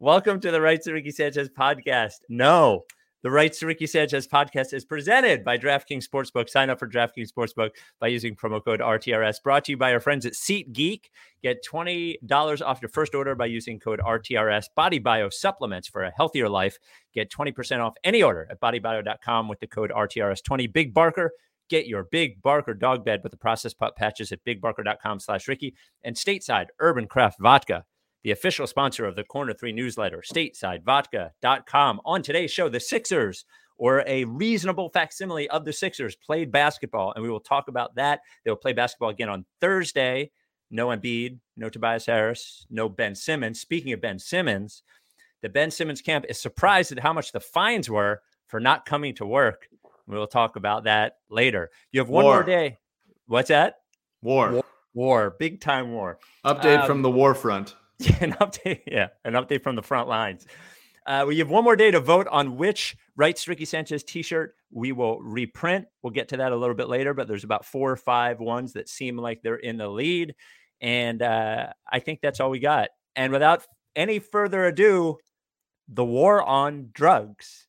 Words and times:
Welcome 0.00 0.38
to 0.42 0.52
the 0.52 0.60
Rights 0.60 0.84
to 0.84 0.92
Ricky 0.92 1.10
Sanchez 1.10 1.48
podcast. 1.48 2.18
No, 2.28 2.84
the 3.24 3.32
Rights 3.32 3.58
to 3.58 3.66
Ricky 3.66 3.88
Sanchez 3.88 4.28
podcast 4.28 4.72
is 4.72 4.84
presented 4.84 5.42
by 5.42 5.58
DraftKings 5.58 6.04
Sportsbook. 6.06 6.48
Sign 6.48 6.70
up 6.70 6.78
for 6.78 6.86
DraftKings 6.86 7.32
Sportsbook 7.36 7.70
by 7.98 8.06
using 8.06 8.36
promo 8.36 8.64
code 8.64 8.78
RTRS. 8.78 9.42
Brought 9.42 9.64
to 9.64 9.72
you 9.72 9.76
by 9.76 9.92
our 9.92 9.98
friends 9.98 10.24
at 10.24 10.34
SeatGeek. 10.34 11.06
Get 11.42 11.64
$20 11.68 12.62
off 12.62 12.80
your 12.80 12.90
first 12.90 13.12
order 13.12 13.34
by 13.34 13.46
using 13.46 13.80
code 13.80 13.98
RTRS. 13.98 14.66
Body 14.76 15.00
Bio 15.00 15.30
supplements 15.30 15.88
for 15.88 16.04
a 16.04 16.12
healthier 16.12 16.48
life. 16.48 16.78
Get 17.12 17.32
20% 17.32 17.80
off 17.80 17.94
any 18.04 18.22
order 18.22 18.46
at 18.48 18.60
bodybio.com 18.60 19.48
with 19.48 19.58
the 19.58 19.66
code 19.66 19.90
RTRS20. 19.90 20.72
Big 20.72 20.94
Barker. 20.94 21.32
Get 21.68 21.88
your 21.88 22.04
Big 22.04 22.40
Barker 22.40 22.74
dog 22.74 23.04
bed 23.04 23.22
with 23.24 23.32
the 23.32 23.36
process 23.36 23.74
pup 23.74 23.96
patches 23.96 24.30
at 24.30 24.44
bigbarker.com 24.44 25.18
slash 25.18 25.48
Ricky. 25.48 25.74
And 26.04 26.14
stateside 26.14 26.66
Urban 26.78 27.08
Craft 27.08 27.40
Vodka 27.40 27.84
the 28.28 28.32
official 28.32 28.66
sponsor 28.66 29.06
of 29.06 29.16
the 29.16 29.24
Corner 29.24 29.54
3 29.54 29.72
newsletter, 29.72 30.22
statesidevodka.com. 30.22 32.00
On 32.04 32.20
today's 32.20 32.50
show, 32.50 32.68
the 32.68 32.78
Sixers, 32.78 33.46
or 33.78 34.04
a 34.06 34.24
reasonable 34.24 34.90
facsimile 34.90 35.48
of 35.48 35.64
the 35.64 35.72
Sixers, 35.72 36.14
played 36.14 36.52
basketball, 36.52 37.14
and 37.14 37.24
we 37.24 37.30
will 37.30 37.40
talk 37.40 37.68
about 37.68 37.94
that. 37.94 38.20
They 38.44 38.50
will 38.50 38.58
play 38.58 38.74
basketball 38.74 39.08
again 39.08 39.30
on 39.30 39.46
Thursday. 39.62 40.30
No 40.70 40.88
Embiid, 40.88 41.38
no 41.56 41.70
Tobias 41.70 42.04
Harris, 42.04 42.66
no 42.68 42.90
Ben 42.90 43.14
Simmons. 43.14 43.60
Speaking 43.60 43.94
of 43.94 44.02
Ben 44.02 44.18
Simmons, 44.18 44.82
the 45.40 45.48
Ben 45.48 45.70
Simmons 45.70 46.02
camp 46.02 46.26
is 46.28 46.38
surprised 46.38 46.92
at 46.92 46.98
how 46.98 47.14
much 47.14 47.32
the 47.32 47.40
fines 47.40 47.88
were 47.88 48.20
for 48.46 48.60
not 48.60 48.84
coming 48.84 49.14
to 49.14 49.24
work. 49.24 49.68
We 50.06 50.18
will 50.18 50.26
talk 50.26 50.56
about 50.56 50.84
that 50.84 51.14
later. 51.30 51.70
You 51.92 52.00
have 52.00 52.10
one 52.10 52.26
war. 52.26 52.34
more 52.34 52.42
day. 52.42 52.76
What's 53.26 53.48
that? 53.48 53.76
War. 54.20 54.52
war. 54.52 54.64
War. 54.92 55.36
Big 55.38 55.62
time 55.62 55.92
war. 55.92 56.18
Update 56.44 56.80
um, 56.80 56.86
from 56.86 57.00
the 57.00 57.10
war 57.10 57.34
front. 57.34 57.74
an 58.20 58.32
update. 58.34 58.82
Yeah, 58.86 59.08
an 59.24 59.34
update 59.34 59.62
from 59.62 59.76
the 59.76 59.82
front 59.82 60.08
lines. 60.08 60.46
Uh, 61.06 61.24
we 61.26 61.38
have 61.38 61.48
one 61.48 61.64
more 61.64 61.76
day 61.76 61.90
to 61.90 62.00
vote 62.00 62.28
on 62.28 62.56
which 62.56 62.96
Rights 63.16 63.48
Ricky 63.48 63.64
Sanchez 63.64 64.04
t-shirt 64.04 64.54
we 64.70 64.92
will 64.92 65.18
reprint. 65.20 65.86
We'll 66.02 66.12
get 66.12 66.28
to 66.28 66.36
that 66.36 66.52
a 66.52 66.56
little 66.56 66.74
bit 66.74 66.88
later, 66.88 67.14
but 67.14 67.26
there's 67.26 67.44
about 67.44 67.64
four 67.64 67.90
or 67.90 67.96
five 67.96 68.40
ones 68.40 68.74
that 68.74 68.88
seem 68.88 69.16
like 69.16 69.40
they're 69.42 69.56
in 69.56 69.78
the 69.78 69.88
lead, 69.88 70.34
and 70.80 71.22
uh, 71.22 71.68
I 71.90 72.00
think 72.00 72.20
that's 72.20 72.40
all 72.40 72.50
we 72.50 72.58
got. 72.58 72.90
And 73.16 73.32
without 73.32 73.64
any 73.96 74.18
further 74.18 74.66
ado, 74.66 75.16
the 75.88 76.04
war 76.04 76.42
on 76.42 76.90
drugs. 76.92 77.67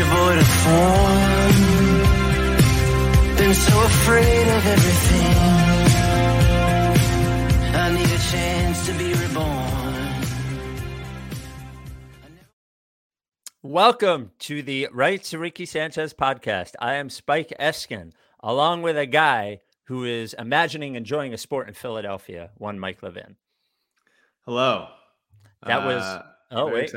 A 0.00 0.02
creature 0.02 0.16
void 0.16 0.38
of 0.38 0.46
form 0.46 1.52
Been 3.36 3.54
so 3.54 3.82
afraid 3.82 4.48
of 4.48 4.66
everything 4.66 5.36
I 7.74 7.92
need 7.94 8.06
a 8.06 8.18
chance 8.30 8.86
to 8.86 8.92
be 8.94 9.12
reborn 9.12 10.16
Welcome 13.62 14.30
to 14.40 14.62
the 14.62 14.88
Right 14.90 15.22
to 15.24 15.38
Ricky 15.38 15.66
Sanchez 15.66 16.14
podcast. 16.14 16.76
I 16.80 16.94
am 16.94 17.10
Spike 17.10 17.52
Eskin, 17.60 18.12
along 18.42 18.80
with 18.80 18.96
a 18.96 19.04
guy 19.04 19.60
who 19.84 20.04
is 20.04 20.32
imagining 20.34 20.94
enjoying 20.94 21.34
a 21.34 21.38
sport 21.38 21.68
in 21.68 21.74
Philadelphia, 21.74 22.52
one 22.56 22.78
Mike 22.78 23.02
Levin. 23.02 23.36
Hello. 24.46 24.88
That 25.66 25.84
was 25.84 26.02
uh, 26.02 26.22
oh 26.52 26.68
wait, 26.68 26.90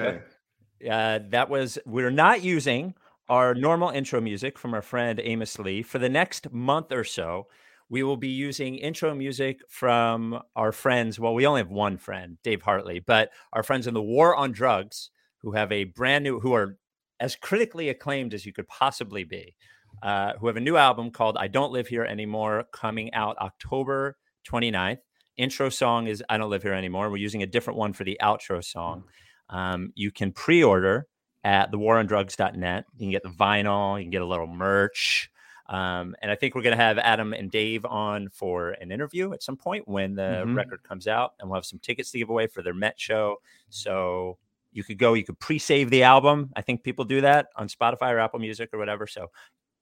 uh, 0.90 1.20
that 1.30 1.50
was 1.50 1.78
we're 1.86 2.12
not 2.12 2.44
using 2.44 2.94
our 3.30 3.56
normal 3.56 3.90
intro 3.90 4.20
music 4.20 4.58
from 4.58 4.74
our 4.74 4.82
friend 4.82 5.20
Amos 5.24 5.58
Lee 5.58 5.82
for 5.82 6.00
the 6.00 6.10
next 6.10 6.52
month 6.52 6.92
or 6.92 7.04
so. 7.04 7.48
We 7.90 8.04
will 8.04 8.18
be 8.18 8.30
using 8.30 8.76
intro 8.76 9.14
music 9.14 9.62
from 9.70 10.42
our 10.56 10.72
friends. 10.72 11.20
Well, 11.20 11.34
we 11.34 11.46
only 11.46 11.62
have 11.62 11.70
one 11.70 11.98
friend, 11.98 12.38
Dave 12.44 12.62
Hartley, 12.62 13.00
but 13.00 13.30
our 13.52 13.64
friends 13.64 13.88
in 13.88 13.94
the 13.94 14.02
War 14.02 14.36
on 14.36 14.52
Drugs, 14.52 15.10
who 15.42 15.52
have 15.52 15.72
a 15.72 15.84
brand 15.84 16.24
new, 16.24 16.40
who 16.40 16.54
are 16.54 16.78
as 17.20 17.36
critically 17.36 17.90
acclaimed 17.90 18.34
as 18.34 18.46
you 18.46 18.54
could 18.54 18.68
possibly 18.68 19.24
be, 19.24 19.56
uh, 20.02 20.34
who 20.40 20.48
have 20.48 20.58
a 20.58 20.62
new 20.62 20.76
album 20.76 21.12
called 21.12 21.38
I 21.38 21.48
Don't 21.48 21.72
Live 21.72 21.88
Here 21.88 22.04
Anymore 22.04 22.66
coming 22.72 23.14
out 23.14 23.38
October 23.38 24.18
29th 24.50 24.98
intro 25.38 25.70
song 25.70 26.08
is 26.08 26.24
I 26.30 26.38
Don't 26.38 26.50
Live 26.50 26.64
Here 26.64 26.74
Anymore. 26.74 27.10
We're 27.10 27.18
using 27.18 27.44
a 27.44 27.48
different 27.48 27.78
one 27.78 27.94
for 27.94 28.04
the 28.04 28.18
outro 28.22 28.64
song. 28.64 29.04
Um, 29.53 29.94
you 29.96 30.12
can 30.12 30.31
pre 30.31 30.64
order 30.64 31.08
at 31.44 31.72
thewarondrugs.net. 31.72 32.86
You 32.97 33.00
can 33.00 33.12
get 33.12 33.24
the 33.24 33.30
vinyl, 33.30 33.97
you 33.97 34.03
can 34.03 34.12
get 34.12 34.22
a 34.22 34.25
little 34.25 34.47
merch. 34.47 35.30
Um, 35.69 36.16
and 36.22 36.30
I 36.30 36.36
think 36.36 36.56
we're 36.56 36.62
going 36.62 36.78
to 36.78 36.84
have 36.84 36.97
Adam 36.97 37.34
and 37.34 37.50
Dave 37.50 37.86
on 37.86 38.30
for 38.30 38.72
an 38.72 38.92
interview 38.92 39.31
at 39.31 39.42
some 39.42 39.56
point 39.56 39.88
when 39.88 40.16
the 40.16 40.44
mm-hmm. 40.44 40.56
record 40.56 40.84
comes 40.84 41.08
out, 41.08 41.34
and 41.40 41.50
we'll 41.50 41.56
have 41.56 41.66
some 41.66 41.80
tickets 41.80 42.12
to 42.12 42.18
give 42.18 42.30
away 42.30 42.47
for 42.47 42.62
their 42.62 42.74
Met 42.74 43.00
show. 43.00 43.38
So 43.69 44.38
you 44.72 44.84
could 44.84 44.97
go, 44.97 45.13
you 45.13 45.24
could 45.24 45.40
pre 45.40 45.59
save 45.59 45.90
the 45.90 46.03
album. 46.03 46.52
I 46.56 46.62
think 46.62 46.84
people 46.84 47.06
do 47.06 47.22
that 47.22 47.47
on 47.56 47.68
Spotify 47.68 48.12
or 48.12 48.19
Apple 48.19 48.40
Music 48.40 48.69
or 48.74 48.80
whatever. 48.80 49.08
So 49.08 49.28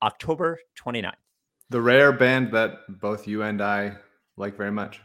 October 0.04 0.60
29th. 0.78 1.14
The 1.70 1.82
rare 1.82 2.12
band 2.12 2.52
that 2.52 3.00
both 3.00 3.28
you 3.28 3.44
and 3.44 3.62
I 3.62 3.94
like 4.36 4.58
very 4.58 4.72
much. 4.72 5.02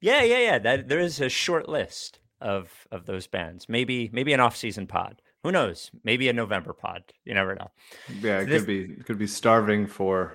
Yeah, 0.00 0.22
yeah, 0.22 0.38
yeah. 0.38 0.58
That 0.58 0.88
there 0.88 1.00
is 1.00 1.20
a 1.20 1.28
short 1.28 1.68
list 1.68 2.18
of 2.42 2.70
of 2.90 3.06
those 3.06 3.26
bands. 3.26 3.68
Maybe 3.68 4.10
maybe 4.12 4.32
an 4.32 4.40
off 4.40 4.56
season 4.56 4.86
pod. 4.86 5.22
Who 5.42 5.50
knows? 5.50 5.90
Maybe 6.04 6.28
a 6.28 6.32
November 6.32 6.72
pod. 6.72 7.02
You 7.24 7.34
never 7.34 7.54
know. 7.54 7.70
Yeah, 8.20 8.40
it 8.40 8.46
this, 8.46 8.62
could 8.62 8.66
be 8.66 8.80
it 8.80 9.06
could 9.06 9.18
be 9.18 9.26
starving 9.26 9.86
for 9.86 10.34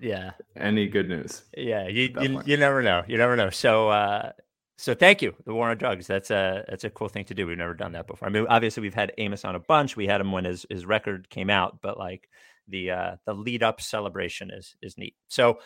yeah 0.00 0.32
any 0.56 0.86
good 0.88 1.08
news. 1.08 1.42
Yeah, 1.56 1.88
you, 1.88 2.14
you, 2.20 2.42
you 2.44 2.56
never 2.56 2.82
know. 2.82 3.02
You 3.06 3.18
never 3.18 3.36
know. 3.36 3.50
So 3.50 3.88
uh 3.88 4.32
so 4.78 4.94
thank 4.94 5.22
you, 5.22 5.34
the 5.46 5.54
War 5.54 5.70
on 5.70 5.78
Drugs. 5.78 6.06
That's 6.06 6.30
a 6.30 6.64
that's 6.68 6.84
a 6.84 6.90
cool 6.90 7.08
thing 7.08 7.24
to 7.26 7.34
do. 7.34 7.46
We've 7.46 7.56
never 7.56 7.74
done 7.74 7.92
that 7.92 8.06
before. 8.06 8.28
I 8.28 8.30
mean, 8.30 8.46
obviously 8.48 8.82
we've 8.82 8.94
had 8.94 9.12
Amos 9.18 9.44
on 9.44 9.54
a 9.54 9.60
bunch. 9.60 9.96
We 9.96 10.06
had 10.06 10.20
him 10.20 10.32
when 10.32 10.44
his 10.44 10.66
his 10.68 10.84
record 10.84 11.30
came 11.30 11.50
out, 11.50 11.78
but 11.80 11.98
like 11.98 12.28
the 12.68 12.90
uh 12.90 13.16
the 13.24 13.34
lead 13.34 13.62
up 13.62 13.80
celebration 13.80 14.50
is 14.50 14.76
is 14.82 14.98
neat. 14.98 15.14
So 15.28 15.58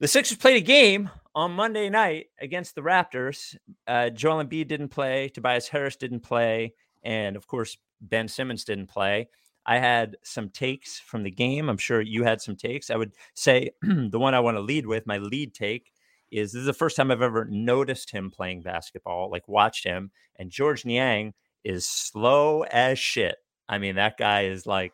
the 0.00 0.08
Sixers 0.08 0.38
played 0.38 0.56
a 0.56 0.64
game 0.64 1.10
on 1.34 1.52
Monday 1.52 1.88
night 1.88 2.26
against 2.40 2.74
the 2.74 2.80
Raptors. 2.80 3.56
Uh, 3.86 4.10
Joel 4.10 4.44
Embiid 4.44 4.68
didn't 4.68 4.88
play. 4.88 5.28
Tobias 5.28 5.68
Harris 5.68 5.96
didn't 5.96 6.20
play. 6.20 6.74
And 7.02 7.36
of 7.36 7.46
course, 7.46 7.76
Ben 8.00 8.28
Simmons 8.28 8.64
didn't 8.64 8.88
play. 8.88 9.28
I 9.66 9.78
had 9.78 10.16
some 10.22 10.48
takes 10.48 10.98
from 10.98 11.24
the 11.24 11.30
game. 11.30 11.68
I'm 11.68 11.76
sure 11.76 12.00
you 12.00 12.24
had 12.24 12.40
some 12.40 12.56
takes. 12.56 12.90
I 12.90 12.96
would 12.96 13.12
say 13.34 13.70
the 13.82 14.18
one 14.18 14.34
I 14.34 14.40
want 14.40 14.56
to 14.56 14.62
lead 14.62 14.86
with, 14.86 15.06
my 15.06 15.18
lead 15.18 15.52
take, 15.52 15.92
is 16.30 16.52
this 16.52 16.60
is 16.60 16.66
the 16.66 16.72
first 16.72 16.96
time 16.96 17.10
I've 17.10 17.22
ever 17.22 17.46
noticed 17.50 18.10
him 18.10 18.30
playing 18.30 18.62
basketball, 18.62 19.30
like 19.30 19.46
watched 19.48 19.84
him. 19.84 20.10
And 20.36 20.50
Georges 20.50 20.84
Niang 20.84 21.34
is 21.64 21.86
slow 21.86 22.62
as 22.62 22.98
shit. 22.98 23.36
I 23.68 23.78
mean, 23.78 23.96
that 23.96 24.16
guy 24.16 24.44
is 24.44 24.66
like 24.66 24.92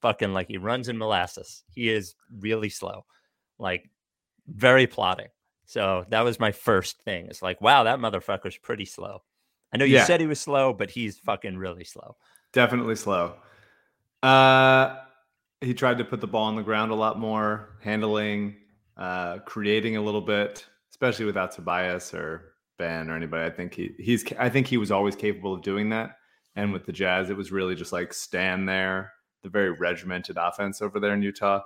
fucking 0.00 0.32
like 0.32 0.48
he 0.48 0.58
runs 0.58 0.88
in 0.88 0.98
molasses. 0.98 1.64
He 1.70 1.90
is 1.90 2.14
really 2.38 2.68
slow. 2.68 3.04
Like 3.58 3.90
very 4.48 4.86
plotting. 4.86 5.28
So 5.66 6.04
that 6.08 6.24
was 6.24 6.40
my 6.40 6.52
first 6.52 7.02
thing. 7.02 7.26
It's 7.26 7.42
like, 7.42 7.60
wow, 7.60 7.84
that 7.84 7.98
motherfucker's 7.98 8.56
pretty 8.56 8.86
slow. 8.86 9.22
I 9.72 9.76
know 9.76 9.84
you 9.84 9.96
yeah. 9.96 10.04
said 10.04 10.20
he 10.20 10.26
was 10.26 10.40
slow, 10.40 10.72
but 10.72 10.90
he's 10.90 11.18
fucking 11.18 11.58
really 11.58 11.84
slow. 11.84 12.16
Definitely 12.52 12.96
slow. 12.96 13.36
Uh 14.22 14.96
he 15.60 15.74
tried 15.74 15.98
to 15.98 16.04
put 16.04 16.20
the 16.20 16.26
ball 16.26 16.44
on 16.44 16.56
the 16.56 16.62
ground 16.62 16.92
a 16.92 16.94
lot 16.94 17.18
more, 17.18 17.76
handling, 17.82 18.56
uh, 18.96 19.38
creating 19.38 19.96
a 19.96 20.00
little 20.00 20.20
bit, 20.20 20.64
especially 20.90 21.24
without 21.24 21.52
Tobias 21.52 22.14
or 22.14 22.52
Ben 22.78 23.10
or 23.10 23.16
anybody. 23.16 23.44
I 23.44 23.50
think 23.50 23.74
he 23.74 23.94
he's 23.98 24.24
I 24.38 24.48
think 24.48 24.66
he 24.66 24.76
was 24.76 24.90
always 24.90 25.16
capable 25.16 25.54
of 25.54 25.62
doing 25.62 25.90
that. 25.90 26.16
And 26.56 26.72
with 26.72 26.86
the 26.86 26.92
Jazz, 26.92 27.30
it 27.30 27.36
was 27.36 27.52
really 27.52 27.74
just 27.74 27.92
like 27.92 28.12
stand 28.12 28.68
there, 28.68 29.12
the 29.42 29.48
very 29.48 29.70
regimented 29.70 30.36
offense 30.38 30.80
over 30.80 30.98
there 30.98 31.12
in 31.12 31.22
Utah. 31.22 31.60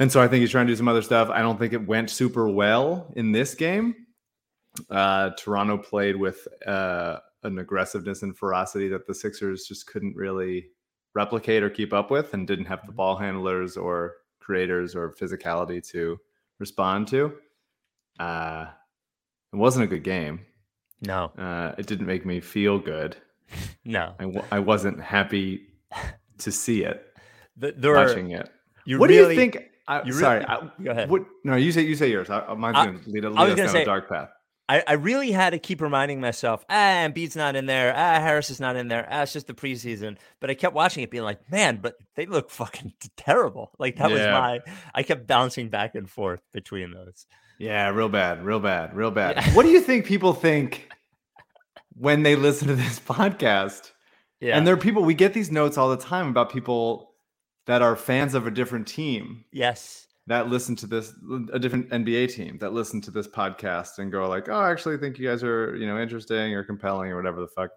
And 0.00 0.10
so 0.10 0.20
I 0.20 0.26
think 0.26 0.40
he's 0.40 0.50
trying 0.50 0.66
to 0.66 0.72
do 0.72 0.76
some 0.76 0.88
other 0.88 1.02
stuff. 1.02 1.28
I 1.30 1.40
don't 1.42 1.58
think 1.58 1.72
it 1.72 1.86
went 1.86 2.10
super 2.10 2.48
well 2.48 3.12
in 3.16 3.32
this 3.32 3.54
game. 3.54 3.94
Uh, 4.88 5.30
Toronto 5.38 5.76
played 5.76 6.16
with 6.16 6.48
uh, 6.66 7.18
an 7.42 7.58
aggressiveness 7.58 8.22
and 8.22 8.36
ferocity 8.36 8.88
that 8.88 9.06
the 9.06 9.14
Sixers 9.14 9.66
just 9.66 9.86
couldn't 9.86 10.16
really 10.16 10.68
replicate 11.14 11.62
or 11.62 11.68
keep 11.70 11.92
up 11.92 12.10
with 12.10 12.32
and 12.34 12.46
didn't 12.46 12.64
have 12.64 12.86
the 12.86 12.92
ball 12.92 13.14
handlers 13.14 13.76
or 13.76 14.14
creators 14.40 14.96
or 14.96 15.12
physicality 15.12 15.86
to 15.90 16.18
respond 16.58 17.06
to. 17.08 17.34
Uh, 18.18 18.66
it 19.52 19.56
wasn't 19.56 19.84
a 19.84 19.88
good 19.88 20.04
game. 20.04 20.40
No. 21.02 21.26
Uh, 21.36 21.74
it 21.78 21.86
didn't 21.86 22.06
make 22.06 22.24
me 22.24 22.40
feel 22.40 22.78
good. 22.78 23.16
no. 23.84 24.14
I 24.18 24.24
w- 24.24 24.44
I 24.50 24.60
wasn't 24.60 25.00
happy 25.00 25.66
to 26.38 26.50
see 26.50 26.84
it, 26.84 27.06
the, 27.56 27.72
there 27.76 27.94
watching 27.94 28.34
are, 28.34 28.40
it 28.40 28.50
You 28.86 28.98
what 28.98 29.10
really, 29.10 29.34
do 29.34 29.42
you 29.42 29.50
think? 29.50 29.70
I, 29.88 30.02
you 30.04 30.12
sorry, 30.12 30.40
really- 30.40 30.48
I, 30.50 30.70
Go 30.84 30.90
ahead. 30.90 31.10
What, 31.10 31.22
no, 31.44 31.56
you 31.56 31.72
say 31.72 31.82
you 31.82 31.96
say 31.96 32.10
yours. 32.10 32.30
I, 32.30 32.54
mine's 32.54 32.76
I- 32.76 32.86
going 32.86 33.00
to 33.00 33.10
lead, 33.10 33.24
lead 33.24 33.36
I 33.38 33.44
was 33.44 33.52
us 33.52 33.56
down 33.58 33.68
say- 33.68 33.82
a 33.82 33.86
dark 33.86 34.08
path. 34.08 34.30
I, 34.68 34.84
I 34.86 34.92
really 34.92 35.32
had 35.32 35.50
to 35.50 35.58
keep 35.58 35.80
reminding 35.80 36.20
myself, 36.20 36.64
ah, 36.70 36.74
Embiid's 36.74 37.34
not 37.34 37.56
in 37.56 37.66
there. 37.66 37.92
Ah, 37.92 38.20
Harris 38.20 38.50
is 38.50 38.60
not 38.60 38.76
in 38.76 38.86
there. 38.86 39.04
Ah, 39.10 39.22
it's 39.22 39.32
just 39.32 39.48
the 39.48 39.52
preseason. 39.52 40.16
But 40.38 40.48
I 40.48 40.54
kept 40.54 40.76
watching 40.76 41.02
it, 41.02 41.10
being 41.10 41.24
like, 41.24 41.50
man, 41.50 41.80
but 41.82 41.96
they 42.14 42.26
look 42.26 42.50
fucking 42.50 42.92
terrible. 43.16 43.72
Like 43.80 43.96
that 43.96 44.12
was 44.12 44.20
my. 44.20 44.60
I 44.94 45.02
kept 45.02 45.26
bouncing 45.26 45.70
back 45.70 45.96
and 45.96 46.08
forth 46.08 46.40
between 46.52 46.92
those. 46.92 47.26
Yeah, 47.58 47.88
real 47.90 48.08
bad, 48.08 48.44
real 48.44 48.60
bad, 48.60 48.94
real 48.94 49.10
bad. 49.10 49.34
Yeah. 49.36 49.54
What 49.54 49.64
do 49.64 49.70
you 49.70 49.80
think 49.80 50.06
people 50.06 50.34
think 50.34 50.88
when 51.96 52.22
they 52.22 52.36
listen 52.36 52.68
to 52.68 52.76
this 52.76 53.00
podcast? 53.06 53.90
Yeah, 54.40 54.56
And 54.56 54.64
there 54.64 54.74
are 54.74 54.78
people 54.78 55.02
we 55.02 55.14
get 55.14 55.34
these 55.34 55.50
notes 55.50 55.76
all 55.78 55.90
the 55.90 55.96
time 55.96 56.28
about 56.28 56.52
people 56.52 57.09
that 57.70 57.82
are 57.82 57.94
fans 57.94 58.34
of 58.34 58.48
a 58.48 58.50
different 58.50 58.84
team 58.84 59.44
yes, 59.52 60.08
that 60.26 60.48
listen 60.48 60.74
to 60.74 60.88
this 60.88 61.12
a 61.52 61.58
different 61.60 61.88
NBA 61.90 62.34
team 62.34 62.58
that 62.58 62.72
listen 62.72 63.00
to 63.02 63.12
this 63.12 63.28
podcast 63.28 64.00
and 64.00 64.10
go 64.10 64.28
like, 64.28 64.48
"Oh, 64.48 64.58
I 64.58 64.72
actually 64.72 64.96
think 64.98 65.20
you 65.20 65.28
guys 65.28 65.44
are, 65.44 65.76
you 65.76 65.86
know, 65.86 65.96
interesting 65.96 66.52
or 66.52 66.64
compelling 66.64 67.12
or 67.12 67.16
whatever 67.16 67.40
the 67.40 67.46
fuck." 67.46 67.70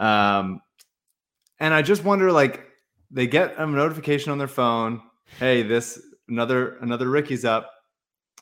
Um 0.00 0.60
and 1.60 1.72
I 1.72 1.80
just 1.80 2.02
wonder 2.02 2.32
like 2.32 2.66
they 3.12 3.28
get 3.28 3.56
a 3.56 3.64
notification 3.68 4.32
on 4.32 4.38
their 4.38 4.48
phone, 4.48 5.00
"Hey, 5.38 5.62
this 5.62 6.02
another 6.28 6.78
another 6.78 7.08
Ricky's 7.08 7.44
up. 7.44 7.70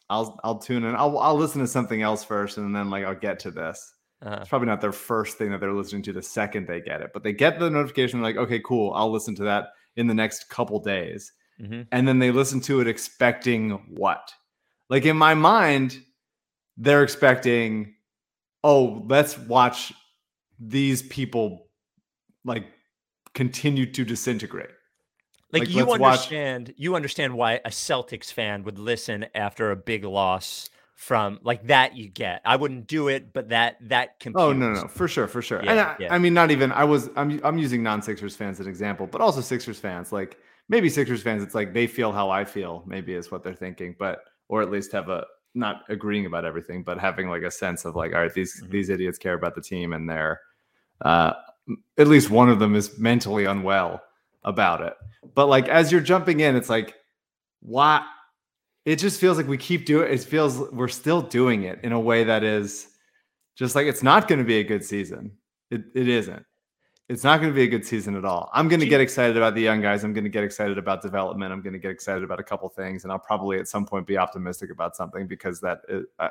I'll 0.08 0.40
I'll 0.42 0.58
tune 0.58 0.84
in. 0.84 0.96
I'll 0.96 1.18
I'll 1.18 1.36
listen 1.36 1.60
to 1.60 1.66
something 1.66 2.00
else 2.00 2.24
first 2.24 2.56
and 2.56 2.74
then 2.74 2.88
like 2.88 3.04
I'll 3.04 3.14
get 3.14 3.40
to 3.40 3.50
this." 3.50 3.92
uh, 4.24 4.38
It's 4.40 4.48
probably 4.48 4.68
not 4.68 4.80
their 4.80 4.92
first 4.92 5.36
thing 5.36 5.50
that 5.50 5.60
they're 5.60 5.74
listening 5.74 6.02
to 6.04 6.14
the 6.14 6.22
second 6.22 6.66
they 6.66 6.80
get 6.80 7.02
it, 7.02 7.10
but 7.12 7.22
they 7.22 7.34
get 7.34 7.58
the 7.58 7.68
notification 7.68 8.22
like, 8.22 8.38
"Okay, 8.38 8.60
cool. 8.60 8.94
I'll 8.94 9.12
listen 9.12 9.34
to 9.34 9.44
that 9.44 9.72
in 9.98 10.06
the 10.06 10.14
next 10.14 10.48
couple 10.48 10.80
days." 10.80 11.32
mhm. 11.60 11.86
and 11.90 12.06
then 12.06 12.18
they 12.20 12.30
listen 12.30 12.60
to 12.60 12.80
it 12.80 12.86
expecting 12.86 13.70
what? 13.96 14.32
Like 14.88 15.04
in 15.04 15.16
my 15.16 15.34
mind, 15.34 16.00
they're 16.76 17.02
expecting, 17.02 17.94
oh, 18.62 19.04
let's 19.08 19.36
watch 19.36 19.92
these 20.60 21.02
people 21.02 21.68
like 22.44 22.64
continue 23.34 23.86
to 23.92 24.04
disintegrate. 24.04 24.70
like, 25.52 25.62
Like, 25.62 25.70
you 25.70 25.84
let's 25.84 25.98
watch- 25.98 26.12
understand. 26.12 26.74
You 26.76 26.94
understand 26.94 27.34
why 27.34 27.54
a 27.64 27.70
Celtics 27.70 28.32
fan 28.32 28.62
would 28.64 28.78
listen 28.78 29.26
after 29.34 29.70
a 29.72 29.76
big 29.76 30.04
loss 30.04 30.70
from 30.98 31.38
like 31.44 31.64
that. 31.68 31.96
You 31.96 32.08
get. 32.08 32.42
I 32.44 32.56
wouldn't 32.56 32.88
do 32.88 33.06
it, 33.06 33.32
but 33.32 33.48
that 33.50 33.76
that 33.88 34.18
computes. 34.18 34.42
Oh 34.42 34.52
no, 34.52 34.72
no, 34.72 34.88
for 34.88 35.06
sure, 35.06 35.28
for 35.28 35.40
sure. 35.40 35.60
and 35.60 35.70
I, 35.80 35.96
yeah. 36.00 36.12
I 36.12 36.18
mean, 36.18 36.34
not 36.34 36.50
even. 36.50 36.72
I 36.72 36.82
was. 36.84 37.08
I'm. 37.16 37.40
I'm 37.44 37.56
using 37.56 37.82
non-Sixers 37.84 38.34
fans 38.34 38.58
as 38.58 38.66
an 38.66 38.70
example, 38.70 39.06
but 39.06 39.20
also 39.20 39.40
Sixers 39.40 39.78
fans. 39.78 40.10
Like 40.12 40.36
maybe 40.68 40.88
Sixers 40.90 41.22
fans, 41.22 41.42
it's 41.42 41.54
like 41.54 41.72
they 41.72 41.86
feel 41.86 42.10
how 42.12 42.30
I 42.30 42.44
feel. 42.44 42.82
Maybe 42.84 43.14
is 43.14 43.30
what 43.30 43.44
they're 43.44 43.54
thinking, 43.54 43.94
but 43.98 44.24
or 44.48 44.60
at 44.60 44.70
least 44.72 44.90
have 44.92 45.08
a 45.08 45.24
not 45.54 45.82
agreeing 45.88 46.26
about 46.26 46.44
everything, 46.44 46.82
but 46.82 46.98
having 46.98 47.28
like 47.30 47.42
a 47.42 47.50
sense 47.50 47.84
of 47.84 47.94
like, 47.96 48.12
all 48.12 48.20
right, 48.20 48.34
these 48.34 48.60
Mhm. 48.60 48.70
these 48.70 48.88
idiots 48.90 49.18
care 49.18 49.34
about 49.34 49.54
the 49.54 49.62
team, 49.62 49.92
and 49.92 50.10
they're 50.10 50.40
uh, 51.02 51.32
at 51.96 52.08
least 52.08 52.28
one 52.28 52.48
of 52.48 52.58
them 52.58 52.74
is 52.74 52.98
mentally 52.98 53.44
unwell 53.44 54.02
about 54.42 54.80
it. 54.80 54.94
But 55.36 55.46
like 55.46 55.68
as 55.68 55.92
you're 55.92 56.00
jumping 56.00 56.40
in, 56.40 56.56
it's 56.56 56.68
like, 56.68 56.94
why? 57.60 58.04
It 58.88 58.98
just 58.98 59.20
feels 59.20 59.36
like 59.36 59.46
we 59.46 59.58
keep 59.58 59.84
doing. 59.84 60.10
It 60.10 60.20
feels 60.20 60.60
we're 60.72 60.88
still 60.88 61.20
doing 61.20 61.64
it 61.64 61.78
in 61.82 61.92
a 61.92 62.00
way 62.00 62.24
that 62.24 62.42
is 62.42 62.88
just 63.54 63.74
like 63.74 63.86
it's 63.86 64.02
not 64.02 64.28
going 64.28 64.38
to 64.38 64.46
be 64.46 64.60
a 64.60 64.64
good 64.64 64.82
season. 64.82 65.32
It 65.70 65.82
it 65.94 66.08
isn't. 66.08 66.42
It's 67.10 67.22
not 67.22 67.38
going 67.38 67.52
to 67.52 67.54
be 67.54 67.64
a 67.64 67.68
good 67.68 67.84
season 67.84 68.16
at 68.16 68.24
all. 68.24 68.48
I'm 68.54 68.66
going 68.66 68.80
to 68.80 68.86
get 68.86 69.02
excited 69.02 69.36
about 69.36 69.54
the 69.54 69.60
young 69.60 69.82
guys. 69.82 70.04
I'm 70.04 70.14
going 70.14 70.24
to 70.24 70.30
get 70.30 70.42
excited 70.42 70.78
about 70.78 71.02
development. 71.02 71.52
I'm 71.52 71.60
going 71.60 71.74
to 71.74 71.78
get 71.78 71.90
excited 71.90 72.24
about 72.24 72.40
a 72.40 72.42
couple 72.42 72.66
things, 72.70 73.04
and 73.04 73.12
I'll 73.12 73.18
probably 73.18 73.58
at 73.58 73.68
some 73.68 73.84
point 73.84 74.06
be 74.06 74.16
optimistic 74.16 74.70
about 74.70 74.96
something 74.96 75.26
because 75.26 75.60
that 75.60 75.82
is, 75.90 76.06
I, 76.18 76.30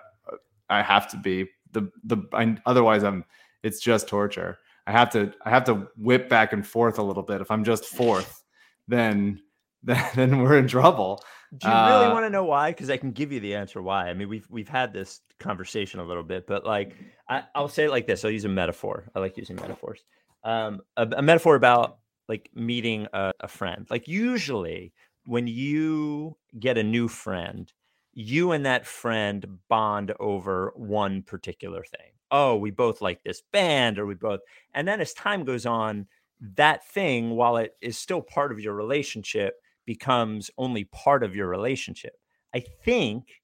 I 0.71 0.81
have 0.81 1.07
to 1.11 1.17
be 1.17 1.47
the 1.73 1.91
the. 2.05 2.17
I, 2.33 2.57
otherwise, 2.65 3.03
I'm. 3.03 3.23
It's 3.61 3.79
just 3.79 4.07
torture. 4.07 4.57
I 4.87 4.93
have 4.93 5.11
to. 5.11 5.31
I 5.45 5.51
have 5.51 5.65
to 5.65 5.89
whip 5.95 6.27
back 6.27 6.53
and 6.53 6.65
forth 6.65 6.97
a 6.97 7.03
little 7.03 7.21
bit. 7.21 7.39
If 7.39 7.51
I'm 7.51 7.63
just 7.63 7.85
fourth, 7.85 8.43
then 8.87 9.41
then, 9.83 10.03
then 10.15 10.39
we're 10.39 10.57
in 10.57 10.67
trouble. 10.67 11.23
Do 11.55 11.67
you 11.67 11.73
really 11.73 12.05
Uh, 12.07 12.13
want 12.13 12.25
to 12.25 12.29
know 12.29 12.43
why? 12.43 12.71
Because 12.71 12.89
I 12.89 12.97
can 12.97 13.11
give 13.11 13.31
you 13.31 13.39
the 13.39 13.55
answer 13.55 13.81
why. 13.81 14.09
I 14.09 14.13
mean, 14.13 14.27
we've 14.27 14.47
we've 14.49 14.67
had 14.67 14.91
this 14.91 15.21
conversation 15.39 15.99
a 15.99 16.03
little 16.03 16.23
bit, 16.23 16.45
but 16.47 16.65
like 16.65 16.95
I, 17.29 17.43
I'll 17.55 17.69
say 17.69 17.85
it 17.85 17.91
like 17.91 18.07
this. 18.07 18.25
I'll 18.25 18.31
use 18.31 18.45
a 18.45 18.49
metaphor. 18.49 19.09
I 19.15 19.19
like 19.19 19.37
using 19.37 19.55
metaphors. 19.55 20.03
Um, 20.43 20.81
a, 20.97 21.07
a 21.17 21.21
metaphor 21.21 21.55
about 21.55 21.99
like 22.27 22.49
meeting 22.53 23.07
a, 23.13 23.31
a 23.39 23.47
friend. 23.47 23.87
Like 23.89 24.07
usually, 24.07 24.93
when 25.25 25.47
you 25.47 26.35
get 26.59 26.77
a 26.77 26.83
new 26.83 27.07
friend, 27.07 27.71
you 28.13 28.51
and 28.51 28.65
that 28.65 28.85
friend 28.85 29.59
bond 29.69 30.13
over 30.19 30.73
one 30.75 31.21
particular 31.21 31.83
thing. 31.83 32.11
Oh, 32.29 32.57
we 32.57 32.71
both 32.71 33.01
like 33.01 33.23
this 33.23 33.41
band, 33.53 33.99
or 33.99 34.05
we 34.05 34.15
both. 34.15 34.41
And 34.73 34.85
then 34.85 34.99
as 34.99 35.13
time 35.13 35.45
goes 35.45 35.65
on, 35.65 36.07
that 36.55 36.85
thing, 36.87 37.31
while 37.31 37.55
it 37.57 37.75
is 37.79 37.97
still 37.97 38.21
part 38.21 38.51
of 38.51 38.59
your 38.59 38.73
relationship, 38.73 39.61
becomes 39.87 40.51
only 40.59 40.83
part 40.83 41.23
of 41.23 41.35
your 41.35 41.47
relationship. 41.47 42.13
I 42.53 42.63
think 42.83 43.41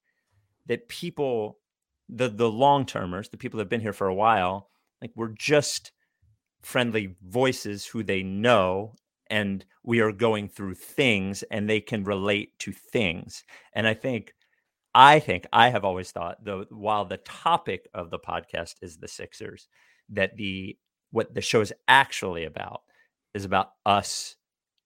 that 0.68 0.90
people, 0.90 1.58
the 2.08 2.30
the 2.30 2.52
long 2.52 2.86
termers, 2.86 3.30
the 3.30 3.38
people 3.38 3.58
that 3.58 3.64
have 3.64 3.70
been 3.70 3.82
here 3.82 3.94
for 3.94 4.08
a 4.08 4.14
while, 4.14 4.70
like 5.02 5.12
we're 5.16 5.30
just 5.30 5.92
friendly 6.62 7.16
voices 7.26 7.88
who 7.88 8.04
they 8.04 8.22
know 8.22 8.94
and 9.28 9.66
we 9.84 10.00
are 10.00 10.12
going 10.12 10.48
through 10.48 10.76
things 10.76 11.44
and 11.50 11.68
they 11.68 11.82
can 11.82 12.04
relate 12.04 12.58
to 12.60 12.72
things. 12.72 13.44
And 13.74 13.88
I 13.88 13.96
think 13.96 14.34
I 14.94 15.20
think 15.20 15.48
I 15.52 15.70
have 15.70 15.84
always 15.84 16.12
thought 16.12 16.44
though 16.44 16.66
while 16.70 17.06
the 17.06 17.18
topic 17.18 17.88
of 17.94 18.12
the 18.12 18.20
podcast 18.20 18.76
is 18.82 18.98
the 18.98 19.08
Sixers, 19.08 19.68
that 20.10 20.36
the 20.38 20.78
what 21.12 21.34
the 21.34 21.42
show 21.42 21.62
is 21.62 21.74
actually 21.88 22.44
about 22.44 22.82
is 23.34 23.46
about 23.46 23.70
us 23.86 24.36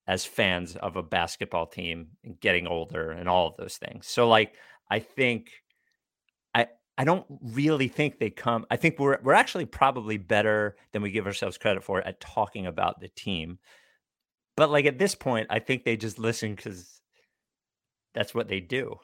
as 0.08 0.26
fans 0.26 0.76
of 0.78 0.96
a 0.96 1.04
basketball 1.04 1.66
team 1.68 2.08
and 2.24 2.40
getting 2.40 2.66
older 2.66 3.12
and 3.12 3.28
all 3.28 3.48
of 3.48 3.58
those 3.58 3.78
things. 3.78 4.08
So 4.08 4.28
like 4.28 4.54
I 4.90 5.00
think 5.00 5.52
I 6.56 6.68
I 6.98 7.04
don't 7.04 7.26
really 7.42 7.90
think 7.90 8.18
they 8.18 8.30
come 8.30 8.66
I 8.72 8.78
think 8.78 8.98
we're 9.00 9.20
we're 9.22 9.34
actually 9.34 9.66
probably 9.66 10.18
better 10.18 10.78
than 10.94 11.02
we 11.02 11.12
give 11.12 11.28
ourselves 11.28 11.58
credit 11.58 11.84
for 11.84 12.02
at 12.02 12.22
talking 12.22 12.66
about 12.66 13.00
the 13.02 13.10
team. 13.10 13.60
But 14.56 14.72
like 14.72 14.86
at 14.86 14.98
this 14.98 15.14
point 15.14 15.48
I 15.50 15.60
think 15.60 15.84
they 15.84 15.98
just 15.98 16.18
listen 16.20 16.56
cuz 16.56 17.02
that's 18.14 18.34
what 18.34 18.48
they 18.48 18.62
do. 18.62 18.96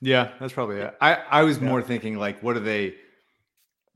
Yeah, 0.00 0.32
that's 0.40 0.52
probably 0.52 0.78
it. 0.80 0.94
I 1.00 1.14
I 1.14 1.42
was 1.42 1.58
Yeah. 1.58 1.68
more 1.68 1.82
thinking 1.82 2.16
like, 2.16 2.42
what 2.42 2.56
are 2.56 2.60
they? 2.60 2.94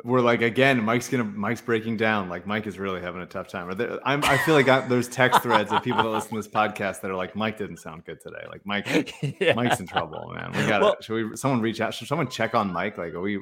We're 0.04 0.20
like 0.20 0.42
again, 0.42 0.84
Mike's 0.84 1.08
gonna 1.08 1.24
Mike's 1.24 1.60
breaking 1.60 1.96
down. 1.96 2.28
Like 2.28 2.46
Mike 2.46 2.66
is 2.68 2.78
really 2.78 3.00
having 3.00 3.20
a 3.20 3.26
tough 3.26 3.48
time. 3.48 3.68
Or 3.68 3.74
there- 3.74 3.98
I'm, 4.06 4.22
I 4.24 4.38
feel 4.38 4.54
like 4.54 4.68
I, 4.68 4.86
there's 4.86 5.08
text 5.08 5.42
threads 5.42 5.72
of 5.72 5.82
people 5.82 6.02
that 6.04 6.08
listen 6.08 6.30
to 6.30 6.36
this 6.36 6.46
podcast 6.48 7.00
that 7.00 7.10
are 7.10 7.16
like, 7.16 7.34
Mike 7.34 7.58
didn't 7.58 7.78
sound 7.78 8.04
good 8.04 8.20
today. 8.20 8.44
Like 8.48 8.60
Mike, 8.64 9.12
Yeah. 9.40 9.54
Mike's 9.54 9.80
in 9.80 9.86
trouble, 9.88 10.32
man. 10.34 10.52
We 10.52 10.66
got 10.68 10.78
to 10.78 10.84
Well- 10.84 10.96
Should 11.00 11.30
we? 11.30 11.36
Someone 11.36 11.60
reach 11.60 11.80
out? 11.80 11.94
Should 11.94 12.06
someone 12.06 12.28
check 12.28 12.54
on 12.54 12.72
Mike? 12.72 12.96
Like, 12.96 13.12
are 13.14 13.20
we 13.20 13.40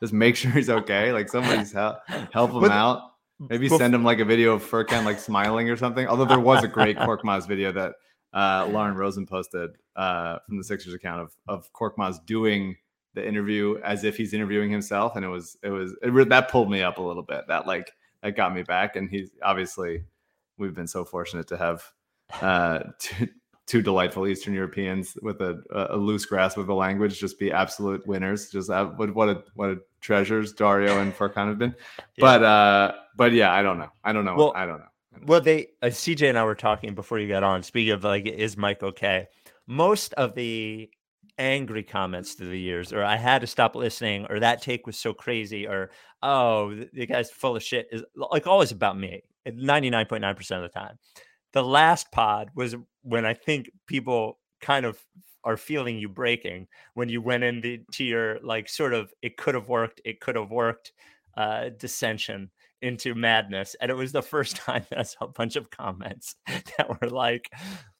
just 0.00 0.12
make 0.14 0.36
sure 0.36 0.50
he's 0.52 0.70
okay? 0.70 1.12
Like 1.12 1.28
somebody's 1.28 1.72
help 1.72 1.98
help 2.32 2.52
him 2.52 2.60
But- 2.60 2.70
out. 2.70 3.02
Maybe 3.50 3.68
Bef- 3.68 3.76
send 3.78 3.92
him 3.94 4.04
like 4.04 4.20
a 4.20 4.24
video 4.24 4.54
of 4.54 4.62
Furkan 4.62 5.04
like 5.04 5.18
smiling 5.18 5.68
or 5.68 5.76
something. 5.76 6.06
Although 6.06 6.24
there 6.24 6.38
was 6.40 6.62
a 6.62 6.68
great 6.68 6.96
Korkmaz 6.96 7.48
video 7.48 7.72
that 7.72 7.92
uh, 8.32 8.66
Lauren 8.70 8.94
Rosen 8.94 9.26
posted 9.26 9.70
uh, 9.96 10.38
from 10.46 10.56
the 10.56 10.62
Sixers 10.64 10.94
account 10.94 11.20
of 11.20 11.32
of 11.48 11.68
Korkmaz 11.72 12.24
doing 12.24 12.76
the 13.14 13.26
interview 13.26 13.78
as 13.84 14.04
if 14.04 14.16
he's 14.16 14.34
interviewing 14.34 14.70
himself, 14.70 15.16
and 15.16 15.24
it 15.24 15.28
was 15.28 15.56
it 15.62 15.70
was 15.70 15.94
it, 16.02 16.28
that 16.28 16.50
pulled 16.50 16.70
me 16.70 16.82
up 16.82 16.98
a 16.98 17.02
little 17.02 17.22
bit. 17.22 17.46
That 17.48 17.66
like 17.66 17.92
that 18.22 18.36
got 18.36 18.54
me 18.54 18.62
back, 18.62 18.96
and 18.96 19.08
he's 19.08 19.30
obviously 19.42 20.04
we've 20.58 20.74
been 20.74 20.86
so 20.86 21.04
fortunate 21.04 21.46
to 21.48 21.56
have 21.56 21.82
uh, 22.40 22.80
two, 22.98 23.28
two 23.66 23.82
delightful 23.82 24.26
Eastern 24.26 24.54
Europeans 24.54 25.16
with 25.22 25.40
a, 25.40 25.62
a 25.90 25.96
loose 25.96 26.26
grasp 26.26 26.58
of 26.58 26.66
the 26.66 26.74
language 26.74 27.18
just 27.18 27.38
be 27.38 27.52
absolute 27.52 28.06
winners. 28.06 28.50
Just 28.50 28.70
uh, 28.70 28.86
what 28.86 29.14
what 29.14 29.28
a 29.28 29.44
what 29.54 29.70
a 29.70 29.78
treasures 30.00 30.52
Dario 30.52 31.00
and 31.00 31.14
Furkan 31.14 31.48
have 31.48 31.58
been. 31.58 31.74
But 32.18 32.42
uh, 32.42 32.92
but 33.16 33.32
yeah, 33.32 33.52
I 33.52 33.62
don't 33.62 33.78
know. 33.78 33.90
I 34.04 34.12
don't 34.12 34.24
know. 34.24 34.36
Well, 34.36 34.52
I 34.54 34.66
don't 34.66 34.78
know. 34.78 34.86
Well, 35.26 35.40
they 35.40 35.68
uh, 35.82 35.86
CJ 35.86 36.28
and 36.28 36.38
I 36.38 36.44
were 36.44 36.54
talking 36.54 36.94
before 36.94 37.18
you 37.18 37.28
got 37.28 37.42
on. 37.42 37.62
Speaking 37.62 37.92
of 37.92 38.04
like, 38.04 38.26
is 38.26 38.56
Mike 38.56 38.82
okay? 38.82 39.26
Most 39.66 40.12
of 40.14 40.34
the 40.34 40.90
angry 41.38 41.82
comments 41.82 42.34
through 42.34 42.50
the 42.50 42.58
years, 42.58 42.92
or 42.92 43.02
I 43.02 43.16
had 43.16 43.40
to 43.40 43.46
stop 43.46 43.74
listening, 43.74 44.26
or 44.30 44.40
that 44.40 44.62
take 44.62 44.86
was 44.86 44.96
so 44.96 45.12
crazy, 45.12 45.66
or 45.66 45.90
oh, 46.22 46.74
the 46.92 47.06
guy's 47.06 47.30
full 47.30 47.56
of 47.56 47.62
shit, 47.62 47.88
is 47.92 48.02
like 48.14 48.46
always 48.46 48.72
about 48.72 48.98
me. 48.98 49.22
Ninety 49.46 49.90
nine 49.90 50.06
point 50.06 50.22
nine 50.22 50.34
percent 50.34 50.64
of 50.64 50.72
the 50.72 50.78
time. 50.78 50.98
The 51.52 51.62
last 51.62 52.10
pod 52.12 52.50
was 52.54 52.74
when 53.02 53.24
I 53.24 53.34
think 53.34 53.70
people 53.86 54.38
kind 54.60 54.86
of 54.86 54.98
are 55.44 55.56
feeling 55.58 55.98
you 55.98 56.08
breaking 56.08 56.66
when 56.94 57.10
you 57.10 57.20
went 57.20 57.44
into 57.44 57.78
to 57.92 58.02
your 58.02 58.38
like 58.42 58.66
sort 58.68 58.94
of 58.94 59.12
it 59.20 59.36
could 59.36 59.54
have 59.54 59.68
worked, 59.68 60.00
it 60.04 60.20
could 60.20 60.36
have 60.36 60.50
worked 60.50 60.92
uh 61.36 61.68
dissension 61.78 62.50
into 62.84 63.14
madness. 63.14 63.74
And 63.80 63.90
it 63.90 63.94
was 63.94 64.12
the 64.12 64.22
first 64.34 64.56
time 64.56 64.84
that 64.90 64.98
I 64.98 65.02
saw 65.02 65.24
a 65.24 65.28
bunch 65.28 65.56
of 65.56 65.70
comments 65.70 66.36
that 66.46 66.88
were 66.88 67.08
like, 67.08 67.50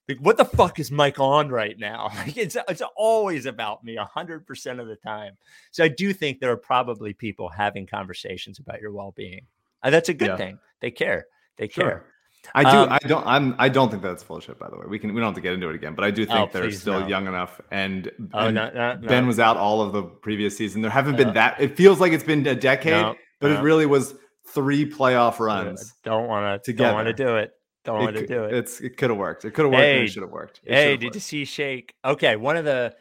like, 0.09 0.19
what 0.19 0.37
the 0.37 0.45
fuck 0.45 0.79
is 0.79 0.91
Mike 0.91 1.19
on 1.19 1.49
right 1.49 1.79
now? 1.79 2.11
Like, 2.25 2.37
it's 2.37 2.57
it's 2.69 2.83
always 2.97 3.47
about 3.47 3.85
me 3.85 3.97
hundred 3.97 4.47
percent 4.47 4.81
of 4.81 4.87
the 4.87 4.97
time. 4.97 5.37
So 5.71 5.85
I 5.85 5.89
do 5.89 6.13
think 6.13 6.41
there 6.41 6.51
are 6.51 6.57
probably 6.57 7.13
people 7.13 7.49
having 7.49 7.87
conversations 7.87 8.59
about 8.59 8.81
your 8.81 8.93
well 8.93 9.13
being. 9.17 9.47
And 9.83 9.93
that's 9.93 10.09
a 10.09 10.15
good 10.15 10.29
yeah. 10.29 10.37
thing. 10.37 10.59
They 10.81 10.91
care. 10.91 11.27
They 11.59 11.69
sure. 11.69 11.85
care. 11.85 12.07
I 12.55 12.63
do. 12.63 12.77
Um, 12.77 12.89
I 12.91 12.99
don't. 13.07 13.27
I'm. 13.27 13.55
I 13.59 13.69
don't 13.69 13.91
think 13.91 14.03
that's 14.03 14.23
bullshit. 14.23 14.59
By 14.59 14.69
the 14.69 14.77
way, 14.77 14.85
we 14.87 14.99
can. 14.99 15.15
We 15.15 15.21
don't 15.21 15.29
have 15.29 15.35
to 15.37 15.41
get 15.41 15.55
into 15.55 15.69
it 15.69 15.75
again. 15.75 15.95
But 15.95 16.05
I 16.05 16.11
do 16.11 16.27
think 16.27 16.39
oh, 16.39 16.49
they're 16.53 16.71
still 16.71 17.01
no. 17.01 17.07
young 17.07 17.27
enough. 17.27 17.61
And, 17.71 18.11
oh, 18.33 18.47
and 18.47 18.55
no, 18.55 18.71
no, 18.71 18.99
Ben 19.07 19.27
was 19.27 19.39
out 19.39 19.57
all 19.57 19.81
of 19.81 19.93
the 19.93 20.03
previous 20.03 20.57
season. 20.57 20.83
There 20.83 20.91
haven't 20.91 21.17
been 21.17 21.33
that. 21.35 21.61
It 21.61 21.77
feels 21.77 22.01
like 22.01 22.13
it's 22.13 22.25
been 22.25 22.47
a 22.47 22.55
decade, 22.55 23.17
but 23.41 23.51
it 23.51 23.61
really 23.61 23.87
was 23.87 24.15
three 24.49 24.89
playoff 24.89 25.39
runs. 25.39 25.95
Don't 26.03 26.29
want 26.29 26.63
to. 26.65 26.73
Don't 26.73 26.95
want 26.95 27.07
to 27.07 27.15
do 27.15 27.37
it. 27.37 27.53
Don't 27.85 28.01
want 28.01 28.17
to 28.17 28.27
do 28.27 28.45
it. 28.45 28.55
It's. 28.55 28.81
It 28.81 28.97
could 28.97 29.11
have 29.11 29.19
worked. 29.19 29.45
It 29.45 29.53
could 29.53 29.67
have 29.67 29.73
worked. 29.73 29.83
Hey, 29.83 30.05
it 30.05 30.09
should 30.09 30.23
have 30.23 30.33
worked. 30.33 30.61
It 30.65 30.73
hey, 30.73 30.97
did 30.97 31.07
worked. 31.07 31.15
you 31.17 31.21
see 31.21 31.45
Shake? 31.45 31.95
Okay, 32.05 32.37
one 32.37 32.57
of 32.57 32.65
the. 32.65 32.95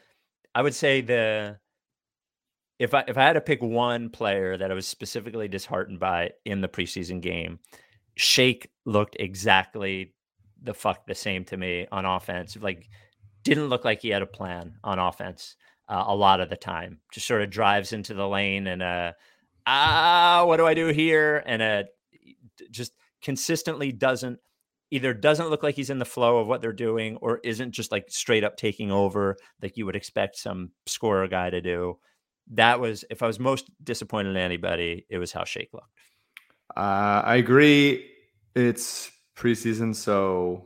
I 0.54 0.62
would 0.62 0.76
say 0.76 1.02
the. 1.02 1.58
If 2.80 2.94
I 2.94 3.06
if 3.08 3.18
I 3.18 3.24
had 3.24 3.34
to 3.34 3.42
pick 3.42 3.62
one 3.62 4.10
player 4.10 4.58
that 4.58 4.72
I 4.72 4.74
was 4.74 4.88
specifically 4.88 5.48
disheartened 5.48 6.00
by 6.00 6.32
in 6.44 6.60
the 6.62 6.68
preseason 6.68 7.22
game, 7.22 7.60
Shake 8.16 8.72
looked 8.86 9.16
exactly 9.20 10.14
the 10.62 10.74
fuck 10.74 11.06
the 11.08 11.16
same 11.16 11.46
to 11.46 11.58
me 11.58 11.88
on 11.92 12.06
offense. 12.06 12.58
Like, 12.60 12.90
didn't 13.44 13.68
look 13.70 13.86
like 13.86 14.02
he 14.02 14.10
had 14.10 14.22
a 14.22 14.28
plan 14.28 14.76
on 14.84 15.00
offense 15.00 15.56
uh, 15.88 16.04
a 16.08 16.16
lot 16.16 16.42
of 16.42 16.50
the 16.50 16.58
time. 16.58 17.00
Just 17.12 17.28
sort 17.28 17.42
of 17.42 17.50
drives 17.50 17.94
into 17.94 18.14
the 18.14 18.28
lane 18.28 18.68
and 18.68 18.82
uh, 18.82 19.14
ah, 19.66 20.44
what 20.46 20.58
do 20.58 20.66
I 20.66 20.74
do 20.74 20.88
here? 20.88 21.44
And 21.46 21.62
uh, 21.62 21.84
just 22.72 22.94
consistently 23.22 23.92
doesn't 23.92 24.40
either 24.94 25.12
doesn't 25.12 25.50
look 25.50 25.64
like 25.64 25.76
he's 25.76 25.90
in 25.90 25.98
the 25.98 26.06
flow 26.06 26.38
of 26.38 26.48
what 26.48 26.62
they're 26.62 26.72
doing 26.72 27.18
or 27.18 27.40
isn't 27.44 27.72
just 27.72 27.92
like 27.92 28.06
straight 28.10 28.44
up 28.44 28.58
taking 28.58 28.92
over 28.92 29.36
like 29.60 29.76
you 29.76 29.88
would 29.88 29.96
expect 29.96 30.38
some 30.38 30.70
scorer 30.86 31.28
guy 31.28 31.50
to 31.50 31.62
do. 31.62 31.98
That 32.52 32.80
was 32.80 33.04
if 33.10 33.24
I 33.24 33.28
was 33.28 33.40
most 33.40 33.72
disappointed 33.84 34.32
in 34.32 34.38
anybody, 34.38 35.08
it 35.10 35.18
was 35.18 35.32
how 35.32 35.46
Shake 35.46 35.74
looked. 35.74 35.88
Uh, 36.78 37.24
I 37.26 37.38
agree. 37.38 38.08
It's 38.56 39.10
preseason, 39.36 39.96
so 39.96 40.66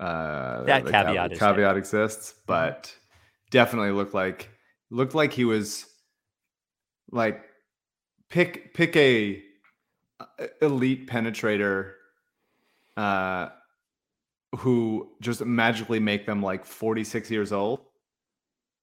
uh, 0.00 0.64
that 0.64 0.84
caveat 0.84 1.32
cav- 1.32 1.38
caveat 1.38 1.76
exists, 1.76 2.32
mm-hmm. 2.32 2.42
but 2.46 2.92
definitely 3.50 3.92
looked 3.92 4.14
like 4.14 4.50
looked 4.90 5.14
like 5.14 5.32
he 5.32 5.44
was 5.44 5.86
like 7.12 7.44
pick 8.28 8.74
pick 8.74 8.96
a 8.96 9.40
elite 10.60 11.08
penetrator 11.08 11.92
uh 12.96 13.48
who 14.56 15.10
just 15.20 15.44
magically 15.44 16.00
make 16.00 16.26
them 16.26 16.42
like 16.42 16.64
46 16.64 17.30
years 17.30 17.52
old 17.52 17.80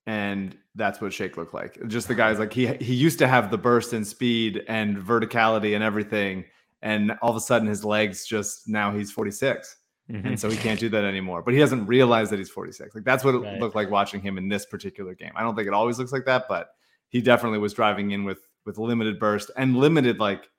and 0.07 0.55
that's 0.75 1.01
what 1.01 1.11
Shake 1.11 1.35
looked 1.35 1.55
like. 1.55 1.79
Just 1.87 2.07
the 2.07 2.13
guys 2.13 2.37
like 2.37 2.53
he 2.53 2.67
he 2.75 2.93
used 2.93 3.17
to 3.19 3.27
have 3.27 3.49
the 3.49 3.57
burst 3.57 3.93
and 3.93 4.05
speed 4.05 4.63
and 4.67 4.97
verticality 4.97 5.73
and 5.73 5.83
everything, 5.83 6.45
and 6.85 7.13
all 7.21 7.31
of 7.31 7.35
a 7.35 7.41
sudden 7.41 7.67
his 7.67 7.83
legs 7.83 8.25
just 8.25 8.69
now 8.69 8.95
he's 8.95 9.11
46 9.11 9.75
mm-hmm. 10.09 10.25
and 10.25 10.39
so 10.39 10.49
he 10.49 10.55
can't 10.55 10.79
do 10.79 10.87
that 10.89 11.03
anymore 11.03 11.41
but 11.41 11.53
he 11.53 11.59
doesn't 11.59 11.85
realize 11.87 12.29
that 12.29 12.39
he's 12.39 12.49
46 12.49 12.95
like 12.95 13.03
that's 13.03 13.25
what 13.25 13.35
it 13.35 13.39
right. 13.39 13.59
looked 13.59 13.75
like 13.75 13.89
watching 13.89 14.21
him 14.21 14.37
in 14.37 14.47
this 14.47 14.65
particular 14.65 15.13
game 15.13 15.31
i 15.35 15.41
don't 15.41 15.55
think 15.55 15.67
it 15.67 15.73
always 15.73 15.99
looks 15.99 16.13
like 16.13 16.25
that 16.25 16.45
but 16.47 16.69
he 17.09 17.21
definitely 17.21 17.59
was 17.59 17.73
driving 17.73 18.11
in 18.11 18.23
with 18.23 18.47
with 18.65 18.77
limited 18.77 19.19
burst 19.19 19.51
and 19.57 19.75
limited 19.75 20.19
like 20.19 20.49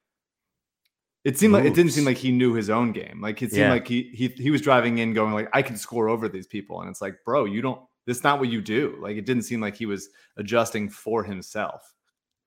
it 1.27 1.39
seemed 1.39 1.53
Moves. 1.53 1.65
like 1.65 1.73
it 1.73 1.75
didn't 1.75 1.93
seem 1.93 2.05
like 2.05 2.17
he 2.17 2.31
knew 2.31 2.55
his 2.55 2.71
own 2.71 2.93
game 2.93 3.21
like 3.21 3.43
it 3.43 3.51
seemed 3.51 3.63
yeah. 3.63 3.73
like 3.73 3.87
he 3.87 4.11
he 4.15 4.29
he 4.29 4.51
was 4.51 4.61
driving 4.61 4.99
in 4.99 5.13
going 5.13 5.33
like 5.33 5.49
i 5.53 5.63
can 5.63 5.77
score 5.77 6.09
over 6.09 6.29
these 6.29 6.47
people 6.47 6.81
and 6.81 6.91
it's 6.91 7.01
like 7.03 7.17
bro 7.25 7.45
you 7.45 7.61
don't 7.61 7.81
that's 8.07 8.23
not 8.23 8.39
what 8.39 8.49
you 8.49 8.61
do 8.61 8.97
like 9.01 9.17
it 9.17 9.27
didn't 9.27 9.43
seem 9.43 9.61
like 9.61 9.77
he 9.77 9.87
was 9.87 10.09
adjusting 10.37 10.89
for 10.89 11.25
himself 11.25 11.95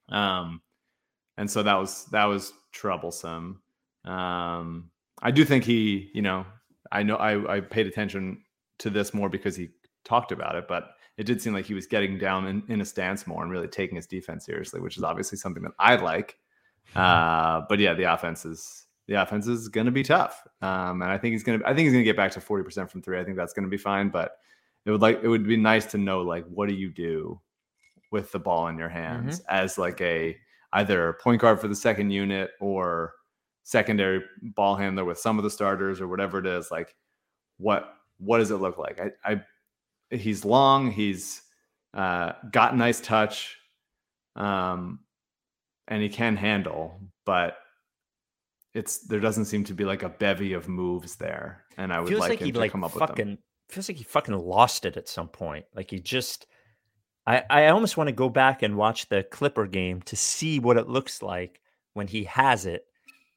um 0.09 0.61
and 1.37 1.49
so 1.49 1.63
that 1.63 1.75
was 1.75 2.05
that 2.05 2.25
was 2.25 2.53
troublesome 2.71 3.61
um, 4.05 4.89
I 5.21 5.31
do 5.31 5.45
think 5.45 5.63
he, 5.63 6.09
you 6.13 6.21
know, 6.21 6.45
I 6.91 7.03
know 7.03 7.15
I, 7.15 7.57
I 7.57 7.59
paid 7.59 7.87
attention 7.87 8.43
to 8.79 8.89
this 8.89 9.13
more 9.13 9.29
because 9.29 9.55
he 9.55 9.69
talked 10.03 10.31
about 10.31 10.55
it, 10.55 10.67
but 10.67 10.91
it 11.17 11.25
did 11.25 11.41
seem 11.41 11.53
like 11.53 11.65
he 11.65 11.73
was 11.73 11.85
getting 11.85 12.17
down 12.17 12.47
in, 12.47 12.63
in 12.69 12.81
a 12.81 12.85
stance 12.85 13.27
more 13.27 13.43
and 13.43 13.51
really 13.51 13.67
taking 13.67 13.97
his 13.97 14.07
defense 14.07 14.45
seriously, 14.45 14.79
which 14.79 14.97
is 14.97 15.03
obviously 15.03 15.37
something 15.37 15.63
that 15.63 15.73
I 15.77 15.97
like. 15.97 16.37
Uh, 16.95 17.61
but 17.69 17.79
yeah, 17.79 17.93
the 17.93 18.11
offense 18.11 18.45
is 18.45 18.85
the 19.07 19.15
offense 19.15 19.47
is 19.47 19.67
going 19.67 19.85
to 19.85 19.91
be 19.91 20.03
tough, 20.03 20.43
um, 20.61 21.01
and 21.01 21.11
I 21.11 21.17
think 21.17 21.33
he's 21.33 21.43
going 21.43 21.59
to 21.59 21.65
I 21.65 21.69
think 21.69 21.85
he's 21.85 21.93
going 21.93 22.03
to 22.03 22.09
get 22.09 22.17
back 22.17 22.31
to 22.31 22.41
forty 22.41 22.63
percent 22.63 22.89
from 22.89 23.01
three. 23.01 23.19
I 23.19 23.23
think 23.23 23.37
that's 23.37 23.53
going 23.53 23.65
to 23.65 23.69
be 23.69 23.77
fine, 23.77 24.09
but 24.09 24.37
it 24.85 24.91
would 24.91 25.01
like 25.01 25.19
it 25.23 25.27
would 25.27 25.47
be 25.47 25.57
nice 25.57 25.85
to 25.87 25.97
know 25.97 26.21
like 26.21 26.45
what 26.47 26.67
do 26.67 26.73
you 26.73 26.89
do 26.89 27.39
with 28.11 28.31
the 28.31 28.39
ball 28.39 28.67
in 28.67 28.77
your 28.77 28.89
hands 28.89 29.39
mm-hmm. 29.39 29.55
as 29.55 29.77
like 29.77 30.01
a 30.01 30.35
either 30.73 31.17
point 31.21 31.41
guard 31.41 31.59
for 31.59 31.67
the 31.67 31.75
second 31.75 32.11
unit 32.11 32.51
or 32.59 33.13
secondary 33.63 34.23
ball 34.41 34.75
handler 34.75 35.05
with 35.05 35.19
some 35.19 35.37
of 35.37 35.43
the 35.43 35.49
starters 35.49 36.01
or 36.01 36.07
whatever 36.07 36.39
it 36.39 36.45
is 36.47 36.71
like 36.71 36.95
what 37.57 37.93
what 38.17 38.39
does 38.39 38.51
it 38.51 38.55
look 38.55 38.77
like 38.77 38.99
i 38.99 39.31
i 39.31 39.41
he's 40.15 40.43
long 40.43 40.89
he's 40.89 41.43
uh 41.93 42.31
got 42.51 42.75
nice 42.75 42.99
touch 42.99 43.57
um 44.35 44.99
and 45.89 46.01
he 46.01 46.07
can 46.09 46.37
handle 46.37 46.99
but 47.25 47.57
it's 48.73 48.99
there 49.07 49.19
doesn't 49.19 49.45
seem 49.45 49.63
to 49.63 49.73
be 49.73 49.83
like 49.83 50.03
a 50.03 50.09
bevy 50.09 50.53
of 50.53 50.69
moves 50.69 51.17
there 51.17 51.65
and 51.77 51.91
i 51.91 51.99
would 51.99 52.07
feels 52.07 52.21
like, 52.21 52.29
like 52.29 52.41
him 52.41 52.51
to 52.53 52.59
like 52.59 52.71
come 52.71 52.83
up 52.83 52.91
fucking, 52.91 53.07
with 53.07 53.15
them 53.17 53.37
feels 53.67 53.89
like 53.89 53.97
he 53.97 54.03
fucking 54.03 54.37
lost 54.37 54.85
it 54.85 54.95
at 54.95 55.09
some 55.09 55.27
point 55.27 55.65
like 55.75 55.91
he 55.91 55.99
just 55.99 56.47
I, 57.29 57.43
I 57.47 57.67
almost 57.67 57.95
want 57.95 58.07
to 58.07 58.13
go 58.13 58.27
back 58.27 58.63
and 58.63 58.75
watch 58.75 59.07
the 59.07 59.21
Clipper 59.21 59.67
game 59.67 60.01
to 60.03 60.15
see 60.15 60.59
what 60.59 60.77
it 60.77 60.87
looks 60.87 61.21
like 61.21 61.61
when 61.93 62.07
he 62.07 62.23
has 62.23 62.65
it 62.65 62.85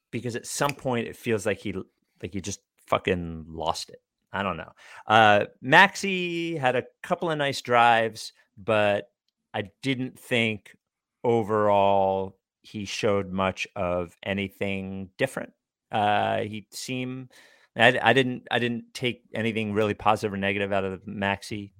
because 0.09 0.35
at 0.35 0.47
some 0.47 0.73
point 0.73 1.07
it 1.07 1.15
feels 1.15 1.45
like 1.45 1.59
he 1.59 1.73
like 2.21 2.33
he 2.33 2.41
just 2.41 2.61
fucking 2.87 3.45
lost 3.49 3.89
it. 3.89 4.01
I 4.31 4.41
don't 4.41 4.57
know. 4.57 4.71
Uh, 5.05 5.45
Maxey 5.61 6.57
had 6.57 6.75
a 6.75 6.85
couple 7.03 7.29
of 7.29 7.37
nice 7.37 7.61
drives, 7.61 8.33
but 8.57 9.11
I 9.53 9.69
didn't 9.83 10.17
think 10.17 10.75
overall 11.23 12.35
he 12.63 12.85
showed 12.85 13.31
much 13.31 13.67
of 13.75 14.17
anything 14.23 15.09
different. 15.17 15.53
Uh, 15.91 16.39
he 16.39 16.65
seemed 16.71 17.31
I, 17.77 17.99
I, 18.01 18.13
didn't 18.13 18.47
I 18.49 18.59
didn't 18.59 18.93
take 18.93 19.23
anything 19.33 19.73
really 19.73 19.93
positive 19.93 20.33
or 20.33 20.37
negative 20.37 20.71
out 20.71 20.83
of 20.83 21.05
Maxey 21.05 21.73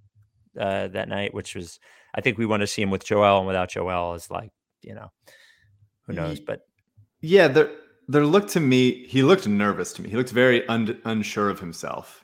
uh, 0.60 0.88
that 0.90 1.10
night, 1.10 1.34
which 1.34 1.56
was 1.56 1.80
I 2.14 2.22
think 2.22 2.38
we 2.38 2.46
want 2.46 2.62
to 2.62 2.68
see 2.68 2.82
him 2.82 2.92
with 2.92 3.06
Joel 3.06 3.40
and 3.40 3.48
without 3.48 3.70
Joel 3.70 4.14
is 4.14 4.30
like 4.30 4.52
you 4.82 4.94
know 4.94 5.12
who 6.06 6.14
knows, 6.14 6.40
but 6.40 6.62
yeah, 7.22 7.48
there 7.48 7.72
there 8.08 8.26
looked 8.26 8.50
to 8.50 8.60
me 8.60 9.08
he 9.08 9.24
looked 9.24 9.48
nervous 9.48 9.94
to 9.94 10.02
me. 10.02 10.10
He 10.10 10.18
looked 10.18 10.32
very 10.32 10.68
un, 10.68 11.00
unsure 11.06 11.50
of 11.50 11.60
himself. 11.60 12.20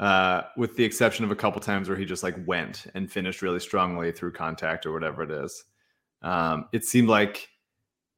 Uh, 0.00 0.42
with 0.56 0.76
the 0.76 0.84
exception 0.84 1.24
of 1.24 1.32
a 1.32 1.36
couple 1.36 1.60
times 1.60 1.88
where 1.88 1.98
he 1.98 2.04
just 2.04 2.22
like 2.22 2.36
went 2.46 2.86
and 2.94 3.10
finished 3.10 3.42
really 3.42 3.58
strongly 3.58 4.12
through 4.12 4.30
contact 4.30 4.86
or 4.86 4.92
whatever 4.92 5.24
it 5.24 5.30
is. 5.32 5.64
Um, 6.22 6.66
it 6.72 6.84
seemed 6.84 7.08
like, 7.08 7.48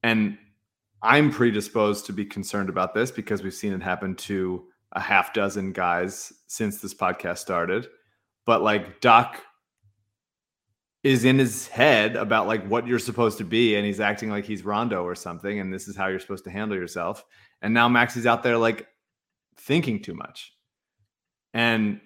and 0.02 0.38
I'm 1.02 1.30
predisposed 1.30 2.06
to 2.06 2.12
be 2.12 2.24
concerned 2.24 2.68
about 2.68 2.94
this 2.94 3.10
because 3.10 3.42
we've 3.42 3.54
seen 3.54 3.72
it 3.72 3.82
happen 3.82 4.14
to 4.16 4.64
a 4.92 5.00
half 5.00 5.32
dozen 5.32 5.72
guys 5.72 6.32
since 6.46 6.80
this 6.80 6.94
podcast 6.94 7.38
started. 7.38 7.88
But 8.44 8.62
like 8.62 9.00
Doc 9.00 9.40
is 11.02 11.24
in 11.24 11.38
his 11.38 11.68
head 11.68 12.16
about 12.16 12.46
like 12.46 12.66
what 12.66 12.86
you're 12.86 12.98
supposed 12.98 13.38
to 13.38 13.44
be 13.44 13.76
and 13.76 13.86
he's 13.86 14.00
acting 14.00 14.28
like 14.28 14.44
he's 14.44 14.64
Rondo 14.64 15.02
or 15.02 15.14
something 15.14 15.58
and 15.58 15.72
this 15.72 15.88
is 15.88 15.96
how 15.96 16.08
you're 16.08 16.20
supposed 16.20 16.44
to 16.44 16.50
handle 16.50 16.76
yourself. 16.76 17.24
And 17.62 17.72
now 17.72 17.88
Max 17.88 18.16
is 18.16 18.26
out 18.26 18.42
there 18.42 18.58
like 18.58 18.86
thinking 19.56 20.02
too 20.02 20.14
much. 20.14 20.52
And 21.54 22.00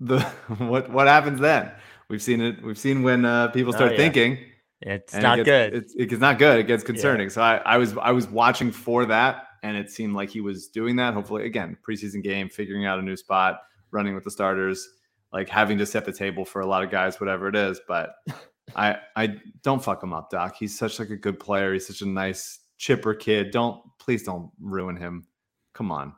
the 0.00 0.20
what 0.58 0.90
what 0.90 1.06
happens 1.06 1.40
then? 1.40 1.70
We've 2.08 2.22
seen 2.22 2.40
it 2.40 2.62
we've 2.62 2.78
seen 2.78 3.02
when 3.02 3.24
uh, 3.24 3.48
people 3.48 3.74
oh, 3.74 3.76
start 3.76 3.90
oh, 3.90 3.94
yeah. 3.94 3.98
thinking 3.98 4.38
it's 4.82 5.14
not 5.14 5.38
it 5.38 5.44
gets, 5.44 5.46
good. 5.46 5.82
It's, 5.82 5.94
it's 6.12 6.20
not 6.20 6.38
good. 6.38 6.58
It 6.58 6.66
gets 6.66 6.82
concerning. 6.84 7.28
Yeah. 7.28 7.34
So 7.34 7.42
I, 7.42 7.56
I 7.58 7.76
was 7.76 7.96
I 7.96 8.10
was 8.12 8.28
watching 8.28 8.70
for 8.70 9.06
that 9.06 9.46
and 9.62 9.76
it 9.76 9.90
seemed 9.90 10.14
like 10.14 10.30
he 10.30 10.40
was 10.40 10.68
doing 10.68 10.96
that. 10.96 11.14
Hopefully 11.14 11.46
again, 11.46 11.76
preseason 11.86 12.22
game, 12.22 12.48
figuring 12.48 12.86
out 12.86 12.98
a 12.98 13.02
new 13.02 13.16
spot, 13.16 13.60
running 13.90 14.14
with 14.14 14.24
the 14.24 14.30
starters 14.30 14.88
like 15.32 15.48
having 15.48 15.78
to 15.78 15.86
set 15.86 16.04
the 16.04 16.12
table 16.12 16.44
for 16.44 16.60
a 16.60 16.66
lot 16.66 16.82
of 16.82 16.90
guys, 16.90 17.20
whatever 17.20 17.48
it 17.48 17.56
is. 17.56 17.80
But 17.88 18.14
I 18.76 18.98
I 19.16 19.36
don't 19.62 19.82
fuck 19.82 20.02
him 20.02 20.12
up, 20.12 20.30
Doc. 20.30 20.56
He's 20.58 20.76
such 20.78 20.98
like 20.98 21.10
a 21.10 21.16
good 21.16 21.40
player. 21.40 21.72
He's 21.72 21.86
such 21.86 22.02
a 22.02 22.06
nice 22.06 22.60
chipper 22.78 23.14
kid. 23.14 23.50
Don't 23.50 23.80
please 23.98 24.22
don't 24.22 24.50
ruin 24.60 24.96
him. 24.96 25.26
Come 25.74 25.90
on. 25.90 26.12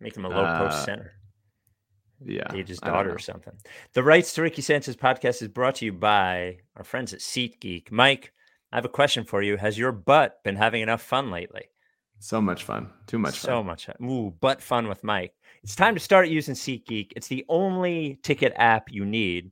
Make 0.00 0.16
him 0.16 0.24
a 0.24 0.28
low 0.28 0.44
uh, 0.44 0.58
post 0.58 0.84
center. 0.84 1.12
Yeah. 2.24 2.48
Date 2.48 2.68
his 2.68 2.78
daughter 2.78 3.14
or 3.14 3.18
something. 3.18 3.52
The 3.92 4.02
Rights 4.02 4.32
to 4.34 4.42
Ricky 4.42 4.62
Sanchez 4.62 4.96
podcast 4.96 5.42
is 5.42 5.48
brought 5.48 5.76
to 5.76 5.84
you 5.84 5.92
by 5.92 6.58
our 6.76 6.84
friends 6.84 7.12
at 7.12 7.20
SeatGeek. 7.20 7.90
Mike, 7.90 8.32
I 8.72 8.76
have 8.76 8.84
a 8.84 8.90
question 8.90 9.24
for 9.24 9.42
you. 9.42 9.56
Has 9.56 9.78
your 9.78 9.92
butt 9.92 10.42
been 10.42 10.56
having 10.56 10.82
enough 10.82 11.02
fun 11.02 11.30
lately? 11.30 11.64
So 12.18 12.40
much 12.40 12.64
fun. 12.64 12.90
Too 13.06 13.18
much 13.18 13.38
so 13.38 13.48
fun. 13.48 13.56
So 13.56 13.62
much. 13.62 13.88
Ooh, 14.02 14.34
but 14.40 14.62
fun 14.62 14.88
with 14.88 15.04
Mike. 15.04 15.34
It's 15.62 15.76
time 15.76 15.94
to 15.94 16.00
start 16.00 16.28
using 16.28 16.54
SeatGeek. 16.54 17.12
It's 17.16 17.28
the 17.28 17.44
only 17.48 18.18
ticket 18.22 18.52
app 18.56 18.90
you 18.90 19.04
need. 19.04 19.50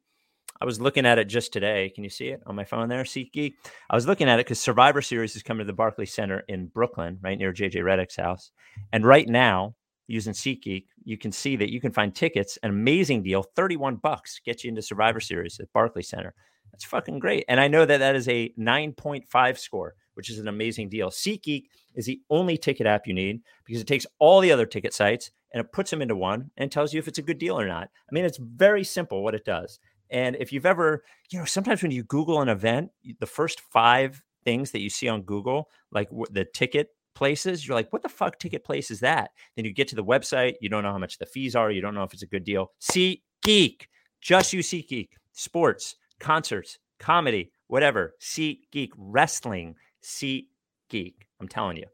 I 0.60 0.64
was 0.64 0.80
looking 0.80 1.04
at 1.04 1.18
it 1.18 1.26
just 1.26 1.52
today. 1.52 1.90
Can 1.94 2.04
you 2.04 2.10
see 2.10 2.28
it 2.28 2.40
on 2.46 2.54
my 2.54 2.64
phone 2.64 2.88
there, 2.88 3.04
SeatGeek? 3.04 3.54
I 3.90 3.94
was 3.94 4.06
looking 4.06 4.28
at 4.28 4.38
it 4.38 4.46
because 4.46 4.60
Survivor 4.60 5.02
Series 5.02 5.36
is 5.36 5.42
coming 5.42 5.58
to 5.58 5.66
the 5.66 5.74
Barclays 5.74 6.14
Center 6.14 6.42
in 6.48 6.68
Brooklyn, 6.68 7.18
right 7.20 7.36
near 7.36 7.52
JJ 7.52 7.82
Redick's 7.82 8.16
house. 8.16 8.50
And 8.92 9.04
right 9.04 9.28
now, 9.28 9.74
using 10.06 10.32
SeatGeek, 10.32 10.84
you 11.04 11.16
can 11.16 11.32
see 11.32 11.56
that 11.56 11.70
you 11.70 11.80
can 11.80 11.92
find 11.92 12.14
tickets, 12.14 12.58
an 12.62 12.70
amazing 12.70 13.22
deal, 13.22 13.42
31 13.42 13.96
bucks 13.96 14.40
gets 14.44 14.64
you 14.64 14.68
into 14.68 14.82
Survivor 14.82 15.20
Series 15.20 15.58
at 15.60 15.72
Barclays 15.72 16.08
Center. 16.08 16.34
That's 16.72 16.84
fucking 16.84 17.20
great. 17.20 17.44
And 17.48 17.60
I 17.60 17.68
know 17.68 17.84
that 17.84 17.98
that 17.98 18.16
is 18.16 18.28
a 18.28 18.52
9.5 18.58 19.58
score, 19.58 19.94
which 20.14 20.30
is 20.30 20.38
an 20.38 20.48
amazing 20.48 20.88
deal. 20.88 21.10
SeatGeek 21.10 21.64
is 21.94 22.06
the 22.06 22.20
only 22.30 22.56
ticket 22.56 22.86
app 22.86 23.06
you 23.06 23.14
need 23.14 23.42
because 23.64 23.80
it 23.80 23.86
takes 23.86 24.06
all 24.18 24.40
the 24.40 24.52
other 24.52 24.66
ticket 24.66 24.92
sites 24.92 25.30
and 25.52 25.60
it 25.60 25.72
puts 25.72 25.90
them 25.90 26.02
into 26.02 26.16
one 26.16 26.50
and 26.56 26.70
tells 26.70 26.92
you 26.92 26.98
if 26.98 27.06
it's 27.06 27.18
a 27.18 27.22
good 27.22 27.38
deal 27.38 27.58
or 27.58 27.66
not. 27.68 27.84
I 27.84 28.12
mean, 28.12 28.24
it's 28.24 28.38
very 28.38 28.82
simple 28.82 29.22
what 29.22 29.36
it 29.36 29.44
does. 29.44 29.78
And 30.10 30.36
if 30.36 30.52
you've 30.52 30.66
ever, 30.66 31.04
you 31.30 31.38
know, 31.38 31.44
sometimes 31.44 31.82
when 31.82 31.92
you 31.92 32.02
Google 32.02 32.42
an 32.42 32.48
event, 32.48 32.90
the 33.20 33.26
first 33.26 33.60
five 33.60 34.22
things 34.44 34.72
that 34.72 34.80
you 34.80 34.90
see 34.90 35.08
on 35.08 35.22
Google, 35.22 35.68
like 35.92 36.08
the 36.30 36.44
ticket 36.44 36.88
places, 37.14 37.66
you're 37.66 37.76
like, 37.76 37.92
what 37.92 38.02
the 38.02 38.08
fuck 38.08 38.38
ticket 38.38 38.64
place 38.64 38.90
is 38.90 39.00
that? 39.00 39.30
Then 39.56 39.64
you 39.64 39.72
get 39.72 39.88
to 39.88 39.96
the 39.96 40.04
website, 40.04 40.54
you 40.60 40.68
don't 40.68 40.82
know 40.82 40.92
how 40.92 40.98
much 40.98 41.18
the 41.18 41.26
fees 41.26 41.56
are, 41.56 41.70
you 41.70 41.80
don't 41.80 41.94
know 41.94 42.02
if 42.02 42.12
it's 42.12 42.22
a 42.22 42.26
good 42.26 42.44
deal. 42.44 42.72
See 42.80 43.22
Geek, 43.42 43.88
just 44.20 44.52
use 44.52 44.68
SeatGeek, 44.68 45.08
sports, 45.32 45.96
concerts, 46.20 46.78
comedy, 46.98 47.52
whatever. 47.68 48.14
Seat 48.18 48.66
Geek, 48.72 48.92
wrestling, 48.96 49.76
Seat 50.00 50.48
Geek. 50.88 51.26
I'm 51.40 51.48
telling 51.48 51.76
you, 51.76 51.86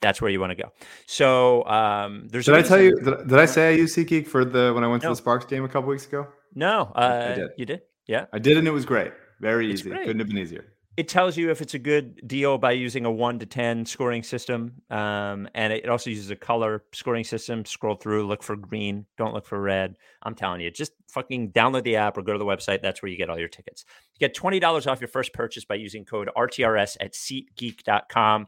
that's 0.00 0.20
where 0.20 0.30
you 0.30 0.40
want 0.40 0.50
to 0.50 0.62
go. 0.62 0.70
So 1.06 1.64
um, 1.66 2.28
there's. 2.28 2.46
Did 2.46 2.54
I 2.54 2.62
tell 2.62 2.80
you? 2.80 2.94
Did, 3.00 3.28
did, 3.28 3.38
I 3.38 3.46
say 3.46 3.68
I 3.68 3.72
used 3.72 3.96
SeatGeek 3.96 4.26
for 4.26 4.44
the 4.44 4.72
when 4.74 4.84
I 4.84 4.86
went 4.86 5.02
to 5.02 5.08
the 5.08 5.16
Sparks 5.16 5.44
game 5.44 5.64
a 5.64 5.68
couple 5.68 5.90
weeks 5.90 6.06
ago? 6.06 6.26
No, 6.54 6.92
uh, 6.94 7.30
I 7.30 7.34
did. 7.34 7.50
You 7.56 7.66
did? 7.66 7.82
Yeah, 8.06 8.26
I 8.32 8.38
did, 8.38 8.56
and 8.56 8.68
it 8.68 8.70
was 8.70 8.84
great. 8.84 9.12
Very 9.40 9.70
easy. 9.70 9.90
Couldn't 9.90 10.18
have 10.18 10.28
been 10.28 10.38
easier 10.38 10.73
it 10.96 11.08
tells 11.08 11.36
you 11.36 11.50
if 11.50 11.60
it's 11.60 11.74
a 11.74 11.78
good 11.78 12.26
deal 12.26 12.56
by 12.56 12.70
using 12.72 13.04
a 13.04 13.10
one 13.10 13.40
to 13.40 13.46
10 13.46 13.84
scoring 13.84 14.22
system. 14.22 14.80
Um, 14.90 15.48
and 15.54 15.72
it 15.72 15.88
also 15.88 16.10
uses 16.10 16.30
a 16.30 16.36
color 16.36 16.84
scoring 16.92 17.24
system. 17.24 17.64
Scroll 17.64 17.96
through, 17.96 18.26
look 18.26 18.44
for 18.44 18.54
green, 18.54 19.04
don't 19.18 19.34
look 19.34 19.46
for 19.46 19.60
red. 19.60 19.96
I'm 20.22 20.36
telling 20.36 20.60
you, 20.60 20.70
just 20.70 20.92
fucking 21.08 21.50
download 21.50 21.82
the 21.82 21.96
app 21.96 22.16
or 22.16 22.22
go 22.22 22.32
to 22.32 22.38
the 22.38 22.44
website. 22.44 22.80
That's 22.80 23.02
where 23.02 23.10
you 23.10 23.18
get 23.18 23.28
all 23.28 23.38
your 23.38 23.48
tickets. 23.48 23.84
You 24.14 24.20
get 24.20 24.36
$20 24.36 24.86
off 24.86 25.00
your 25.00 25.08
first 25.08 25.32
purchase 25.32 25.64
by 25.64 25.74
using 25.74 26.04
code 26.04 26.30
RTRS 26.36 26.96
at 27.00 27.14
SeatGeek.com. 27.14 28.46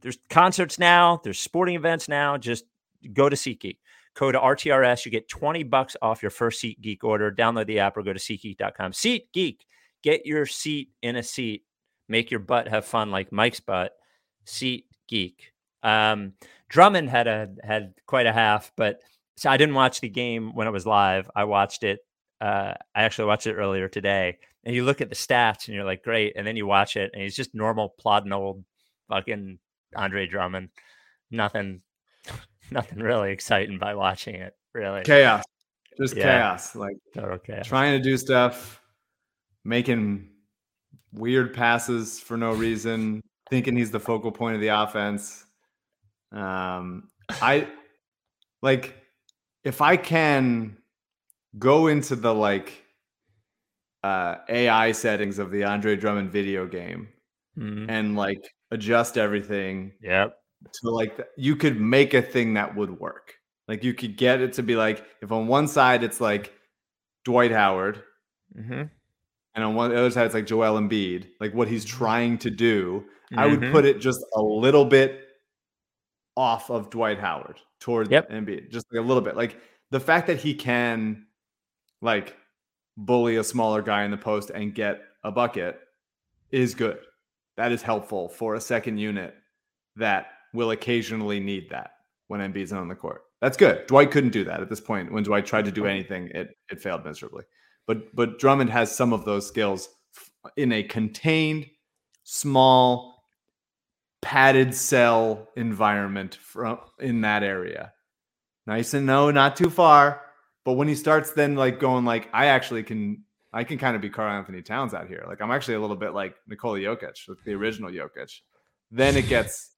There's 0.00 0.18
concerts 0.30 0.78
now, 0.78 1.20
there's 1.22 1.38
sporting 1.38 1.74
events 1.74 2.08
now. 2.08 2.38
Just 2.38 2.64
go 3.12 3.28
to 3.28 3.36
SeatGeek. 3.36 3.76
Code 4.14 4.36
RTRS, 4.36 5.04
you 5.04 5.10
get 5.10 5.28
20 5.28 5.64
bucks 5.64 5.96
off 6.00 6.22
your 6.22 6.30
first 6.30 6.62
SeatGeek 6.62 6.98
order. 7.02 7.30
Download 7.30 7.66
the 7.66 7.80
app 7.80 7.96
or 7.96 8.02
go 8.02 8.12
to 8.12 8.18
SeatGeek.com. 8.18 8.92
SeatGeek, 8.92 9.58
get 10.02 10.24
your 10.24 10.46
seat 10.46 10.90
in 11.02 11.16
a 11.16 11.22
seat 11.22 11.64
make 12.08 12.30
your 12.30 12.40
butt 12.40 12.68
have 12.68 12.84
fun 12.84 13.10
like 13.10 13.32
Mike's 13.32 13.60
butt. 13.60 13.92
Seat 14.44 14.86
geek. 15.08 15.52
Um, 15.82 16.32
Drummond 16.68 17.10
had 17.10 17.26
a 17.26 17.50
had 17.62 17.94
quite 18.06 18.26
a 18.26 18.32
half, 18.32 18.72
but 18.76 19.00
so 19.36 19.50
I 19.50 19.56
didn't 19.56 19.74
watch 19.74 20.00
the 20.00 20.08
game 20.08 20.54
when 20.54 20.66
it 20.66 20.72
was 20.72 20.86
live. 20.86 21.30
I 21.34 21.44
watched 21.44 21.84
it. 21.84 22.00
Uh, 22.40 22.74
I 22.94 23.04
actually 23.04 23.26
watched 23.26 23.46
it 23.46 23.54
earlier 23.54 23.88
today, 23.88 24.38
and 24.64 24.74
you 24.74 24.84
look 24.84 25.00
at 25.00 25.08
the 25.08 25.14
stats, 25.14 25.66
and 25.66 25.74
you're 25.74 25.84
like, 25.84 26.02
great. 26.02 26.34
And 26.36 26.46
then 26.46 26.56
you 26.56 26.66
watch 26.66 26.96
it, 26.96 27.10
and 27.12 27.22
he's 27.22 27.36
just 27.36 27.54
normal, 27.54 27.94
plodding 27.98 28.32
old, 28.32 28.64
fucking 29.08 29.58
Andre 29.94 30.26
Drummond. 30.26 30.70
Nothing, 31.30 31.82
nothing 32.70 32.98
really 32.98 33.32
exciting 33.32 33.78
by 33.78 33.94
watching 33.94 34.34
it. 34.34 34.54
Really, 34.72 35.02
chaos, 35.02 35.44
just 35.96 36.16
yeah. 36.16 36.24
chaos. 36.24 36.74
Like 36.74 36.96
total 37.14 37.38
chaos. 37.38 37.66
Trying 37.66 37.96
to 37.98 38.02
do 38.02 38.16
stuff, 38.16 38.80
making 39.64 40.30
weird 41.14 41.54
passes 41.54 42.20
for 42.20 42.36
no 42.36 42.52
reason, 42.52 43.22
thinking 43.48 43.76
he's 43.76 43.90
the 43.90 44.00
focal 44.00 44.32
point 44.32 44.54
of 44.54 44.60
the 44.60 44.68
offense. 44.68 45.44
Um, 46.32 47.08
I 47.28 47.68
like 48.62 48.96
if 49.62 49.80
I 49.80 49.96
can 49.96 50.76
go 51.58 51.86
into 51.86 52.16
the 52.16 52.34
like 52.34 52.82
uh, 54.02 54.36
AI 54.48 54.92
settings 54.92 55.38
of 55.38 55.50
the 55.50 55.64
Andre 55.64 55.96
Drummond 55.96 56.30
video 56.30 56.66
game 56.66 57.08
mm-hmm. 57.58 57.88
and 57.88 58.16
like 58.16 58.42
adjust 58.70 59.16
everything. 59.16 59.92
Yep. 60.02 60.36
To 60.82 60.90
like 60.90 61.20
you 61.36 61.56
could 61.56 61.80
make 61.80 62.14
a 62.14 62.22
thing 62.22 62.54
that 62.54 62.74
would 62.74 62.98
work. 62.98 63.34
Like 63.68 63.84
you 63.84 63.94
could 63.94 64.16
get 64.16 64.40
it 64.40 64.54
to 64.54 64.62
be 64.62 64.76
like 64.76 65.04
if 65.22 65.30
on 65.30 65.46
one 65.46 65.68
side 65.68 66.02
it's 66.02 66.20
like 66.20 66.52
Dwight 67.24 67.50
Howard, 67.50 68.02
mm-hmm 68.56 68.84
and 69.54 69.64
on 69.64 69.74
one 69.74 69.90
the 69.90 69.98
other 69.98 70.10
side 70.10 70.26
it's 70.26 70.34
like 70.34 70.46
Joel 70.46 70.80
Embiid, 70.80 71.26
like 71.40 71.54
what 71.54 71.68
he's 71.68 71.84
trying 71.84 72.38
to 72.38 72.50
do. 72.50 73.04
Mm-hmm. 73.26 73.38
I 73.38 73.46
would 73.46 73.60
mm-hmm. 73.60 73.72
put 73.72 73.84
it 73.84 74.00
just 74.00 74.24
a 74.34 74.42
little 74.42 74.84
bit 74.84 75.20
off 76.36 76.70
of 76.70 76.90
Dwight 76.90 77.18
Howard 77.18 77.60
toward 77.80 78.10
yep. 78.10 78.30
Embiid, 78.30 78.70
just 78.70 78.86
like 78.92 79.00
a 79.00 79.06
little 79.06 79.22
bit. 79.22 79.36
Like 79.36 79.60
the 79.90 80.00
fact 80.00 80.26
that 80.26 80.38
he 80.38 80.54
can 80.54 81.26
like 82.02 82.36
bully 82.96 83.36
a 83.36 83.44
smaller 83.44 83.82
guy 83.82 84.04
in 84.04 84.10
the 84.10 84.16
post 84.16 84.50
and 84.50 84.74
get 84.74 85.02
a 85.22 85.30
bucket 85.30 85.80
is 86.50 86.74
good. 86.74 86.98
That 87.56 87.72
is 87.72 87.82
helpful 87.82 88.28
for 88.28 88.54
a 88.56 88.60
second 88.60 88.98
unit 88.98 89.34
that 89.96 90.26
will 90.52 90.72
occasionally 90.72 91.40
need 91.40 91.70
that 91.70 91.92
when 92.28 92.40
Embiid's 92.40 92.72
on 92.72 92.88
the 92.88 92.94
court. 92.94 93.22
That's 93.40 93.56
good. 93.56 93.86
Dwight 93.86 94.10
couldn't 94.10 94.30
do 94.30 94.44
that 94.44 94.60
at 94.60 94.68
this 94.68 94.80
point. 94.80 95.12
When 95.12 95.22
Dwight 95.22 95.46
tried 95.46 95.66
to 95.66 95.72
do 95.72 95.86
anything, 95.86 96.28
it 96.28 96.56
it 96.70 96.80
failed 96.80 97.04
miserably. 97.04 97.44
But 97.86 98.14
but 98.14 98.38
Drummond 98.38 98.70
has 98.70 98.94
some 98.94 99.12
of 99.12 99.24
those 99.24 99.46
skills 99.46 99.88
in 100.56 100.72
a 100.72 100.82
contained, 100.82 101.66
small, 102.22 103.22
padded 104.22 104.74
cell 104.74 105.48
environment 105.56 106.36
from 106.36 106.78
in 106.98 107.20
that 107.22 107.42
area. 107.42 107.92
Nice 108.66 108.94
and 108.94 109.06
no, 109.06 109.30
not 109.30 109.56
too 109.56 109.70
far. 109.70 110.22
But 110.64 110.72
when 110.72 110.88
he 110.88 110.94
starts 110.94 111.32
then 111.32 111.56
like 111.56 111.78
going 111.78 112.04
like 112.04 112.28
I 112.32 112.46
actually 112.46 112.82
can 112.84 113.24
I 113.52 113.64
can 113.64 113.78
kind 113.78 113.94
of 113.94 114.02
be 114.02 114.10
Karl-Anthony 114.10 114.62
Towns 114.62 114.94
out 114.94 115.08
here. 115.08 115.24
Like 115.28 115.40
I'm 115.40 115.50
actually 115.50 115.74
a 115.74 115.80
little 115.80 115.96
bit 115.96 116.14
like 116.14 116.34
Nikola 116.48 116.78
Jokic, 116.78 117.14
the 117.44 117.52
original 117.52 117.90
Jokic. 117.90 118.32
Then 118.90 119.16
it 119.16 119.28
gets 119.28 119.70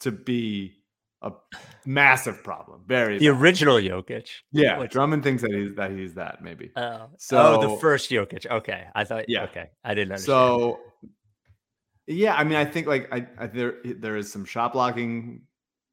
to 0.00 0.12
be 0.12 0.81
a 1.22 1.32
massive 1.86 2.42
problem. 2.42 2.82
Very 2.86 3.18
the 3.18 3.28
bad. 3.28 3.40
original 3.40 3.76
Jokic. 3.76 4.28
Yeah, 4.52 4.78
Which, 4.78 4.92
Drummond 4.92 5.22
thinks 5.22 5.42
that 5.42 5.52
he's 5.52 5.74
that 5.76 5.90
he's 5.90 6.14
that 6.14 6.42
maybe. 6.42 6.70
Oh, 6.76 7.08
so 7.18 7.38
oh, 7.38 7.74
the 7.74 7.80
first 7.80 8.10
Jokic. 8.10 8.46
Okay, 8.46 8.84
I 8.94 9.04
thought. 9.04 9.28
Yeah, 9.28 9.44
okay, 9.44 9.70
I 9.84 9.94
didn't 9.94 10.12
understand. 10.12 10.26
So, 10.26 10.80
yeah, 12.06 12.34
I 12.34 12.44
mean, 12.44 12.56
I 12.56 12.64
think 12.64 12.86
like 12.86 13.08
I, 13.12 13.26
I 13.38 13.46
there 13.46 13.76
there 13.84 14.16
is 14.16 14.30
some 14.32 14.44
shot 14.44 14.72
blocking 14.72 15.42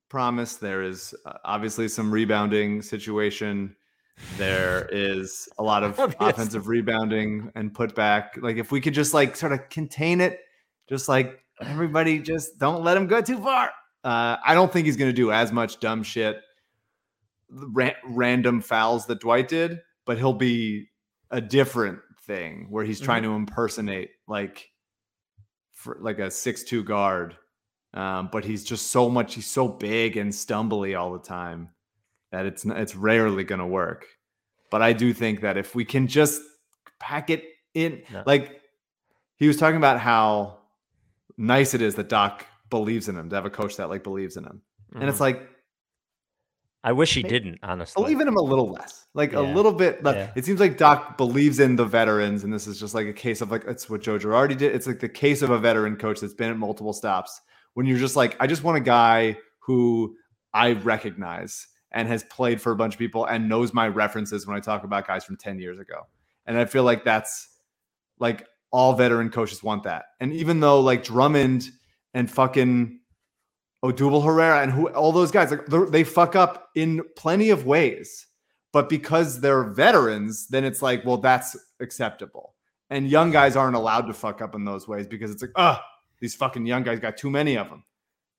promise. 0.10 0.56
There 0.56 0.84
is 0.84 1.13
uh, 1.26 1.34
obviously 1.46 1.88
some 1.88 2.12
rebounding 2.12 2.82
situation. 2.82 3.76
There 4.38 4.89
is 4.92 5.48
a 5.58 5.63
lot 5.63 5.84
of 5.84 6.00
offensive 6.20 6.68
rebounding 6.68 7.52
and 7.56 7.74
putback. 7.74 8.30
Like 8.42 8.58
if 8.58 8.72
we 8.72 8.82
could 8.82 8.94
just 8.94 9.13
like 9.13 9.36
sort 9.36 9.54
of 9.54 9.70
contain 9.70 10.22
it, 10.22 10.39
just 10.89 11.08
like 11.08 11.44
everybody, 11.62 12.20
just 12.20 12.58
don't 12.58 12.84
let 12.84 12.98
him 12.98 13.08
go 13.08 13.22
too 13.22 13.38
far. 13.38 13.72
Uh, 14.10 14.38
I 14.43 14.56
don't 14.56 14.74
think 14.74 14.88
he's 14.88 14.98
going 14.98 15.12
to 15.12 15.15
do 15.15 15.32
as 15.32 15.52
much 15.52 15.80
dumb 15.80 16.02
shit, 16.02 16.41
ra- 17.52 17.91
random 18.04 18.60
fouls 18.60 19.06
that 19.06 19.19
Dwight 19.19 19.48
did, 19.48 19.82
but 20.08 20.17
he'll 20.17 20.34
be 20.34 20.89
a 21.30 21.39
different 21.39 22.00
thing 22.24 22.65
where 22.72 22.84
he's 22.84 23.00
trying 23.00 23.22
mm-hmm. 23.22 23.34
to 23.34 23.36
impersonate 23.36 24.10
like 24.28 24.67
for 25.74 26.00
like 26.02 26.17
a 26.17 26.32
six-two 26.32 26.84
guard. 26.84 27.38
Um, 27.93 28.30
but 28.32 28.43
he's 28.43 28.63
just 28.63 28.88
so 28.88 29.10
much, 29.10 29.36
he's 29.36 29.45
so 29.45 29.67
big 29.67 30.17
and 30.17 30.34
stumbly 30.34 31.00
all 31.00 31.13
the 31.13 31.19
time 31.19 31.69
that 32.32 32.48
it's 32.48 32.65
it's 32.65 32.95
rarely 32.95 33.43
going 33.43 33.60
to 33.60 33.67
work. 33.67 34.08
But 34.72 34.82
I 34.82 34.91
do 34.93 35.13
think 35.13 35.41
that 35.41 35.56
if 35.56 35.76
we 35.76 35.86
can 35.86 36.08
just 36.08 36.41
pack 37.00 37.30
it 37.30 37.43
in, 37.76 38.02
no. 38.12 38.24
like 38.26 38.60
he 39.36 39.48
was 39.48 39.58
talking 39.58 39.78
about 39.78 40.00
how 40.00 40.62
nice 41.38 41.76
it 41.76 41.82
is 41.84 41.93
that 41.93 42.10
Doc 42.10 42.48
believes 42.69 43.10
in 43.10 43.17
him, 43.17 43.29
to 43.29 43.36
have 43.36 43.45
a 43.45 43.49
coach 43.49 43.77
that 43.77 43.89
like 43.89 44.03
believes 44.03 44.38
in 44.38 44.45
him. 44.45 44.62
Mm-hmm. 44.91 45.01
And 45.01 45.10
it's 45.10 45.19
mm-hmm. 45.19 45.38
like 45.39 45.49
I 46.84 46.93
wish 46.93 47.13
he 47.13 47.23
didn't, 47.23 47.60
honestly. 47.62 48.01
Believe 48.01 48.21
in 48.21 48.27
him 48.27 48.38
a 48.38 48.41
little 48.41 48.71
less. 48.71 49.05
Like 49.13 49.34
yeah. 49.34 49.39
a 49.39 49.53
little 49.53 49.73
bit. 49.73 49.99
Yeah. 50.03 50.32
It 50.36 50.45
seems 50.45 50.62
like 50.62 50.77
Doc 50.77 51.17
believes 51.17 51.60
in 51.60 51.75
the 51.75 51.86
veterans, 51.86 52.45
and 52.45 52.53
this 52.53 52.67
is 52.67 52.79
just 52.79 52.95
like 52.95 53.08
a 53.08 53.13
case 53.13 53.41
of 53.41 53.51
like 53.51 53.65
it's 53.65 53.89
what 53.89 54.01
Joe 54.01 54.17
Girardi 54.17 54.58
did. 54.58 54.73
It's 54.73 54.88
like 54.88 54.99
the 54.99 55.10
case 55.10 55.41
of 55.41 55.49
a 55.49 55.60
veteran 55.60 55.97
coach 55.97 56.21
that's 56.21 56.34
been 56.34 56.49
at 56.49 56.58
multiple 56.58 56.93
stops. 56.93 57.41
When 57.73 57.86
you're 57.86 57.99
just 57.99 58.15
like, 58.15 58.38
I 58.39 58.47
just 58.47 58.63
want 58.63 58.77
a 58.77 58.82
guy 58.82 59.38
who 59.60 60.15
I 60.53 60.71
recognize 60.71 61.67
and 61.91 62.08
has 62.08 62.23
played 62.25 62.62
for 62.62 62.71
a 62.71 62.75
bunch 62.75 62.95
of 62.95 62.99
people 62.99 63.25
and 63.25 63.49
knows 63.49 63.73
my 63.73 63.88
references 63.88 64.47
when 64.47 64.55
I 64.55 64.60
talk 64.60 64.84
about 64.84 65.08
guys 65.08 65.25
from 65.25 65.38
10 65.38 65.60
years 65.60 65.79
ago. 65.79 66.08
And 66.45 66.58
I 66.58 66.65
feel 66.65 66.84
like 66.84 67.03
that's 67.03 67.49
like 68.19 68.47
all 68.71 68.93
veteran 68.93 69.29
coaches 69.29 69.63
want 69.63 69.84
that. 69.84 70.05
And 70.19 70.34
even 70.34 70.60
though 70.60 70.79
like 70.82 71.03
Drummond 71.03 71.69
and 72.13 72.30
fucking 72.30 73.00
Odubel 73.84 74.24
Herrera, 74.24 74.62
and 74.62 74.72
who 74.72 74.89
all 74.89 75.12
those 75.12 75.32
guys 75.32 75.52
like 75.52 75.65
they 75.91 76.04
fuck 76.04 76.36
up 76.36 76.69
in 76.76 77.02
plenty 77.15 77.50
of 77.50 77.65
ways. 77.65 78.28
But 78.72 78.89
because 78.89 79.41
they're 79.41 79.63
veterans, 79.63 80.48
then 80.48 80.63
it's 80.63 80.82
like, 80.82 81.04
well, 81.04 81.17
that's 81.17 81.58
acceptable. 81.80 82.54
And 82.89 83.10
young 83.10 83.32
guys 83.32 83.56
aren't 83.56 83.76
allowed 83.76 84.08
to 84.08 84.13
fuck 84.13 84.41
up 84.41 84.56
in 84.56 84.65
those 84.65 84.88
ways 84.88 85.08
because 85.08 85.32
it's 85.32 85.41
like, 85.41 85.52
oh, 85.56 85.80
these 86.19 86.36
fucking 86.36 86.65
young 86.65 86.84
guys 86.84 87.00
got 87.00 87.17
too 87.17 87.30
many 87.30 87.58
of 87.58 87.69
them. 87.69 87.84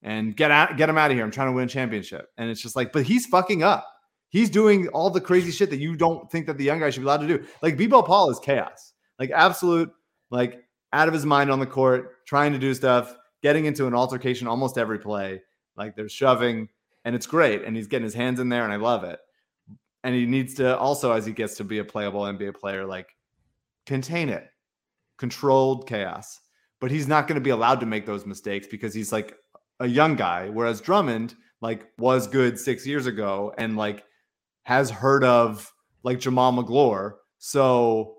And 0.02 0.36
get 0.36 0.50
out, 0.50 0.76
get 0.76 0.86
them 0.86 0.98
out 0.98 1.10
of 1.10 1.16
here. 1.16 1.24
I'm 1.24 1.30
trying 1.30 1.48
to 1.48 1.52
win 1.52 1.64
a 1.64 1.68
championship. 1.68 2.30
And 2.38 2.50
it's 2.50 2.60
just 2.60 2.76
like, 2.76 2.92
but 2.92 3.04
he's 3.04 3.26
fucking 3.26 3.62
up. 3.62 3.86
He's 4.28 4.48
doing 4.48 4.88
all 4.88 5.10
the 5.10 5.20
crazy 5.20 5.50
shit 5.50 5.70
that 5.70 5.80
you 5.80 5.96
don't 5.96 6.30
think 6.30 6.46
that 6.46 6.56
the 6.56 6.64
young 6.64 6.78
guy 6.78 6.90
should 6.90 7.00
be 7.00 7.06
allowed 7.06 7.26
to 7.26 7.26
do. 7.26 7.44
Like 7.62 7.76
BBall 7.76 8.06
Paul 8.06 8.30
is 8.30 8.38
chaos, 8.38 8.92
like 9.18 9.30
absolute, 9.30 9.92
like 10.30 10.64
out 10.92 11.08
of 11.08 11.14
his 11.14 11.26
mind 11.26 11.50
on 11.50 11.58
the 11.58 11.66
court, 11.66 12.24
trying 12.26 12.52
to 12.52 12.58
do 12.58 12.72
stuff, 12.72 13.14
getting 13.42 13.64
into 13.64 13.86
an 13.86 13.94
altercation 13.94 14.46
almost 14.46 14.78
every 14.78 14.98
play. 14.98 15.42
Like 15.76 15.96
there's 15.96 16.12
shoving, 16.12 16.68
and 17.04 17.14
it's 17.14 17.26
great. 17.26 17.64
And 17.64 17.76
he's 17.76 17.86
getting 17.86 18.04
his 18.04 18.14
hands 18.14 18.40
in 18.40 18.48
there, 18.48 18.64
and 18.64 18.72
I 18.72 18.76
love 18.76 19.04
it. 19.04 19.18
And 20.04 20.14
he 20.14 20.26
needs 20.26 20.54
to 20.54 20.78
also, 20.78 21.12
as 21.12 21.26
he 21.26 21.32
gets 21.32 21.56
to 21.56 21.64
be 21.64 21.78
a 21.78 21.84
playable 21.84 22.22
NBA 22.22 22.54
player, 22.56 22.86
like 22.86 23.08
contain 23.86 24.28
it, 24.28 24.48
controlled 25.18 25.86
chaos. 25.86 26.40
But 26.80 26.90
he's 26.90 27.06
not 27.06 27.28
going 27.28 27.34
to 27.34 27.42
be 27.42 27.50
allowed 27.50 27.80
to 27.80 27.86
make 27.86 28.06
those 28.06 28.24
mistakes 28.24 28.66
because 28.66 28.94
he's 28.94 29.12
like 29.12 29.36
a 29.80 29.86
young 29.86 30.16
guy. 30.16 30.48
Whereas 30.48 30.80
Drummond, 30.80 31.34
like, 31.60 31.86
was 31.98 32.26
good 32.26 32.58
six 32.58 32.86
years 32.86 33.06
ago 33.06 33.52
and 33.58 33.76
like 33.76 34.04
has 34.62 34.88
heard 34.88 35.24
of 35.24 35.70
like 36.02 36.18
Jamaal 36.18 36.54
Magloire. 36.54 37.16
So 37.38 38.16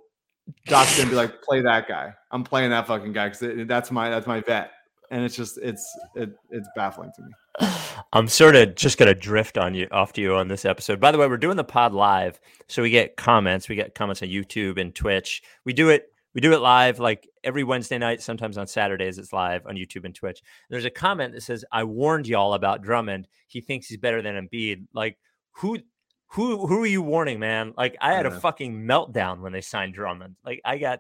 Doc's 0.66 0.98
gonna 0.98 1.10
be 1.10 1.16
like, 1.16 1.42
play 1.42 1.62
that 1.62 1.88
guy. 1.88 2.14
I'm 2.32 2.44
playing 2.44 2.70
that 2.70 2.86
fucking 2.86 3.14
guy 3.14 3.30
because 3.30 3.68
that's 3.68 3.90
my 3.90 4.10
that's 4.10 4.28
my 4.28 4.42
vet 4.42 4.72
and 5.12 5.24
it's 5.24 5.36
just 5.36 5.60
it's 5.62 5.86
it, 6.16 6.32
it's 6.50 6.68
baffling 6.76 7.12
to 7.16 7.22
me. 7.22 7.68
I'm 8.14 8.28
sort 8.28 8.56
of 8.56 8.76
just 8.76 8.98
gonna 8.98 9.14
drift 9.14 9.58
on 9.58 9.76
you 9.76 9.88
off 9.92 10.14
to 10.14 10.22
you 10.22 10.36
on 10.36 10.48
this 10.48 10.66
episode. 10.66 11.00
By 11.00 11.12
the 11.12 11.18
way, 11.18 11.28
we're 11.28 11.38
doing 11.38 11.58
the 11.58 11.64
pod 11.64 11.94
live, 11.94 12.40
so 12.68 12.82
we 12.82 12.90
get 12.90 13.18
comments. 13.18 13.70
We 13.70 13.76
get 13.76 13.94
comments 13.94 14.24
on 14.24 14.30
YouTube 14.30 14.80
and 14.80 14.96
Twitch. 14.96 15.44
We 15.66 15.74
do 15.74 15.90
it 15.90 16.12
we 16.34 16.42
do 16.42 16.54
it 16.54 16.60
live 16.62 17.00
like 17.00 17.28
every 17.44 17.64
Wednesday 17.64 17.98
night. 17.98 18.22
Sometimes 18.22 18.58
on 18.58 18.68
Saturdays 18.68 19.18
it's 19.18 19.34
live 19.34 19.68
on 19.68 19.76
YouTube 19.76 20.06
and 20.06 20.16
Twitch. 20.16 20.42
There's 20.70 20.86
a 20.86 20.90
comment 20.90 21.34
that 21.34 21.42
says, 21.42 21.66
"I 21.72 21.84
warned 21.84 22.28
y'all 22.28 22.54
about 22.54 22.82
Drummond. 22.82 23.28
He 23.48 23.62
thinks 23.62 23.88
he's 23.88 23.98
better 23.98 24.22
than 24.22 24.48
Embiid." 24.48 24.88
Like 24.94 25.18
who 25.52 25.80
who 26.28 26.66
who 26.66 26.84
are 26.84 26.88
you 26.88 27.02
warning, 27.02 27.40
man? 27.40 27.74
Like 27.78 27.98
I 28.00 28.14
had 28.14 28.26
a 28.26 28.40
fucking 28.40 28.84
meltdown 28.84 29.42
when 29.42 29.52
they 29.52 29.62
signed 29.62 29.94
Drummond. 29.94 30.38
Like 30.46 30.62
I 30.64 30.78
got 30.78 31.00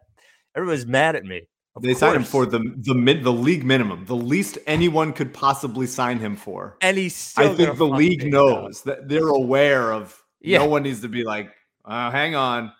everybody's 0.55 0.85
mad 0.85 1.15
at 1.15 1.23
me. 1.23 1.43
Of 1.75 1.83
they 1.83 1.89
course. 1.89 1.99
signed 1.99 2.15
him 2.17 2.23
for 2.23 2.45
the 2.45 2.59
the 2.77 2.93
mid 2.93 3.23
the 3.23 3.31
league 3.31 3.63
minimum, 3.63 4.05
the 4.05 4.15
least 4.15 4.57
anyone 4.67 5.13
could 5.13 5.33
possibly 5.33 5.87
sign 5.87 6.19
him 6.19 6.35
for. 6.35 6.77
And 6.81 6.97
he's 6.97 7.33
I 7.37 7.53
think 7.53 7.77
the 7.77 7.87
league 7.87 8.29
knows 8.29 8.81
that 8.83 9.07
they're 9.07 9.29
aware 9.29 9.93
of. 9.93 10.21
Yeah. 10.41 10.59
No 10.59 10.65
one 10.67 10.83
needs 10.83 11.01
to 11.01 11.07
be 11.07 11.23
like, 11.23 11.51
uh, 11.85 12.11
hang 12.11 12.35
on, 12.35 12.73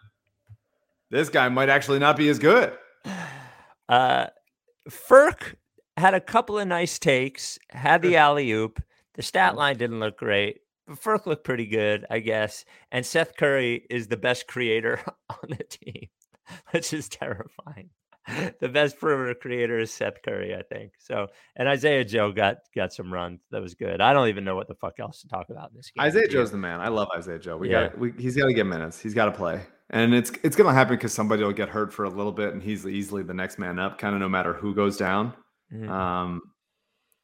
this 1.09 1.29
guy 1.29 1.47
might 1.49 1.69
actually 1.69 1.99
not 1.99 2.17
be 2.17 2.29
as 2.29 2.39
good. 2.39 2.73
Uh, 3.89 4.27
Ferk 4.89 5.55
had 5.97 6.13
a 6.13 6.21
couple 6.21 6.57
of 6.57 6.65
nice 6.65 6.97
takes, 6.97 7.59
had 7.71 8.01
the 8.01 8.15
alley 8.15 8.49
oop. 8.51 8.81
The 9.15 9.21
stat 9.21 9.57
line 9.57 9.77
didn't 9.77 9.99
look 9.99 10.17
great, 10.17 10.59
but 10.87 10.97
Ferk 10.97 11.25
looked 11.25 11.43
pretty 11.43 11.65
good, 11.65 12.05
I 12.09 12.19
guess. 12.19 12.63
And 12.89 13.05
Seth 13.05 13.35
Curry 13.35 13.85
is 13.89 14.07
the 14.07 14.15
best 14.15 14.47
creator 14.47 15.01
on 15.29 15.49
the 15.49 15.63
team, 15.65 16.07
which 16.71 16.93
is 16.93 17.09
terrifying. 17.09 17.89
the 18.59 18.69
best 18.69 18.99
perimeter 18.99 19.33
creator 19.33 19.79
is 19.79 19.91
Seth 19.91 20.21
Curry, 20.23 20.55
I 20.55 20.61
think. 20.61 20.93
So, 20.99 21.27
and 21.55 21.67
Isaiah 21.67 22.05
Joe 22.05 22.31
got 22.31 22.57
got 22.75 22.93
some 22.93 23.11
runs. 23.11 23.41
That 23.51 23.61
was 23.61 23.73
good. 23.73 23.99
I 23.99 24.13
don't 24.13 24.27
even 24.27 24.43
know 24.43 24.55
what 24.55 24.67
the 24.67 24.75
fuck 24.75 24.99
else 24.99 25.21
to 25.21 25.27
talk 25.27 25.49
about 25.49 25.71
in 25.71 25.77
this 25.77 25.91
game. 25.91 26.05
Isaiah 26.05 26.27
Joe's 26.27 26.51
the 26.51 26.57
man. 26.57 26.81
I 26.81 26.89
love 26.89 27.09
Isaiah 27.15 27.39
Joe. 27.39 27.57
We 27.57 27.71
yeah. 27.71 27.87
got 27.87 27.97
we, 27.97 28.11
he's 28.17 28.35
got 28.35 28.45
to 28.45 28.53
get 28.53 28.65
minutes. 28.65 28.99
He's 28.99 29.13
got 29.13 29.25
to 29.25 29.31
play, 29.31 29.61
and 29.89 30.13
it's 30.13 30.31
it's 30.43 30.55
gonna 30.55 30.73
happen 30.73 30.95
because 30.95 31.13
somebody 31.13 31.43
will 31.43 31.51
get 31.51 31.69
hurt 31.69 31.91
for 31.91 32.05
a 32.05 32.09
little 32.09 32.31
bit, 32.31 32.53
and 32.53 32.61
he's 32.61 32.85
easily 32.85 33.23
the 33.23 33.33
next 33.33 33.57
man 33.57 33.79
up, 33.79 33.97
kind 33.97 34.13
of 34.13 34.21
no 34.21 34.29
matter 34.29 34.53
who 34.53 34.75
goes 34.75 34.97
down. 34.97 35.33
Mm-hmm. 35.73 35.89
Um, 35.89 36.41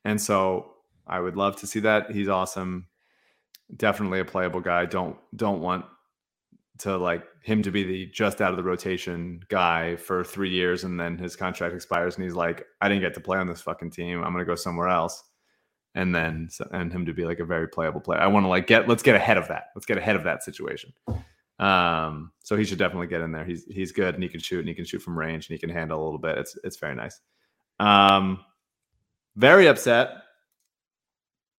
and 0.04 0.20
so 0.20 0.74
I 1.06 1.20
would 1.20 1.36
love 1.36 1.58
to 1.58 1.68
see 1.68 1.82
that. 1.82 2.12
He's 2.12 2.28
awesome. 2.28 2.88
Definitely 3.76 4.20
a 4.20 4.26
playable 4.26 4.62
guy. 4.62 4.86
Don't 4.86 5.18
don't 5.36 5.62
want 5.62 5.86
to 6.80 6.98
like 6.98 7.24
him 7.44 7.62
to 7.64 7.72
be 7.72 7.84
the 7.84 8.06
just 8.08 8.42
out 8.42 8.52
of 8.52 8.58
the 8.58 8.64
rotation 8.64 9.42
guy 9.50 9.96
for 9.96 10.24
three 10.24 10.50
years 10.50 10.84
and 10.84 11.00
then 11.00 11.18
his 11.18 11.36
contract 11.36 11.76
expires 11.76 12.16
and 12.16 12.24
he's 12.24 12.36
like, 12.36 12.66
I 12.82 12.90
didn't 12.90 13.02
get 13.02 13.14
to 13.16 13.20
play 13.20 13.38
on 13.38 13.48
this 13.48 13.62
fucking 13.62 13.92
team. 13.92 14.24
I'm 14.24 14.34
gonna 14.34 14.46
go 14.46 14.56
somewhere 14.56 14.88
else. 14.88 15.24
And 15.96 16.14
then 16.14 16.50
and 16.72 16.94
him 16.94 17.06
to 17.08 17.14
be 17.14 17.26
like 17.26 17.40
a 17.40 17.46
very 17.46 17.68
playable 17.68 18.02
player. 18.02 18.20
I 18.20 18.28
want 18.28 18.44
to 18.44 18.50
like 18.50 18.68
get 18.68 18.88
let's 18.88 19.02
get 19.02 19.16
ahead 19.16 19.38
of 19.38 19.48
that. 19.48 19.70
Let's 19.76 19.86
get 19.88 19.98
ahead 19.98 20.16
of 20.16 20.24
that 20.26 20.44
situation. 20.44 20.94
Um, 21.60 22.32
so 22.44 22.56
he 22.56 22.66
should 22.66 22.78
definitely 22.78 23.08
get 23.08 23.22
in 23.22 23.32
there. 23.32 23.46
He's 23.46 23.66
he's 23.66 23.92
good 23.92 24.14
and 24.14 24.22
he 24.22 24.30
can 24.30 24.40
shoot 24.40 24.60
and 24.60 24.68
he 24.68 24.76
can 24.76 24.86
shoot 24.86 25.02
from 25.02 25.18
range 25.18 25.50
and 25.50 25.56
he 25.56 25.60
can 25.60 25.70
handle 25.70 26.02
a 26.02 26.06
little 26.06 26.20
bit. 26.20 26.38
It's 26.38 26.58
it's 26.64 26.78
very 26.78 26.96
nice. 26.96 27.20
Um, 27.80 28.40
very 29.36 29.68
upset 29.68 30.12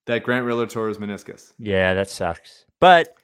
that 0.06 0.22
Grant 0.22 0.44
Riller 0.44 0.66
tore 0.66 0.88
his 0.88 0.98
meniscus. 0.98 1.52
Yeah, 1.58 1.94
that 1.94 2.10
sucks. 2.10 2.64
But 2.80 3.14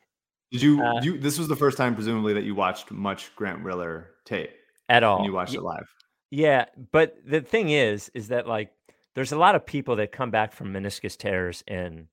did 0.51 0.63
you 0.63 0.83
uh, 0.83 1.01
you 1.03 1.19
this 1.19 1.39
was 1.39 1.49
the 1.49 1.57
first 1.57 1.77
time 1.77 1.95
presumably 1.95 2.35
that 2.35 2.45
you 2.45 2.55
watched 2.55 2.91
much 2.91 3.35
Grant 3.37 3.63
Riller 3.65 4.11
tape 4.25 4.51
at 4.89 5.03
all? 5.03 5.25
you 5.25 5.33
watched 5.33 5.55
it 5.55 5.63
live. 5.63 5.87
Yeah, 6.31 6.67
but 6.93 7.17
the 7.27 7.41
thing 7.41 7.71
is 7.71 8.11
is 8.15 8.29
that 8.29 8.47
like 8.47 8.73
there's 9.15 9.33
a 9.33 9.39
lot 9.39 9.55
of 9.55 9.65
people 9.65 9.97
that 9.97 10.13
come 10.13 10.31
back 10.31 10.53
from 10.53 10.73
meniscus 10.73 11.17
tears 11.17 11.63
in 11.67 12.09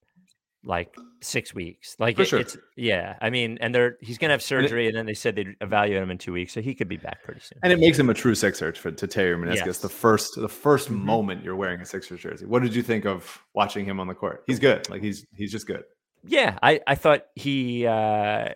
like 0.63 0.95
six 1.21 1.53
weeks. 1.53 1.95
Like 1.99 2.19
it, 2.19 2.27
sure. 2.27 2.39
it's 2.39 2.57
yeah. 2.75 3.15
I 3.21 3.29
mean, 3.29 3.57
and 3.61 3.73
they're 3.73 3.97
he's 4.01 4.17
gonna 4.17 4.33
have 4.33 4.41
surgery, 4.41 4.87
and, 4.87 4.87
it, 4.87 4.87
and, 4.89 4.97
then 4.97 5.05
they 5.07 5.13
said 5.13 5.35
they'd 5.35 5.55
evaluate 5.61 6.01
him 6.01 6.11
in 6.11 6.17
two 6.17 6.33
weeks, 6.33 6.53
so 6.53 6.61
he 6.61 6.75
could 6.75 6.87
be 6.87 6.97
back 6.97 7.23
pretty 7.23 7.41
soon. 7.41 7.59
And 7.63 7.73
it 7.73 7.79
makes 7.79 7.97
him 7.97 8.09
a 8.09 8.13
true 8.13 8.35
Sixer 8.35 8.73
for 8.73 8.91
to 8.91 9.07
tear 9.07 9.29
your 9.29 9.37
meniscus 9.37 9.65
yes. 9.65 9.77
the 9.79 9.89
first 9.89 10.35
the 10.35 10.47
1st 10.47 10.85
mm-hmm. 10.85 11.05
moment 11.05 11.43
you're 11.43 11.55
wearing 11.55 11.81
a 11.81 11.85
Sixers 11.85 12.21
jersey. 12.21 12.45
What 12.45 12.61
did 12.61 12.75
you 12.75 12.83
think 12.83 13.05
of 13.05 13.43
watching 13.53 13.85
him 13.85 13.99
on 13.99 14.07
the 14.07 14.15
court? 14.15 14.43
He's 14.47 14.59
good. 14.59 14.89
Like 14.89 15.01
he's 15.01 15.25
he's 15.35 15.51
just 15.51 15.67
good. 15.67 15.83
Yeah, 16.23 16.57
I, 16.61 16.81
I 16.85 16.95
thought 16.95 17.25
he 17.35 17.85
uh, 17.85 18.49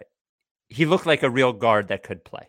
he 0.69 0.86
looked 0.86 1.06
like 1.06 1.23
a 1.23 1.30
real 1.30 1.54
guard 1.54 1.88
that 1.88 2.04
could 2.04 2.23
play. 2.23 2.47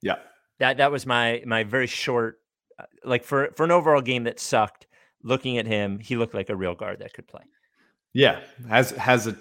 Yeah, 0.00 0.16
that 0.58 0.78
that 0.78 0.90
was 0.90 1.06
my 1.06 1.42
my 1.46 1.64
very 1.64 1.86
short 1.86 2.40
uh, 2.78 2.84
like 3.04 3.24
for 3.24 3.50
for 3.56 3.64
an 3.64 3.70
overall 3.70 4.00
game 4.00 4.24
that 4.24 4.40
sucked. 4.40 4.86
Looking 5.22 5.56
at 5.56 5.66
him, 5.66 5.98
he 6.00 6.16
looked 6.16 6.34
like 6.34 6.50
a 6.50 6.56
real 6.56 6.74
guard 6.74 6.98
that 6.98 7.14
could 7.14 7.26
play. 7.26 7.42
Yeah, 8.12 8.40
has 8.68 8.90
has 8.92 9.26
a 9.26 9.36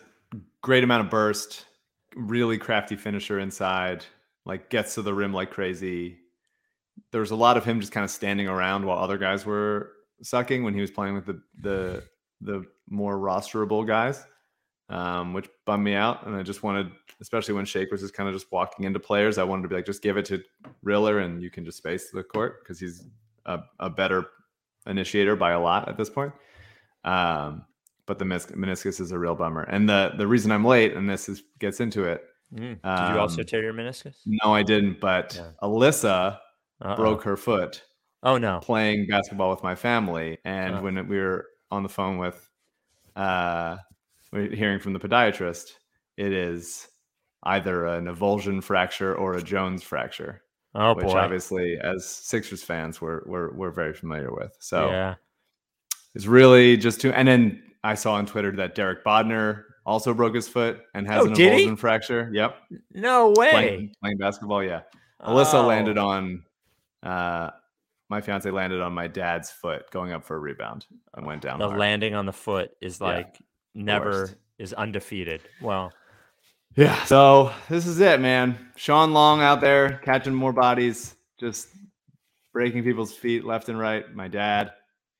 great 0.62 0.84
amount 0.84 1.06
of 1.06 1.12
burst, 1.12 1.66
really 2.16 2.58
crafty 2.58 2.96
finisher 2.96 3.40
inside, 3.40 4.06
like 4.46 4.70
gets 4.70 4.96
to 4.96 5.02
the 5.02 5.14
rim 5.14 5.34
like 5.34 5.52
crazy. 5.52 6.18
There's 7.12 7.32
a 7.32 7.36
lot 7.36 7.58
of 7.58 7.66
him 7.66 7.82
just 7.82 7.92
kind 7.92 8.04
of 8.04 8.12
standing 8.12 8.48
around 8.48 8.86
while 8.86 8.98
other 8.98 9.18
guys 9.18 9.46
were 9.46 9.92
sucking 10.22 10.64
when 10.64 10.74
he 10.74 10.82
was 10.82 10.92
playing 10.92 11.16
with 11.16 11.26
the 11.26 11.42
the 11.60 12.04
the 12.42 12.66
more 12.90 13.18
rosterable 13.18 13.86
guys 13.86 14.24
um, 14.89 15.34
which 15.34 15.50
bummed 15.65 15.84
me 15.84 15.96
out. 15.96 16.26
And 16.26 16.36
I 16.36 16.43
just 16.43 16.63
wanted, 16.63 16.91
especially 17.22 17.54
when 17.54 17.65
Shake 17.65 17.91
was 17.91 18.02
just 18.02 18.13
kind 18.13 18.28
of 18.28 18.36
just 18.36 18.52
walking 18.52 18.86
into 18.86 19.00
players, 19.00 19.38
I 19.38 19.43
wanted 19.43 19.63
to 19.63 19.67
be 19.69 19.76
like, 19.76 19.86
just 19.86 20.02
give 20.02 20.17
it 20.17 20.26
to 20.26 20.43
Riller 20.82 21.19
and 21.19 21.41
you 21.41 21.50
can 21.50 21.65
just 21.65 21.78
space 21.78 22.10
the 22.12 22.24
court 22.24 22.63
because 22.63 22.80
he's 22.80 23.06
a, 23.46 23.60
a, 23.80 23.89
better 23.89 24.28
initiator 24.88 25.36
by 25.36 25.52
a 25.52 25.60
lot 25.60 25.89
at 25.89 25.98
this 25.98 26.10
point. 26.10 26.34
Um, 27.04 27.65
but 28.06 28.19
the 28.19 28.26
meniscus 28.26 29.00
is 29.00 29.12
a 29.12 29.19
real 29.19 29.36
bummer. 29.36 29.63
And 29.63 29.88
the 29.88 30.12
the 30.17 30.28
reason 30.28 30.52
I'm 30.52 30.65
late, 30.65 30.93
and 30.93 31.10
this 31.10 31.30
is 31.30 31.43
gets 31.60 31.80
into 31.80 32.04
it. 32.04 32.24
Mm. 32.54 32.60
Did 32.60 32.80
um, 32.84 33.13
you 33.13 33.19
also 33.19 33.41
um, 33.41 33.46
tear 33.46 33.63
your 33.63 33.74
meniscus? 33.74 34.15
No, 34.26 34.54
I 34.54 34.62
didn't. 34.62 35.00
But 35.00 35.36
yeah. 35.36 35.52
Alyssa 35.62 36.38
Uh-oh. 36.82 36.96
broke 36.98 37.24
her 37.24 37.38
foot. 37.38 37.82
Oh 38.22 38.38
no! 38.38 38.60
Playing 38.62 39.08
basketball 39.08 39.50
with 39.50 39.63
my 39.63 39.76
family, 39.76 40.38
and 40.43 40.76
uh 40.76 40.82
when 40.82 41.08
we 41.08 41.17
were 41.17 41.48
on 41.72 41.84
the 41.84 41.89
phone 41.89 42.17
with 42.17 42.50
uh, 43.15 43.78
hearing 44.34 44.80
from 44.80 44.93
the 44.93 45.00
podiatrist, 45.00 45.72
it 46.17 46.32
is 46.32 46.88
either 47.43 47.86
an 47.86 48.06
avulsion 48.06 48.63
fracture 48.63 49.15
or 49.15 49.34
a 49.34 49.41
Jones 49.41 49.84
fracture. 49.84 50.41
Oh 50.76 50.96
which 50.96 51.06
boy. 51.06 51.17
obviously, 51.17 51.78
as 51.82 52.06
Sixers 52.08 52.63
fans, 52.63 53.00
we're 53.00 53.22
we're 53.26 53.54
we're 53.54 53.72
very 53.72 53.93
familiar 53.93 54.34
with. 54.34 54.56
So 54.60 54.89
yeah. 54.89 55.15
it's 56.15 56.26
really 56.26 56.78
just 56.78 57.02
too. 57.02 57.12
And 57.13 57.28
then 57.28 57.62
I 57.84 57.93
saw 57.93 58.13
on 58.13 58.26
Twitter 58.26 58.52
that 58.54 58.74
Derek 58.74 59.04
Bodner 59.04 59.63
also 59.86 60.13
broke 60.13 60.34
his 60.34 60.48
foot 60.48 60.80
and 60.96 61.06
has 61.08 61.22
oh, 61.22 61.28
an 61.28 61.34
avulsion 61.36 61.69
he? 61.69 61.76
fracture. 61.76 62.30
Yep. 62.34 62.56
No 62.93 63.34
way. 63.38 63.52
Playing, 63.52 63.96
playing 64.02 64.17
basketball, 64.17 64.63
yeah. 64.63 64.82
Alyssa 65.22 65.56
oh. 65.56 65.67
landed 65.67 65.98
on. 65.98 66.43
Uh, 67.04 67.50
my 68.10 68.22
fiance 68.22 68.50
landed 68.50 68.80
on 68.80 68.93
my 68.93 69.08
dad's 69.08 69.50
foot 69.50 69.89
going 69.89 70.12
up 70.12 70.24
for 70.24 70.36
a 70.36 70.39
rebound 70.39 70.86
and 71.15 71.26
went 71.26 71.41
down. 71.41 71.60
The 71.60 71.67
hard. 71.67 71.80
landing 71.80 72.13
on 72.13 72.26
the 72.26 72.34
foot 72.34 72.72
is 72.80 73.02
like 73.02 73.39
never 73.76 74.30
is 74.58 74.74
undefeated. 74.74 75.42
Well, 75.62 75.92
yeah. 76.76 77.04
So 77.06 77.52
this 77.70 77.86
is 77.86 78.00
it, 78.00 78.20
man. 78.20 78.58
Sean 78.76 79.14
Long 79.14 79.42
out 79.42 79.62
there 79.62 80.00
catching 80.04 80.34
more 80.34 80.54
bodies, 80.54 81.16
just 81.40 81.70
breaking 82.52 82.84
people's 82.84 83.14
feet 83.14 83.44
left 83.44 83.70
and 83.70 83.78
right. 83.78 84.14
My 84.14 84.28
dad, 84.28 84.72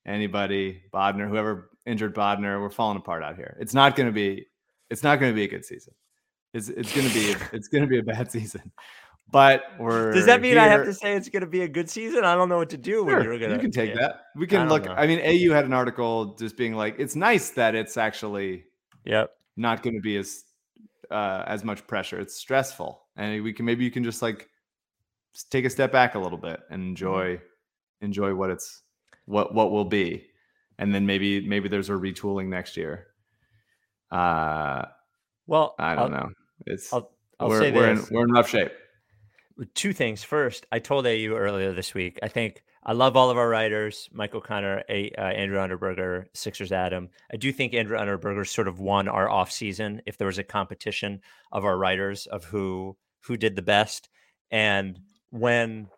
anybody, 0.06 0.82
Bodner, 0.92 1.28
whoever 1.28 1.70
injured 1.86 2.14
Bodner. 2.14 2.60
We're 2.60 2.70
falling 2.70 2.96
apart 2.96 3.22
out 3.22 3.36
here. 3.36 3.56
It's 3.60 3.74
not 3.74 3.96
going 3.96 4.08
to 4.08 4.12
be. 4.12 4.46
It's 4.90 5.02
not 5.02 5.20
going 5.20 5.32
to 5.32 5.36
be 5.36 5.44
a 5.44 5.48
good 5.48 5.64
season. 5.64 5.94
It's 6.52 6.68
it's 6.68 6.94
going 6.94 7.08
to 7.08 7.14
be 7.14 7.34
it's 7.52 7.68
going 7.68 7.82
to 7.82 7.88
be 7.88 7.98
a 7.98 8.02
bad 8.02 8.30
season. 8.32 8.72
But 9.30 9.64
we're 9.80 10.12
Does 10.12 10.26
that 10.26 10.40
mean 10.40 10.52
here. 10.52 10.60
I 10.60 10.68
have 10.68 10.84
to 10.84 10.94
say 10.94 11.14
it's 11.16 11.28
going 11.28 11.40
to 11.40 11.48
be 11.48 11.62
a 11.62 11.68
good 11.68 11.90
season? 11.90 12.24
I 12.24 12.34
don't 12.36 12.48
know 12.48 12.58
what 12.58 12.70
to 12.70 12.76
do 12.76 13.04
when 13.04 13.16
Sure, 13.22 13.34
you're 13.34 13.48
to. 13.48 13.54
you 13.54 13.58
can 13.60 13.70
take 13.72 13.90
yeah. 13.90 13.96
that. 14.00 14.20
We 14.36 14.46
can 14.46 14.60
don't 14.60 14.68
look. 14.68 14.84
know. 14.84 14.92
I 14.92 15.06
mean, 15.08 15.18
AU 15.20 15.52
had 15.52 15.64
an 15.64 15.72
article 15.72 16.36
just 16.36 16.56
being 16.56 16.74
like, 16.74 16.96
it's 16.98 17.16
nice 17.16 17.50
that 17.50 17.74
it's 17.74 17.96
actually 17.96 18.64
Yep. 19.04 19.30
not 19.56 19.82
going 19.82 19.94
to 19.96 20.00
be 20.00 20.16
as 20.18 20.44
uh, 21.10 21.42
as 21.46 21.64
much 21.64 21.84
pressure. 21.86 22.20
It's 22.20 22.36
stressful, 22.36 23.02
and 23.16 23.42
we 23.42 23.52
can 23.52 23.64
maybe 23.66 23.84
you 23.84 23.90
can 23.90 24.04
just 24.04 24.22
like 24.22 24.48
take 25.50 25.64
a 25.64 25.70
step 25.70 25.90
back 25.90 26.14
a 26.14 26.18
little 26.18 26.38
bit 26.38 26.60
and 26.70 26.80
Mm-hmm. 26.82 26.88
enjoy 26.90 27.40
enjoy 28.02 28.34
what 28.34 28.50
it's 28.50 28.82
what 29.24 29.52
what 29.52 29.72
will 29.72 29.84
be, 29.84 30.26
and 30.78 30.94
then 30.94 31.06
maybe 31.06 31.46
maybe 31.46 31.68
there's 31.68 31.90
a 31.90 31.94
retooling 31.94 32.46
next 32.48 32.76
year. 32.76 33.08
Uh, 34.12 34.84
Well, 35.46 35.74
I 35.78 35.94
don't 35.96 36.14
I'll, 36.14 36.20
know. 36.20 36.28
It's 36.66 36.92
I'll, 36.92 37.10
I'll 37.40 37.48
we're 37.48 37.60
say 37.60 37.72
we're 37.72 37.90
in 37.90 38.04
we're 38.10 38.24
in 38.24 38.30
rough 38.32 38.48
shape. 38.48 38.72
Two 39.74 39.92
things. 39.92 40.24
First, 40.24 40.66
I 40.72 40.78
told 40.80 41.06
AU 41.06 41.34
earlier 41.36 41.72
this 41.72 41.94
week. 41.94 42.18
I 42.22 42.28
think 42.28 42.64
I 42.84 42.92
love 42.92 43.16
all 43.16 43.30
of 43.30 43.38
our 43.38 43.48
writers: 43.48 44.08
Michael 44.12 44.40
Connor, 44.40 44.82
A, 44.88 45.10
uh, 45.16 45.22
Andrew 45.22 45.58
Unterberger, 45.58 46.24
Sixers 46.34 46.72
Adam. 46.72 47.08
I 47.32 47.36
do 47.36 47.52
think 47.52 47.72
Andrew 47.72 47.96
Unterberger 47.96 48.46
sort 48.46 48.66
of 48.66 48.80
won 48.80 49.06
our 49.08 49.30
off 49.30 49.52
season. 49.52 50.02
If 50.06 50.18
there 50.18 50.26
was 50.26 50.38
a 50.38 50.44
competition 50.44 51.20
of 51.52 51.64
our 51.64 51.78
writers 51.78 52.26
of 52.26 52.44
who 52.44 52.96
who 53.22 53.36
did 53.36 53.54
the 53.54 53.62
best, 53.62 54.08
and 54.50 54.98
when 55.30 55.88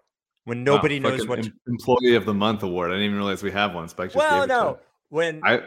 when 0.44 0.58
Wow, 0.58 0.74
nobody 0.76 1.00
knows 1.00 1.24
fucking 1.24 1.28
what. 1.28 1.38
em- 1.46 1.60
employee 1.66 2.14
of 2.14 2.26
the 2.26 2.34
month 2.34 2.62
award. 2.62 2.90
I 2.90 2.94
didn't 2.94 3.06
even 3.06 3.16
realize 3.16 3.42
we 3.42 3.52
have 3.52 3.74
one. 3.74 3.88
Spike 3.88 4.08
just 4.12 4.16
well, 4.16 4.42
to 4.42 4.46
no, 4.46 4.78
when 5.08 5.40
I 5.44 5.62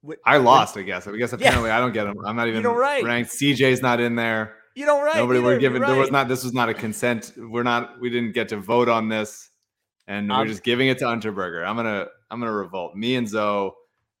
when- 0.00 0.18
I 0.26 0.36
when- 0.38 0.44
lost. 0.44 0.76
I 0.76 0.82
guess. 0.82 1.06
I 1.06 1.16
guess 1.16 1.30
Yeah. 1.30 1.36
apparently 1.36 1.70
I 1.70 1.78
don't 1.78 1.92
get 1.92 2.04
them. 2.04 2.16
I'm 2.26 2.34
not 2.36 2.48
even 2.48 2.62
don't 2.64 2.76
write. 2.76 3.04
ranked. 3.04 3.30
CJ's 3.30 3.80
not 3.80 4.00
in 4.00 4.16
there. 4.16 4.56
You 4.78 4.86
don't 4.86 5.02
write. 5.02 5.16
Nobody 5.16 5.40
were 5.40 5.58
given. 5.58 5.82
There 5.82 5.96
was 5.96 6.12
not. 6.12 6.28
This 6.28 6.44
was 6.44 6.52
not 6.52 6.68
a 6.68 6.74
consent. 6.74 7.32
We're 7.36 7.64
not. 7.64 8.00
We 8.00 8.10
didn't 8.10 8.32
get 8.32 8.48
to 8.50 8.58
vote 8.58 8.88
on 8.88 9.08
this, 9.08 9.50
and 10.06 10.30
Um, 10.30 10.38
we're 10.38 10.46
just 10.46 10.62
giving 10.62 10.86
it 10.86 10.98
to 10.98 11.06
Unterberger. 11.06 11.66
I'm 11.66 11.74
gonna. 11.74 12.06
I'm 12.30 12.38
gonna 12.38 12.52
revolt. 12.52 12.94
Me 12.94 13.16
and 13.16 13.28
Zoe 13.28 13.72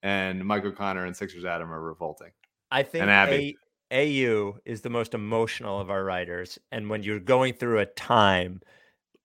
and 0.02 0.44
Michael 0.44 0.72
Connor 0.72 1.06
and 1.06 1.16
Sixers 1.16 1.44
Adam 1.44 1.72
are 1.72 1.80
revolting. 1.80 2.32
I 2.72 2.82
think 2.82 3.04
Abby. 3.04 3.56
A, 3.92 4.34
AU 4.34 4.58
is 4.64 4.80
the 4.80 4.90
most 4.90 5.14
emotional 5.14 5.80
of 5.80 5.90
our 5.90 6.02
writers. 6.02 6.58
And 6.72 6.90
when 6.90 7.04
you're 7.04 7.20
going 7.20 7.54
through 7.54 7.78
a 7.78 7.86
time, 7.86 8.60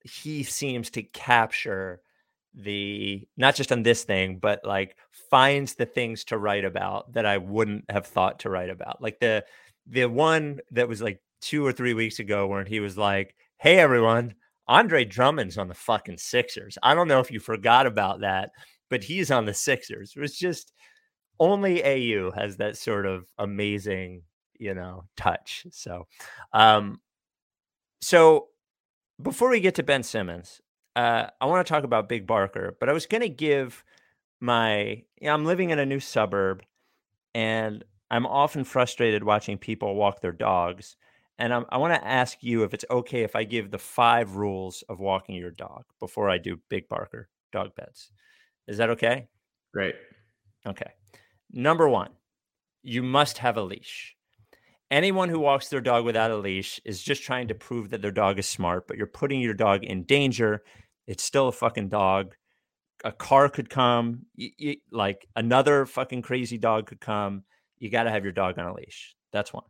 he 0.04 0.44
seems 0.44 0.92
to 0.92 1.02
capture 1.02 2.02
the 2.54 3.28
not 3.38 3.56
just 3.56 3.72
on 3.72 3.82
this 3.82 4.04
thing, 4.04 4.38
but 4.38 4.64
like 4.64 4.98
finds 5.32 5.74
the 5.74 5.88
things 5.88 6.26
to 6.26 6.38
write 6.38 6.64
about 6.64 7.14
that 7.14 7.26
I 7.26 7.38
wouldn't 7.38 7.86
have 7.90 8.06
thought 8.06 8.42
to 8.42 8.52
write 8.52 8.70
about. 8.70 9.02
Like 9.02 9.20
the 9.20 9.44
the 9.88 10.06
one 10.06 10.60
that 10.72 10.88
was 10.88 11.02
like 11.02 11.22
two 11.42 11.66
or 11.66 11.72
three 11.72 11.94
weeks 11.94 12.20
ago 12.20 12.48
where 12.48 12.64
he 12.64 12.80
was 12.80 12.98
like, 12.98 13.36
Hey 13.58 13.80
everyone, 13.80 14.36
Andre 14.68 15.06
Drummond's 15.06 15.58
on 15.58 15.68
the 15.68 15.74
fucking 15.74 16.18
Sixers. 16.18 16.78
I 16.82 16.96
don't 16.96 17.08
know 17.08 17.20
if 17.20 17.32
you 17.32 17.40
forgot 17.40 17.86
about 17.86 18.22
that, 18.22 18.52
but 18.90 19.04
he's 19.04 19.32
on 19.32 19.46
the 19.46 19.54
Sixers. 19.54 20.14
It 20.16 20.20
was 20.20 20.38
just 20.38 20.74
only 21.40 21.84
AU 21.84 22.32
has 22.32 22.58
that 22.58 22.78
sort 22.78 23.06
of 23.06 23.26
amazing, 23.38 24.24
you 24.58 24.74
know, 24.74 25.06
touch. 25.18 25.66
So, 25.72 26.08
um, 26.54 27.02
so 28.02 28.48
before 29.22 29.50
we 29.50 29.60
get 29.60 29.76
to 29.76 29.84
Ben 29.84 30.04
Simmons, 30.04 30.62
uh, 30.96 31.28
I 31.42 31.46
want 31.46 31.66
to 31.66 31.74
talk 31.74 31.84
about 31.84 32.10
Big 32.10 32.28
Barker, 32.28 32.78
but 32.80 32.90
I 32.90 32.94
was 32.94 33.06
going 33.06 33.22
to 33.22 33.30
give 33.30 33.84
my, 34.40 35.04
you 35.20 35.28
know, 35.28 35.34
I'm 35.34 35.46
living 35.46 35.72
in 35.72 35.80
a 35.80 35.86
new 35.86 36.00
suburb 36.00 36.64
and 37.34 37.84
I'm 38.14 38.28
often 38.28 38.64
frustrated 38.64 39.24
watching 39.24 39.58
people 39.58 39.96
walk 39.96 40.22
their 40.22 40.32
dogs. 40.32 40.98
And 41.40 41.52
I'm, 41.52 41.66
I 41.70 41.80
want 41.80 41.96
to 41.96 42.08
ask 42.08 42.38
you 42.42 42.62
if 42.62 42.76
it's 42.76 42.86
okay 42.92 43.24
if 43.24 43.36
I 43.36 43.44
give 43.44 43.72
the 43.72 43.80
five 43.80 44.36
rules 44.36 44.84
of 44.88 45.00
walking 45.00 45.34
your 45.34 45.50
dog 45.50 45.86
before 46.00 46.30
I 46.30 46.38
do 46.38 46.60
Big 46.70 46.88
Barker 46.88 47.28
dog 47.52 47.74
beds. 47.76 48.12
Is 48.68 48.78
that 48.78 48.92
okay? 48.92 49.30
Great. 49.74 49.96
Okay. 50.68 50.92
Number 51.52 51.90
one, 51.90 52.12
you 52.84 53.02
must 53.02 53.40
have 53.40 53.58
a 53.58 53.64
leash. 53.64 54.16
Anyone 54.92 55.30
who 55.30 55.40
walks 55.40 55.70
their 55.70 55.82
dog 55.82 56.06
without 56.06 56.30
a 56.30 56.38
leash 56.38 56.80
is 56.86 57.02
just 57.02 57.24
trying 57.24 57.48
to 57.48 57.56
prove 57.56 57.90
that 57.90 58.04
their 58.04 58.12
dog 58.12 58.38
is 58.38 58.46
smart, 58.46 58.88
but 58.88 58.96
you're 58.96 59.08
putting 59.08 59.42
your 59.42 59.56
dog 59.56 59.84
in 59.84 60.04
danger. 60.04 60.62
It's 61.08 61.24
still 61.24 61.48
a 61.48 61.52
fucking 61.52 61.90
dog. 61.90 62.36
A 63.04 63.12
car 63.12 63.50
could 63.50 63.72
come, 63.72 64.28
like 64.92 65.28
another 65.36 65.88
fucking 65.88 66.22
crazy 66.22 66.60
dog 66.60 66.86
could 66.86 67.02
come. 67.02 67.44
You 67.84 67.90
got 67.90 68.04
to 68.04 68.12
have 68.12 68.24
your 68.24 68.32
dog 68.32 68.58
on 68.58 68.66
a 68.66 68.74
leash. 68.74 69.14
That's 69.34 69.52
one. 69.52 69.66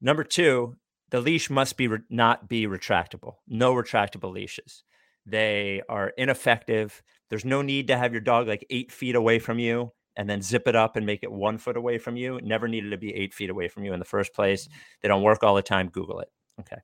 Number 0.00 0.24
two, 0.24 0.76
the 1.10 1.20
leash 1.20 1.50
must 1.50 1.76
be 1.76 1.88
re- 1.88 1.98
not 2.08 2.48
be 2.48 2.66
retractable. 2.66 3.34
No 3.46 3.74
retractable 3.74 4.32
leashes. 4.32 4.82
They 5.26 5.82
are 5.86 6.14
ineffective. 6.16 7.02
There's 7.28 7.44
no 7.44 7.60
need 7.60 7.88
to 7.88 7.98
have 7.98 8.12
your 8.12 8.22
dog 8.22 8.48
like 8.48 8.66
eight 8.70 8.90
feet 8.90 9.14
away 9.14 9.38
from 9.40 9.58
you 9.58 9.92
and 10.16 10.26
then 10.26 10.40
zip 10.40 10.66
it 10.66 10.74
up 10.74 10.96
and 10.96 11.04
make 11.04 11.22
it 11.22 11.30
one 11.30 11.58
foot 11.58 11.76
away 11.76 11.98
from 11.98 12.16
you. 12.16 12.36
It 12.36 12.44
never 12.44 12.66
needed 12.66 12.88
to 12.90 12.96
be 12.96 13.14
eight 13.14 13.34
feet 13.34 13.50
away 13.50 13.68
from 13.68 13.84
you 13.84 13.92
in 13.92 13.98
the 13.98 14.06
first 14.06 14.32
place. 14.32 14.64
Mm-hmm. 14.64 14.78
They 15.02 15.08
don't 15.08 15.22
work 15.22 15.42
all 15.42 15.54
the 15.54 15.60
time. 15.60 15.90
Google 15.90 16.20
it. 16.20 16.28
Okay. 16.60 16.78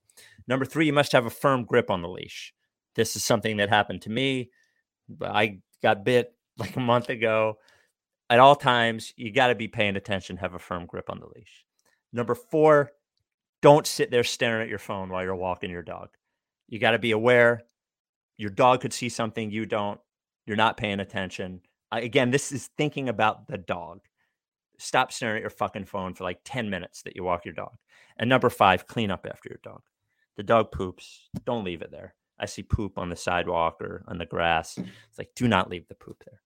Number 0.47 0.67
three, 0.67 0.85
you 0.85 0.93
must 0.93 1.13
have 1.13 1.25
a 1.25 1.31
firm 1.31 1.65
grip 1.65 1.91
on 1.91 2.03
the 2.03 2.09
leash. 2.09 2.53
This 2.97 3.17
is 3.17 3.25
something 3.25 3.57
that 3.57 3.71
happened 3.71 4.03
to 4.03 4.11
me. 4.11 4.51
I 5.23 5.61
got 5.83 6.05
bit 6.05 6.35
like 6.59 6.77
a 6.77 6.81
month 6.81 7.09
ago. 7.09 7.55
At 8.31 8.39
all 8.39 8.57
times, 8.57 9.13
you 9.17 9.33
got 9.33 9.49
to 9.49 9.55
be 9.55 9.69
paying 9.69 9.97
attention, 9.97 10.39
have 10.39 10.55
a 10.55 10.59
firm 10.59 10.87
grip 10.87 11.11
on 11.11 11.21
the 11.21 11.27
leash. 11.35 11.67
Number 12.13 12.35
four, 12.35 12.93
don't 13.61 13.87
sit 13.87 14.11
there 14.11 14.25
staring 14.25 14.63
at 14.63 14.69
your 14.69 14.79
phone 14.79 15.11
while 15.11 15.23
you're 15.23 15.35
walking 15.35 15.71
your 15.71 15.83
dog. 15.83 16.11
You 16.69 16.79
got 16.79 16.93
to 16.93 16.99
be 16.99 17.11
aware 17.11 17.65
your 18.41 18.49
dog 18.49 18.81
could 18.81 18.95
see 18.95 19.11
something 19.11 19.51
you 19.51 19.67
don't. 19.67 20.01
You're 20.47 20.57
not 20.57 20.79
paying 20.79 20.99
attention. 20.99 21.61
Again, 21.93 22.31
this 22.31 22.53
is 22.53 22.71
thinking 22.79 23.11
about 23.11 23.49
the 23.49 23.59
dog. 23.59 24.01
Stop 24.79 25.13
staring 25.13 25.37
at 25.37 25.43
your 25.43 25.51
fucking 25.51 25.85
phone 25.85 26.15
for 26.15 26.25
like 26.25 26.41
10 26.47 26.71
minutes 26.71 27.03
that 27.03 27.15
you 27.15 27.23
walk 27.23 27.45
your 27.45 27.53
dog. 27.53 27.75
And 28.17 28.31
number 28.31 28.49
five, 28.49 28.87
clean 28.87 29.11
up 29.11 29.27
after 29.29 29.51
your 29.51 29.61
dog. 29.63 29.83
The 30.39 30.43
dog 30.43 30.73
poops. 30.73 31.29
Don't 31.45 31.65
leave 31.65 31.83
it 31.83 31.91
there. 31.91 32.15
I 32.39 32.47
see 32.47 32.63
poop 32.63 32.97
on 32.97 33.11
the 33.11 33.17
sidewalk 33.17 33.83
or 33.83 34.05
on 34.09 34.17
the 34.17 34.25
grass. 34.25 34.79
It's 34.79 35.19
like, 35.19 35.33
do 35.37 35.47
not 35.47 35.69
leave 35.69 35.87
the 35.89 35.95
poop 35.95 36.25
there. 36.25 36.41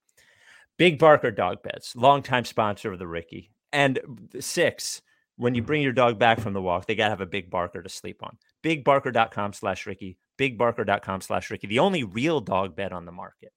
Big 0.76 0.98
Barker 0.98 1.30
Dog 1.30 1.62
Beds, 1.62 1.94
longtime 1.94 2.44
sponsor 2.44 2.92
of 2.92 2.98
the 2.98 3.06
Ricky. 3.06 3.50
And 3.72 3.98
six, 4.40 5.02
when 5.36 5.54
you 5.54 5.62
mm. 5.62 5.66
bring 5.66 5.82
your 5.82 5.92
dog 5.92 6.18
back 6.18 6.40
from 6.40 6.52
the 6.52 6.62
walk, 6.62 6.86
they 6.86 6.94
got 6.94 7.06
to 7.06 7.10
have 7.10 7.20
a 7.20 7.26
Big 7.26 7.50
Barker 7.50 7.82
to 7.82 7.88
sleep 7.88 8.22
on. 8.22 8.38
BigBarker.com 8.62 9.52
slash 9.52 9.86
Ricky. 9.86 10.16
BigBarker.com 10.38 11.20
slash 11.20 11.50
Ricky. 11.50 11.66
The 11.66 11.78
only 11.78 12.02
real 12.02 12.40
dog 12.40 12.74
bed 12.74 12.92
on 12.92 13.04
the 13.04 13.12
market. 13.12 13.52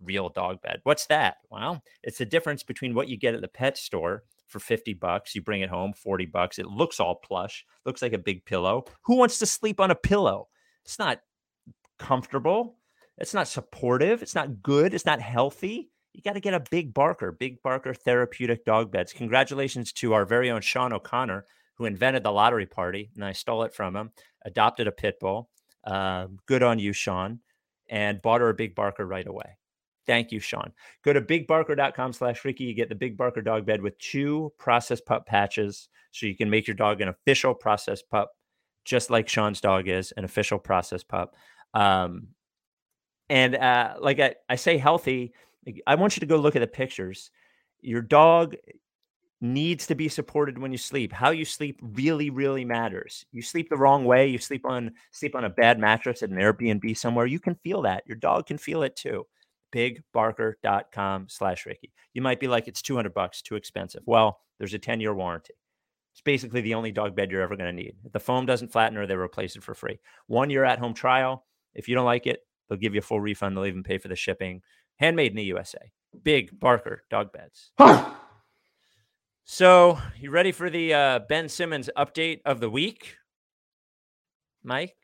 Real 0.00 0.28
dog 0.28 0.60
bed. 0.60 0.80
What's 0.82 1.06
that? 1.06 1.36
Well, 1.50 1.82
it's 2.02 2.18
the 2.18 2.26
difference 2.26 2.62
between 2.62 2.94
what 2.94 3.08
you 3.08 3.16
get 3.16 3.34
at 3.34 3.40
the 3.40 3.48
pet 3.48 3.78
store 3.78 4.24
for 4.48 4.58
50 4.58 4.94
bucks. 4.94 5.34
You 5.34 5.42
bring 5.42 5.62
it 5.62 5.70
home, 5.70 5.92
40 5.92 6.26
bucks. 6.26 6.58
It 6.58 6.66
looks 6.66 7.00
all 7.00 7.16
plush, 7.16 7.64
looks 7.84 8.02
like 8.02 8.12
a 8.12 8.18
big 8.18 8.44
pillow. 8.44 8.84
Who 9.04 9.16
wants 9.16 9.38
to 9.38 9.46
sleep 9.46 9.80
on 9.80 9.90
a 9.90 9.96
pillow? 9.96 10.48
It's 10.84 10.98
not 10.98 11.20
comfortable. 11.98 12.76
It's 13.18 13.34
not 13.34 13.48
supportive. 13.48 14.22
It's 14.22 14.34
not 14.34 14.62
good. 14.62 14.94
It's 14.94 15.06
not 15.06 15.20
healthy. 15.20 15.90
You 16.16 16.22
got 16.22 16.32
to 16.32 16.40
get 16.40 16.54
a 16.54 16.64
Big 16.70 16.94
Barker, 16.94 17.30
Big 17.30 17.62
Barker 17.62 17.92
Therapeutic 17.92 18.64
Dog 18.64 18.90
Beds. 18.90 19.12
Congratulations 19.12 19.92
to 19.92 20.14
our 20.14 20.24
very 20.24 20.50
own 20.50 20.62
Sean 20.62 20.94
O'Connor, 20.94 21.44
who 21.74 21.84
invented 21.84 22.22
the 22.22 22.32
lottery 22.32 22.64
party, 22.64 23.10
and 23.14 23.22
I 23.22 23.32
stole 23.32 23.64
it 23.64 23.74
from 23.74 23.94
him. 23.94 24.12
Adopted 24.42 24.86
a 24.86 24.92
pit 24.92 25.20
bull. 25.20 25.50
Um, 25.84 26.38
good 26.46 26.62
on 26.62 26.78
you, 26.78 26.94
Sean, 26.94 27.40
and 27.90 28.22
bought 28.22 28.40
her 28.40 28.48
a 28.48 28.54
Big 28.54 28.74
Barker 28.74 29.04
right 29.04 29.26
away. 29.26 29.58
Thank 30.06 30.32
you, 30.32 30.40
Sean. 30.40 30.72
Go 31.04 31.12
to 31.12 31.20
bigbarker.com 31.20 32.14
slash 32.14 32.46
Ricky. 32.46 32.64
You 32.64 32.72
get 32.72 32.88
the 32.88 32.94
Big 32.94 33.18
Barker 33.18 33.42
dog 33.42 33.66
bed 33.66 33.82
with 33.82 33.98
two 33.98 34.54
processed 34.56 35.04
pup 35.04 35.26
patches 35.26 35.90
so 36.12 36.24
you 36.24 36.34
can 36.34 36.48
make 36.48 36.66
your 36.66 36.76
dog 36.76 37.02
an 37.02 37.08
official 37.08 37.52
processed 37.52 38.08
pup, 38.08 38.32
just 38.86 39.10
like 39.10 39.28
Sean's 39.28 39.60
dog 39.60 39.86
is 39.86 40.12
an 40.12 40.24
official 40.24 40.58
processed 40.58 41.08
pup. 41.08 41.36
Um, 41.74 42.28
and 43.28 43.56
uh, 43.56 43.94
like 44.00 44.20
I, 44.20 44.36
I 44.48 44.56
say, 44.56 44.78
healthy. 44.78 45.34
I 45.86 45.94
want 45.94 46.16
you 46.16 46.20
to 46.20 46.26
go 46.26 46.36
look 46.36 46.56
at 46.56 46.60
the 46.60 46.66
pictures. 46.66 47.30
Your 47.80 48.02
dog 48.02 48.56
needs 49.40 49.86
to 49.86 49.94
be 49.94 50.08
supported 50.08 50.58
when 50.58 50.72
you 50.72 50.78
sleep. 50.78 51.12
How 51.12 51.30
you 51.30 51.44
sleep 51.44 51.78
really, 51.82 52.30
really 52.30 52.64
matters. 52.64 53.26
You 53.32 53.42
sleep 53.42 53.68
the 53.68 53.76
wrong 53.76 54.04
way, 54.04 54.28
you 54.28 54.38
sleep 54.38 54.64
on 54.64 54.92
sleep 55.10 55.34
on 55.34 55.44
a 55.44 55.50
bad 55.50 55.78
mattress 55.78 56.22
at 56.22 56.30
an 56.30 56.36
Airbnb 56.36 56.96
somewhere, 56.96 57.26
you 57.26 57.40
can 57.40 57.54
feel 57.56 57.82
that. 57.82 58.04
Your 58.06 58.16
dog 58.16 58.46
can 58.46 58.58
feel 58.58 58.82
it 58.82 58.96
too. 58.96 59.26
Bigbarker.com 59.74 61.26
slash 61.28 61.66
Ricky. 61.66 61.92
You 62.14 62.22
might 62.22 62.40
be 62.40 62.48
like, 62.48 62.66
it's 62.66 62.82
200 62.82 63.12
bucks, 63.12 63.42
too 63.42 63.56
expensive. 63.56 64.02
Well, 64.06 64.40
there's 64.58 64.74
a 64.74 64.78
10 64.78 65.00
year 65.00 65.14
warranty. 65.14 65.54
It's 66.12 66.22
basically 66.22 66.62
the 66.62 66.74
only 66.74 66.92
dog 66.92 67.14
bed 67.14 67.30
you're 67.30 67.42
ever 67.42 67.56
going 67.56 67.76
to 67.76 67.82
need. 67.82 67.94
If 68.06 68.12
the 68.12 68.20
foam 68.20 68.46
doesn't 68.46 68.72
flatten 68.72 68.96
or 68.96 69.06
they 69.06 69.16
replace 69.16 69.54
it 69.54 69.62
for 69.62 69.74
free. 69.74 69.98
One 70.28 70.48
year 70.48 70.64
at 70.64 70.78
home 70.78 70.94
trial. 70.94 71.44
If 71.74 71.88
you 71.88 71.94
don't 71.94 72.06
like 72.06 72.26
it, 72.26 72.40
they'll 72.68 72.78
give 72.78 72.94
you 72.94 73.00
a 73.00 73.02
full 73.02 73.20
refund. 73.20 73.54
They'll 73.54 73.66
even 73.66 73.82
pay 73.82 73.98
for 73.98 74.08
the 74.08 74.16
shipping. 74.16 74.62
Handmade 74.96 75.32
in 75.32 75.36
the 75.36 75.44
USA. 75.44 75.92
Big 76.22 76.58
Barker 76.58 77.02
dog 77.10 77.32
beds. 77.32 77.72
So, 79.48 79.98
you 80.18 80.30
ready 80.30 80.50
for 80.50 80.68
the 80.70 80.92
uh, 80.92 81.18
Ben 81.28 81.48
Simmons 81.48 81.88
update 81.96 82.40
of 82.44 82.58
the 82.58 82.68
week, 82.68 83.16
Mike? 84.64 84.96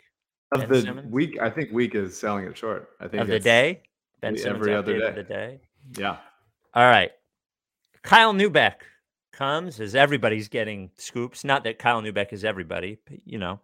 Of 0.51 0.61
Ben 0.61 0.69
the 0.69 0.83
Simmons? 0.83 1.13
week, 1.13 1.39
I 1.41 1.49
think 1.49 1.71
week 1.71 1.95
is 1.95 2.19
selling 2.19 2.47
it 2.47 2.59
short. 2.59 2.89
I 3.01 3.07
think 3.07 3.23
Of 3.23 3.29
the 3.29 3.39
day, 3.39 3.83
Ben 4.21 4.31
every 4.31 4.41
Simmons 4.41 4.67
other 4.67 4.95
update 4.95 5.09
of 5.09 5.15
the 5.15 5.23
day. 5.23 5.61
Yeah. 5.97 6.17
All 6.75 6.85
right. 6.85 7.13
Kyle 8.03 8.35
Neubeck 8.35 8.81
comes 9.33 9.79
as 9.79 9.95
everybody's 9.95 10.49
getting 10.49 10.91
scoops. 10.97 11.45
Not 11.45 11.63
that 11.65 11.79
Kyle 11.79 12.03
Neubeck 12.03 12.33
is 12.33 12.45
everybody, 12.45 12.99
but 13.07 13.19
you 13.25 13.39
know. 13.39 13.61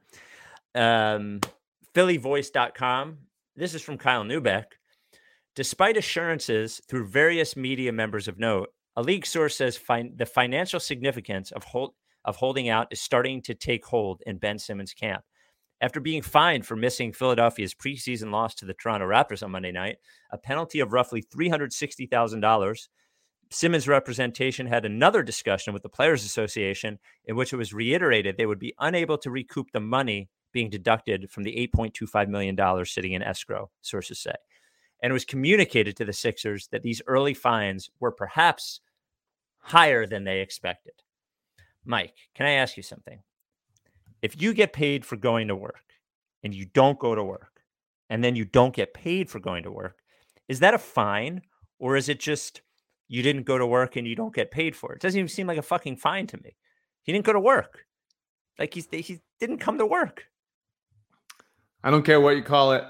Um, 0.74 1.40
PhillyVoice.com. 1.94 3.18
This 3.56 3.74
is 3.74 3.82
from 3.82 3.98
Kyle 3.98 4.22
Neubeck. 4.22 4.64
Despite 5.58 5.96
assurances 5.96 6.80
through 6.88 7.08
various 7.08 7.56
media 7.56 7.90
members 7.90 8.28
of 8.28 8.38
note, 8.38 8.68
a 8.94 9.02
league 9.02 9.26
source 9.26 9.56
says 9.56 9.76
fin- 9.76 10.12
the 10.14 10.24
financial 10.24 10.78
significance 10.78 11.50
of, 11.50 11.64
hold- 11.64 11.94
of 12.24 12.36
holding 12.36 12.68
out 12.68 12.86
is 12.92 13.00
starting 13.00 13.42
to 13.42 13.56
take 13.56 13.84
hold 13.84 14.22
in 14.24 14.38
Ben 14.38 14.60
Simmons' 14.60 14.94
camp. 14.94 15.24
After 15.80 15.98
being 15.98 16.22
fined 16.22 16.64
for 16.64 16.76
missing 16.76 17.12
Philadelphia's 17.12 17.74
preseason 17.74 18.30
loss 18.30 18.54
to 18.54 18.66
the 18.66 18.74
Toronto 18.74 19.08
Raptors 19.08 19.42
on 19.42 19.50
Monday 19.50 19.72
night, 19.72 19.96
a 20.30 20.38
penalty 20.38 20.78
of 20.78 20.92
roughly 20.92 21.24
$360,000, 21.24 22.88
Simmons' 23.50 23.88
representation 23.88 24.68
had 24.68 24.84
another 24.84 25.24
discussion 25.24 25.74
with 25.74 25.82
the 25.82 25.88
Players 25.88 26.24
Association 26.24 27.00
in 27.24 27.34
which 27.34 27.52
it 27.52 27.56
was 27.56 27.74
reiterated 27.74 28.36
they 28.36 28.46
would 28.46 28.60
be 28.60 28.74
unable 28.78 29.18
to 29.18 29.30
recoup 29.32 29.72
the 29.72 29.80
money 29.80 30.28
being 30.52 30.70
deducted 30.70 31.28
from 31.32 31.42
the 31.42 31.68
$8.25 31.76 32.28
million 32.28 32.84
sitting 32.84 33.14
in 33.14 33.22
escrow, 33.24 33.70
sources 33.82 34.20
say. 34.20 34.34
And 35.02 35.10
it 35.10 35.14
was 35.14 35.24
communicated 35.24 35.96
to 35.96 36.04
the 36.04 36.12
Sixers 36.12 36.68
that 36.68 36.82
these 36.82 37.02
early 37.06 37.34
fines 37.34 37.90
were 38.00 38.10
perhaps 38.10 38.80
higher 39.58 40.06
than 40.06 40.24
they 40.24 40.40
expected. 40.40 40.94
Mike, 41.84 42.14
can 42.34 42.46
I 42.46 42.52
ask 42.52 42.76
you 42.76 42.82
something? 42.82 43.20
If 44.22 44.40
you 44.40 44.52
get 44.52 44.72
paid 44.72 45.04
for 45.04 45.16
going 45.16 45.48
to 45.48 45.56
work 45.56 45.84
and 46.42 46.52
you 46.52 46.66
don't 46.66 46.98
go 46.98 47.14
to 47.14 47.22
work, 47.22 47.62
and 48.10 48.24
then 48.24 48.36
you 48.36 48.44
don't 48.44 48.74
get 48.74 48.94
paid 48.94 49.28
for 49.30 49.38
going 49.38 49.62
to 49.62 49.70
work, 49.70 49.98
is 50.48 50.60
that 50.60 50.74
a 50.74 50.78
fine 50.78 51.42
or 51.78 51.96
is 51.96 52.08
it 52.08 52.20
just 52.20 52.62
you 53.08 53.22
didn't 53.22 53.44
go 53.44 53.58
to 53.58 53.66
work 53.66 53.96
and 53.96 54.06
you 54.06 54.16
don't 54.16 54.34
get 54.34 54.50
paid 54.50 54.74
for 54.74 54.92
it? 54.92 54.96
It 54.96 55.02
doesn't 55.02 55.18
even 55.18 55.28
seem 55.28 55.46
like 55.46 55.58
a 55.58 55.62
fucking 55.62 55.96
fine 55.96 56.26
to 56.28 56.38
me. 56.38 56.56
He 57.02 57.12
didn't 57.12 57.26
go 57.26 57.32
to 57.32 57.40
work. 57.40 57.84
Like 58.58 58.74
he's 58.74 58.88
he 58.90 59.20
didn't 59.40 59.58
come 59.58 59.78
to 59.78 59.86
work. 59.86 60.24
I 61.84 61.90
don't 61.90 62.04
care 62.04 62.20
what 62.20 62.36
you 62.36 62.42
call 62.42 62.72
it. 62.72 62.84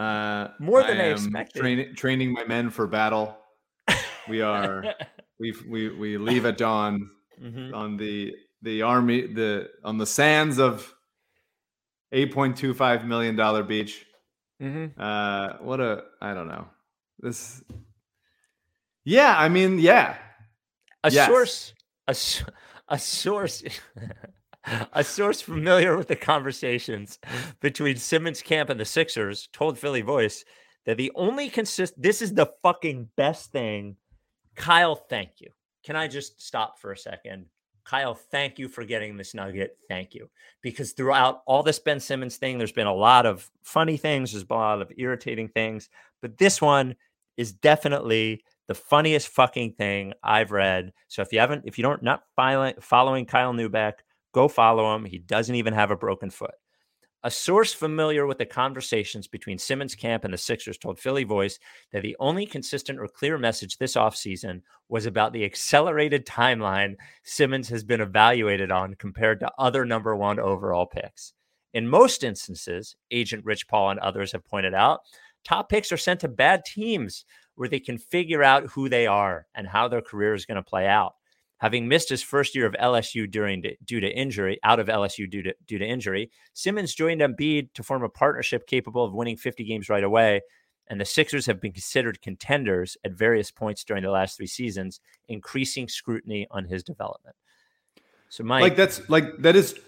Uh, 0.00 0.48
More 0.58 0.82
than 0.82 0.98
I 0.98 1.04
am 1.08 1.12
expected. 1.16 1.60
Training, 1.60 1.94
training 1.94 2.32
my 2.32 2.44
men 2.44 2.70
for 2.70 2.86
battle. 2.86 3.36
We 4.28 4.40
are. 4.40 4.84
we 5.40 5.52
we 5.68 5.88
we 5.90 6.16
leave 6.18 6.46
at 6.46 6.56
dawn 6.56 7.10
Mhm. 7.42 7.74
on 7.74 7.96
the 7.96 8.34
the 8.62 8.82
army 8.82 9.26
the 9.26 9.68
on 9.84 9.98
the 9.98 10.06
sands 10.06 10.58
of 10.58 10.94
8.25 12.14 13.04
million 13.06 13.36
dollar 13.36 13.62
beach. 13.62 14.06
Mhm. 14.62 14.92
Uh, 14.98 15.58
what 15.62 15.80
a 15.80 16.04
I 16.20 16.34
don't 16.34 16.48
know 16.48 16.66
this. 17.18 17.62
Yeah, 19.04 19.34
I 19.36 19.48
mean, 19.48 19.78
yeah, 19.78 20.16
A 21.04 21.10
Yes. 21.10 21.26
source, 21.28 21.74
a 22.88 22.98
source, 22.98 23.62
a 24.92 25.04
source 25.04 25.40
familiar 25.40 25.96
with 25.96 26.08
the 26.08 26.16
conversations 26.16 27.18
between 27.60 27.96
Simmons 27.96 28.42
Camp 28.42 28.70
and 28.70 28.78
the 28.78 28.84
Sixers 28.84 29.48
told 29.52 29.78
Philly 29.78 30.02
Voice 30.02 30.44
that 30.86 30.96
the 30.96 31.12
only 31.14 31.48
consist. 31.48 31.94
This 32.00 32.22
is 32.22 32.34
the 32.34 32.52
fucking 32.62 33.08
best 33.16 33.52
thing. 33.52 33.96
Kyle, 34.54 34.94
thank 34.94 35.40
you. 35.40 35.50
Can 35.84 35.96
I 35.96 36.08
just 36.08 36.42
stop 36.42 36.78
for 36.78 36.92
a 36.92 36.96
second? 36.96 37.46
Kyle, 37.84 38.14
thank 38.14 38.58
you 38.58 38.68
for 38.68 38.84
getting 38.84 39.16
this 39.16 39.34
nugget. 39.34 39.76
Thank 39.88 40.14
you. 40.14 40.28
Because 40.62 40.92
throughout 40.92 41.42
all 41.46 41.62
this 41.62 41.78
Ben 41.78 41.98
Simmons 41.98 42.36
thing, 42.36 42.58
there's 42.58 42.72
been 42.72 42.86
a 42.86 42.94
lot 42.94 43.26
of 43.26 43.50
funny 43.62 43.96
things, 43.96 44.32
there's 44.32 44.44
been 44.44 44.58
a 44.58 44.60
lot 44.60 44.82
of 44.82 44.92
irritating 44.96 45.48
things, 45.48 45.88
but 46.20 46.38
this 46.38 46.60
one 46.60 46.94
is 47.36 47.52
definitely 47.52 48.44
the 48.68 48.74
funniest 48.74 49.28
fucking 49.28 49.72
thing 49.72 50.12
I've 50.22 50.52
read. 50.52 50.92
So 51.08 51.22
if 51.22 51.32
you 51.32 51.40
haven't, 51.40 51.64
if 51.66 51.78
you 51.78 51.82
don't 51.82 52.02
not 52.02 52.22
following 52.36 52.74
following 52.80 53.26
Kyle 53.26 53.52
Neubeck, 53.52 53.94
go 54.32 54.48
follow 54.48 54.94
him. 54.94 55.04
He 55.04 55.18
doesn't 55.18 55.54
even 55.54 55.74
have 55.74 55.90
a 55.90 55.96
broken 55.96 56.30
foot. 56.30 56.54
A 57.22 57.30
source 57.30 57.74
familiar 57.74 58.26
with 58.26 58.38
the 58.38 58.46
conversations 58.46 59.28
between 59.28 59.58
Simmons 59.58 59.94
Camp 59.94 60.24
and 60.24 60.32
the 60.32 60.38
Sixers 60.38 60.78
told 60.78 60.98
Philly 60.98 61.24
Voice 61.24 61.58
that 61.92 62.00
the 62.02 62.16
only 62.18 62.46
consistent 62.46 62.98
or 62.98 63.08
clear 63.08 63.36
message 63.36 63.76
this 63.76 63.94
offseason 63.94 64.62
was 64.88 65.04
about 65.04 65.34
the 65.34 65.44
accelerated 65.44 66.24
timeline 66.24 66.94
Simmons 67.22 67.68
has 67.68 67.84
been 67.84 68.00
evaluated 68.00 68.70
on 68.70 68.94
compared 68.94 69.38
to 69.40 69.52
other 69.58 69.84
number 69.84 70.16
one 70.16 70.40
overall 70.40 70.86
picks. 70.86 71.34
In 71.74 71.86
most 71.86 72.24
instances, 72.24 72.96
agent 73.10 73.44
Rich 73.44 73.68
Paul 73.68 73.90
and 73.90 74.00
others 74.00 74.32
have 74.32 74.46
pointed 74.46 74.72
out, 74.72 75.00
top 75.44 75.68
picks 75.68 75.92
are 75.92 75.98
sent 75.98 76.20
to 76.20 76.28
bad 76.28 76.64
teams 76.64 77.26
where 77.54 77.68
they 77.68 77.80
can 77.80 77.98
figure 77.98 78.42
out 78.42 78.70
who 78.70 78.88
they 78.88 79.06
are 79.06 79.46
and 79.54 79.66
how 79.66 79.88
their 79.88 80.00
career 80.00 80.32
is 80.32 80.46
going 80.46 80.56
to 80.56 80.62
play 80.62 80.86
out. 80.86 81.12
Having 81.60 81.88
missed 81.88 82.08
his 82.08 82.22
first 82.22 82.54
year 82.54 82.64
of 82.64 82.74
LSU 82.80 83.30
during 83.30 83.62
due 83.84 84.00
to 84.00 84.08
injury, 84.08 84.58
out 84.62 84.80
of 84.80 84.86
LSU 84.88 85.30
due 85.30 85.42
to 85.42 85.54
due 85.66 85.76
to 85.76 85.84
injury, 85.84 86.30
Simmons 86.54 86.94
joined 86.94 87.20
Embiid 87.20 87.74
to 87.74 87.82
form 87.82 88.02
a 88.02 88.08
partnership 88.08 88.66
capable 88.66 89.04
of 89.04 89.12
winning 89.12 89.36
50 89.36 89.64
games 89.64 89.90
right 89.90 90.02
away. 90.02 90.40
And 90.88 90.98
the 90.98 91.04
Sixers 91.04 91.44
have 91.44 91.60
been 91.60 91.72
considered 91.72 92.22
contenders 92.22 92.96
at 93.04 93.12
various 93.12 93.50
points 93.50 93.84
during 93.84 94.02
the 94.02 94.10
last 94.10 94.38
three 94.38 94.46
seasons, 94.46 95.00
increasing 95.28 95.86
scrutiny 95.86 96.46
on 96.50 96.64
his 96.64 96.82
development. 96.82 97.36
So, 98.30 98.42
Mike, 98.42 98.62
like 98.62 98.76
that's 98.76 99.08
like 99.10 99.36
that 99.40 99.54
is. 99.54 99.78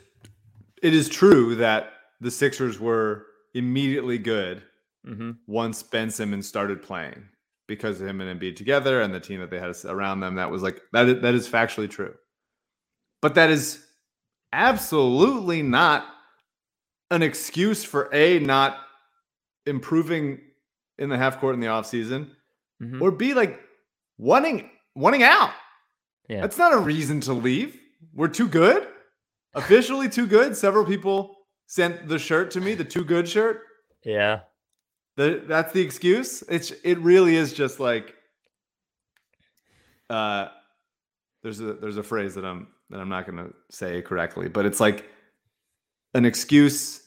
It 0.83 0.93
is 0.93 1.09
true 1.09 1.55
that 1.57 1.93
the 2.21 2.31
Sixers 2.31 2.79
were 2.79 3.27
immediately 3.55 4.19
good 4.19 4.63
mhm, 5.07 5.39
once 5.47 5.83
Ben 5.83 6.11
Simmons 6.11 6.47
started 6.47 6.83
playing 6.83 7.29
because 7.69 8.01
of 8.01 8.07
him 8.07 8.21
and 8.21 8.41
Embiid 8.41 8.57
together 8.57 9.01
and 9.01 9.13
the 9.15 9.21
team 9.21 9.41
that 9.41 9.51
they 9.51 9.59
had 9.59 9.75
around 9.85 10.21
them. 10.21 10.35
That 10.35 10.51
was 10.51 10.63
like 10.63 10.81
that. 10.93 11.09
Is, 11.09 11.23
that 11.23 11.35
is 11.35 11.49
factually 11.49 11.89
true, 11.89 12.15
but 13.21 13.35
that 13.35 13.51
is 13.51 13.85
absolutely 14.53 15.63
not 15.63 16.07
an 17.11 17.23
excuse 17.23 17.85
for 17.85 18.09
a 18.13 18.39
not 18.39 18.79
improving 19.67 20.41
in 20.99 21.09
the 21.09 21.17
half 21.17 21.41
court 21.41 21.55
in 21.55 21.61
the 21.61 21.67
offseason 21.67 22.31
mhm. 22.83 23.01
or 23.01 23.11
b 23.11 23.35
like 23.35 23.61
wanting 24.19 24.71
wanting 24.95 25.23
out. 25.23 25.51
Yeah. 26.29 26.41
That's 26.41 26.59
not 26.59 26.73
a 26.73 26.79
reason 26.79 27.21
to 27.23 27.33
leave. 27.33 27.79
We're 28.15 28.29
too 28.29 28.49
good. 28.49 28.89
Officially 29.55 30.09
too 30.09 30.27
good. 30.27 30.57
Several 30.57 30.85
people 30.85 31.35
sent 31.67 32.09
the 32.09 32.19
shirt 32.19 32.51
to 32.53 32.61
me, 32.61 32.75
the 32.75 32.85
too 32.85 33.05
good 33.05 33.29
shirt. 33.29 33.63
yeah, 34.05 34.41
The, 35.17 35.43
that's 35.47 35.73
the 35.73 35.81
excuse. 35.81 36.43
It's 36.49 36.73
it 36.85 36.99
really 36.99 37.37
is 37.37 37.53
just 37.53 37.79
like 37.79 38.15
uh 40.09 40.49
there's 41.43 41.61
a 41.61 41.75
there's 41.75 41.99
a 41.99 42.03
phrase 42.03 42.35
that 42.35 42.45
I'm 42.45 42.69
that 42.91 43.01
I'm 43.01 43.09
not 43.09 43.27
gonna 43.27 43.51
say 43.71 44.01
correctly, 44.03 44.49
but 44.49 44.65
it's 44.65 44.81
like 44.81 45.09
an 46.15 46.25
excuse. 46.25 47.01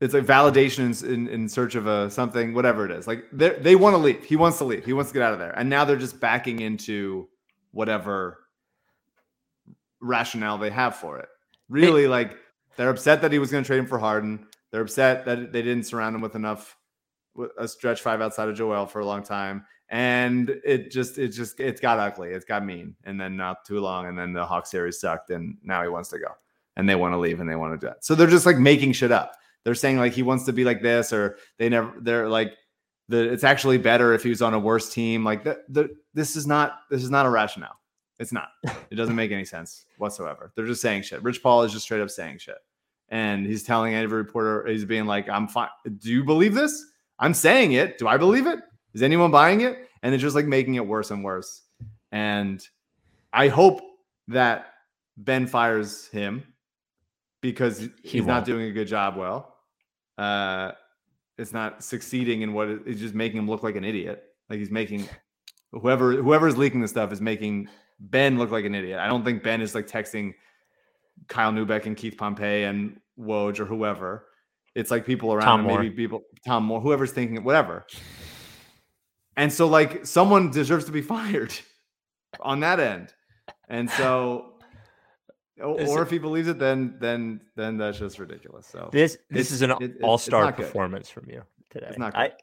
It's 0.00 0.14
like 0.14 0.24
validation 0.24 1.02
in, 1.04 1.14
in, 1.14 1.28
in 1.28 1.48
search 1.48 1.74
of 1.74 1.86
a 1.86 2.10
something, 2.10 2.54
whatever 2.54 2.84
it 2.84 2.90
is. 2.90 3.06
Like 3.06 3.24
they 3.32 3.50
they 3.50 3.76
want 3.76 3.94
to 3.94 3.98
leave. 3.98 4.24
He 4.24 4.36
wants 4.36 4.58
to 4.58 4.64
leave. 4.64 4.84
He 4.84 4.92
wants 4.92 5.10
to 5.10 5.14
get 5.14 5.22
out 5.22 5.32
of 5.32 5.38
there. 5.38 5.52
And 5.52 5.68
now 5.68 5.84
they're 5.84 5.96
just 5.96 6.18
backing 6.18 6.60
into 6.60 7.28
whatever 7.72 8.38
rationale 10.00 10.58
they 10.58 10.70
have 10.70 10.96
for 10.96 11.18
it. 11.18 11.28
Really, 11.68 12.06
like 12.06 12.36
they're 12.76 12.90
upset 12.90 13.22
that 13.22 13.32
he 13.32 13.38
was 13.38 13.50
going 13.50 13.62
to 13.62 13.66
trade 13.66 13.78
him 13.78 13.86
for 13.86 13.98
Harden. 13.98 14.46
They're 14.70 14.82
upset 14.82 15.24
that 15.26 15.52
they 15.52 15.62
didn't 15.62 15.84
surround 15.84 16.16
him 16.16 16.22
with 16.22 16.34
enough 16.34 16.76
a 17.58 17.66
stretch 17.66 18.02
five 18.02 18.20
outside 18.20 18.48
of 18.48 18.56
Joel 18.56 18.86
for 18.86 19.00
a 19.00 19.06
long 19.06 19.22
time. 19.22 19.64
And 19.88 20.50
it 20.64 20.90
just 20.90 21.18
it 21.18 21.28
just 21.28 21.60
it's 21.60 21.80
got 21.80 21.98
ugly. 21.98 22.30
It's 22.30 22.44
got 22.44 22.64
mean. 22.64 22.94
And 23.04 23.20
then 23.20 23.36
not 23.36 23.64
too 23.64 23.80
long. 23.80 24.06
And 24.06 24.18
then 24.18 24.32
the 24.32 24.44
Hawk 24.44 24.66
series 24.66 25.00
sucked. 25.00 25.30
And 25.30 25.56
now 25.62 25.82
he 25.82 25.88
wants 25.88 26.08
to 26.10 26.18
go. 26.18 26.28
And 26.76 26.88
they 26.88 26.94
want 26.94 27.12
to 27.12 27.18
leave 27.18 27.40
and 27.40 27.48
they 27.48 27.56
want 27.56 27.78
to 27.78 27.86
do 27.86 27.90
that. 27.90 28.04
So 28.04 28.14
they're 28.14 28.26
just 28.26 28.46
like 28.46 28.56
making 28.56 28.92
shit 28.92 29.12
up. 29.12 29.36
They're 29.64 29.74
saying 29.74 29.98
like 29.98 30.12
he 30.12 30.22
wants 30.22 30.44
to 30.46 30.52
be 30.52 30.64
like 30.64 30.82
this, 30.82 31.12
or 31.12 31.36
they 31.58 31.68
never 31.68 31.94
they're 32.00 32.28
like 32.28 32.54
the 33.08 33.32
it's 33.32 33.44
actually 33.44 33.78
better 33.78 34.14
if 34.14 34.22
he 34.22 34.30
was 34.30 34.42
on 34.42 34.54
a 34.54 34.58
worse 34.58 34.92
team. 34.92 35.24
Like 35.24 35.44
the, 35.44 35.62
the 35.68 35.90
this 36.14 36.36
is 36.36 36.46
not 36.46 36.80
this 36.90 37.04
is 37.04 37.10
not 37.10 37.26
a 37.26 37.30
rationale. 37.30 37.78
It's 38.18 38.32
not. 38.32 38.48
It 38.90 38.94
doesn't 38.94 39.16
make 39.16 39.32
any 39.32 39.44
sense 39.44 39.86
whatsoever. 39.98 40.52
They're 40.54 40.66
just 40.66 40.80
saying 40.80 41.02
shit. 41.02 41.22
Rich 41.22 41.42
Paul 41.42 41.62
is 41.64 41.72
just 41.72 41.84
straight 41.84 42.00
up 42.00 42.10
saying 42.10 42.38
shit. 42.38 42.58
And 43.08 43.44
he's 43.44 43.62
telling 43.62 43.94
every 43.94 44.18
reporter, 44.18 44.66
he's 44.66 44.84
being 44.84 45.06
like, 45.06 45.28
I'm 45.28 45.48
fine. 45.48 45.68
Do 45.98 46.10
you 46.10 46.24
believe 46.24 46.54
this? 46.54 46.91
I'm 47.22 47.34
saying 47.34 47.72
it. 47.72 47.98
Do 47.98 48.08
I 48.08 48.16
believe 48.16 48.48
it? 48.48 48.58
Is 48.94 49.02
anyone 49.02 49.30
buying 49.30 49.60
it? 49.60 49.88
And 50.02 50.12
it's 50.12 50.20
just 50.20 50.34
like 50.34 50.46
making 50.46 50.74
it 50.74 50.86
worse 50.86 51.12
and 51.12 51.22
worse. 51.22 51.62
And 52.10 52.60
I 53.32 53.46
hope 53.46 53.80
that 54.28 54.74
Ben 55.16 55.46
fires 55.46 56.08
him 56.08 56.42
because 57.40 57.88
he's 58.02 58.26
not 58.26 58.34
won't. 58.34 58.46
doing 58.46 58.66
a 58.66 58.72
good 58.72 58.88
job 58.88 59.16
well. 59.16 59.54
Uh, 60.18 60.72
it's 61.38 61.52
not 61.52 61.84
succeeding 61.84 62.42
in 62.42 62.52
what 62.52 62.68
it, 62.68 62.82
it's 62.86 63.00
just 63.00 63.14
making 63.14 63.38
him 63.38 63.48
look 63.48 63.62
like 63.62 63.76
an 63.76 63.84
idiot. 63.84 64.24
Like 64.50 64.58
he's 64.58 64.70
making 64.70 65.08
whoever 65.70 66.12
whoever's 66.14 66.58
leaking 66.58 66.80
the 66.80 66.88
stuff 66.88 67.12
is 67.12 67.20
making 67.20 67.68
Ben 68.00 68.36
look 68.36 68.50
like 68.50 68.64
an 68.64 68.74
idiot. 68.74 68.98
I 68.98 69.06
don't 69.06 69.24
think 69.24 69.44
Ben 69.44 69.60
is 69.60 69.76
like 69.76 69.86
texting 69.86 70.34
Kyle 71.28 71.52
Neubeck 71.52 71.86
and 71.86 71.96
Keith 71.96 72.16
Pompey 72.18 72.64
and 72.64 73.00
Woj 73.18 73.60
or 73.60 73.64
whoever. 73.64 74.26
It's 74.74 74.90
like 74.90 75.04
people 75.04 75.32
around 75.32 75.44
Tom 75.46 75.60
him, 75.68 75.76
maybe 75.76 75.90
people, 75.90 76.22
Tom 76.46 76.64
Moore, 76.64 76.80
whoever's 76.80 77.12
thinking 77.12 77.36
it, 77.36 77.44
whatever. 77.44 77.86
And 79.36 79.52
so, 79.52 79.66
like, 79.66 80.06
someone 80.06 80.50
deserves 80.50 80.84
to 80.86 80.92
be 80.92 81.02
fired 81.14 81.52
on 82.40 82.60
that 82.60 82.80
end. 82.80 83.12
And 83.68 83.90
so, 83.90 84.54
or, 85.62 85.80
Is 85.80 85.90
if 85.94 86.10
he 86.10 86.18
believes 86.18 86.48
it, 86.48 86.58
then 86.58 86.96
then 87.00 87.40
then 87.56 87.76
that's 87.76 87.98
just 87.98 88.18
ridiculous. 88.18 88.66
So 88.66 88.88
This 88.92 89.18
this 89.30 89.50
is 89.50 89.62
an 89.62 89.70
it- 89.72 89.82
it- 89.82 90.02
all-star 90.02 90.44
not 90.44 90.56
good. 90.56 90.66
performance 90.66 91.08
from 91.10 91.28
you 91.28 91.42
today. 91.70 91.86
It's 91.90 91.98
not 91.98 92.16
I, 92.16 92.28
good. 92.28 92.36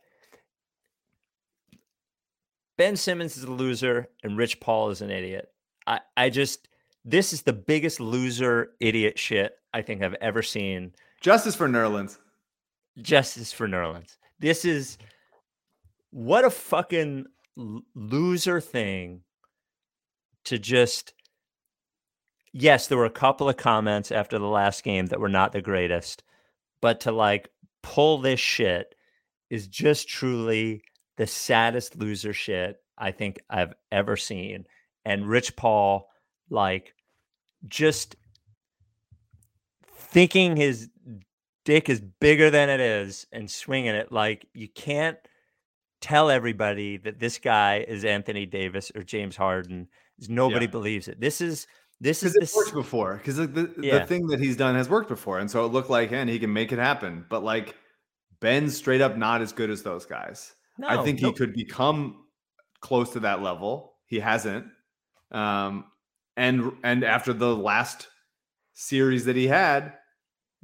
ben 2.77 2.95
Simmons 2.95 3.37
is 3.37 3.43
a 3.43 3.51
loser 3.51 4.07
and 4.23 4.37
Rich 4.37 4.59
Paul 4.59 4.89
is 4.89 5.01
an 5.01 5.09
idiot. 5.11 5.49
I, 5.85 5.99
I 6.15 6.29
just 6.29 6.67
this 7.05 7.33
is 7.33 7.41
the 7.41 7.53
biggest 7.53 7.99
loser 7.99 8.71
idiot 8.79 9.17
shit 9.19 9.53
I 9.73 9.81
think 9.81 10.01
I've 10.01 10.15
ever 10.15 10.41
seen. 10.41 10.93
Justice 11.21 11.55
for 11.55 11.67
Nerlens. 11.67 12.17
Justice 13.01 13.51
for 13.51 13.67
Nerlens. 13.67 14.17
This 14.39 14.65
is 14.65 14.97
what 16.11 16.45
a 16.45 16.49
fucking 16.49 17.25
loser 17.95 18.61
thing 18.61 19.21
to 20.45 20.57
just 20.57 21.13
yes, 22.53 22.87
there 22.87 22.97
were 22.97 23.05
a 23.05 23.11
couple 23.11 23.49
of 23.49 23.57
comments 23.57 24.11
after 24.11 24.39
the 24.39 24.47
last 24.47 24.83
game 24.83 25.07
that 25.07 25.19
were 25.19 25.29
not 25.29 25.51
the 25.51 25.61
greatest, 25.61 26.23
but 26.81 27.01
to 27.01 27.11
like 27.11 27.49
pull 27.83 28.17
this 28.17 28.39
shit 28.39 28.95
is 29.49 29.67
just 29.67 30.07
truly 30.07 30.81
the 31.17 31.27
saddest 31.27 31.97
loser 31.97 32.33
shit 32.33 32.77
I 32.97 33.11
think 33.11 33.39
I've 33.49 33.73
ever 33.91 34.17
seen. 34.17 34.65
And 35.05 35.27
Rich 35.27 35.55
Paul, 35.55 36.09
like, 36.49 36.93
just 37.67 38.15
thinking 39.95 40.55
his 40.55 40.89
dick 41.65 41.89
is 41.89 42.01
bigger 42.19 42.49
than 42.49 42.69
it 42.69 42.79
is 42.79 43.27
and 43.31 43.49
swinging 43.49 43.95
it 43.95 44.11
like 44.11 44.45
you 44.53 44.67
can't 44.67 45.17
tell 46.01 46.29
everybody 46.29 46.97
that 46.97 47.19
this 47.19 47.37
guy 47.37 47.85
is 47.87 48.05
Anthony 48.05 48.45
Davis 48.45 48.91
or 48.95 49.03
James 49.03 49.35
Harden. 49.35 49.87
Nobody 50.27 50.65
Yeah. 50.65 50.71
believes 50.71 51.07
it. 51.07 51.19
This 51.19 51.41
is 51.41 51.67
this 52.01 52.23
is 52.23 52.33
this 52.33 52.55
worked 52.55 52.73
before. 52.73 53.17
Because 53.17 53.35
the, 53.35 53.47
the, 53.47 53.73
Yeah. 53.81 53.99
the 53.99 54.05
thing 54.05 54.25
that 54.27 54.39
he's 54.39 54.55
done 54.55 54.75
has 54.75 54.87
worked 54.87 55.09
before. 55.09 55.39
And 55.39 55.51
so 55.51 55.65
it 55.65 55.73
looked 55.73 55.89
like, 55.89 56.13
and 56.13 56.29
he 56.29 56.39
can 56.39 56.53
make 56.53 56.71
it 56.71 56.79
happen. 56.79 57.25
But 57.29 57.43
like 57.43 57.75
Ben's 58.39 58.77
straight 58.77 59.01
up 59.01 59.17
not 59.17 59.41
as 59.41 59.51
good 59.51 59.69
as 59.69 59.83
those 59.83 60.05
guys. 60.05 60.55
I 60.87 61.03
think 61.03 61.21
no- 61.21 61.27
he 61.29 61.33
could 61.35 61.53
become 61.53 62.23
close 62.79 63.09
to 63.11 63.19
that 63.21 63.41
level. 63.41 63.95
He 64.05 64.19
hasn't. 64.21 64.65
Um, 65.31 65.83
and 66.37 66.71
and 66.83 67.03
after 67.03 67.33
the 67.33 67.53
last 67.53 68.07
series 68.73 69.25
that 69.25 69.35
he 69.35 69.47
had, 69.47 69.93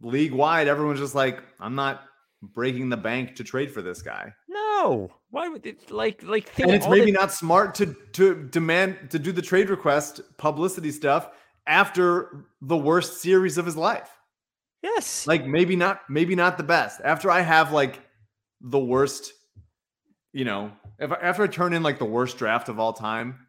league 0.01 0.31
wide, 0.33 0.67
everyone's 0.67 0.99
just 0.99 1.15
like, 1.15 1.39
I'm 1.59 1.75
not 1.75 2.03
breaking 2.41 2.89
the 2.89 2.97
bank 2.97 3.35
to 3.37 3.43
trade 3.43 3.71
for 3.71 3.81
this 3.81 4.01
guy. 4.01 4.33
No. 4.47 5.11
Why 5.31 5.47
would 5.47 5.65
it 5.65 5.89
like 5.91 6.23
like 6.23 6.47
think 6.49 6.67
And 6.67 6.75
it's 6.75 6.87
maybe 6.87 7.05
the- 7.11 7.13
not 7.13 7.31
smart 7.31 7.75
to 7.75 7.95
to 8.13 8.35
demand 8.49 9.09
to 9.11 9.19
do 9.19 9.31
the 9.31 9.41
trade 9.41 9.69
request 9.69 10.21
publicity 10.37 10.91
stuff 10.91 11.29
after 11.67 12.45
the 12.61 12.77
worst 12.77 13.21
series 13.21 13.57
of 13.57 13.65
his 13.65 13.75
life. 13.75 14.09
Yes. 14.83 15.25
Like 15.25 15.45
maybe 15.47 15.75
not 15.75 16.01
maybe 16.09 16.35
not 16.35 16.57
the 16.57 16.63
best. 16.63 17.01
After 17.03 17.31
I 17.31 17.41
have 17.41 17.71
like 17.71 17.99
the 18.61 18.79
worst, 18.79 19.33
you 20.31 20.45
know, 20.45 20.71
if 20.99 21.11
I, 21.11 21.15
after 21.15 21.43
I 21.43 21.47
turn 21.47 21.73
in 21.73 21.81
like 21.83 21.97
the 21.99 22.05
worst 22.05 22.37
draft 22.37 22.69
of 22.69 22.79
all 22.79 22.93
time 22.93 23.47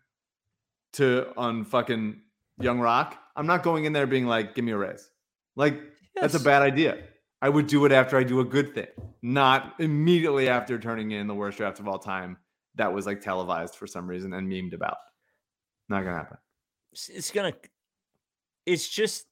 to 0.95 1.33
on 1.37 1.65
fucking 1.65 2.21
Young 2.59 2.81
Rock, 2.81 3.17
I'm 3.37 3.47
not 3.47 3.63
going 3.63 3.85
in 3.85 3.93
there 3.93 4.07
being 4.07 4.27
like, 4.27 4.55
give 4.55 4.65
me 4.65 4.73
a 4.73 4.79
raise. 4.79 5.09
Like 5.57 5.81
that's 6.21 6.35
a 6.35 6.41
bad 6.41 6.63
idea. 6.63 6.99
I 7.43 7.49
would 7.49 7.67
do 7.67 7.85
it 7.85 7.93
after 7.93 8.17
I 8.17 8.23
do 8.25 8.41
a 8.41 8.45
good 8.45 8.75
thing, 8.75 8.87
not 9.23 9.75
immediately 9.79 10.49
after 10.49 10.79
turning 10.79 11.11
in 11.13 11.27
the 11.27 11.35
worst 11.35 11.59
draft 11.59 11.79
of 11.81 11.87
all 11.89 11.99
time 11.99 12.39
that 12.77 12.93
was 12.93 13.07
like 13.07 13.21
televised 13.21 13.75
for 13.77 13.87
some 13.87 14.07
reason 14.07 14.33
and 14.33 14.51
memed 14.51 14.73
about. 14.73 14.97
Not 15.89 16.03
gonna 16.05 16.17
happen. 16.17 16.39
it's- 16.93 17.31
gonna 17.31 17.53
it's 18.65 18.89
just 18.89 19.27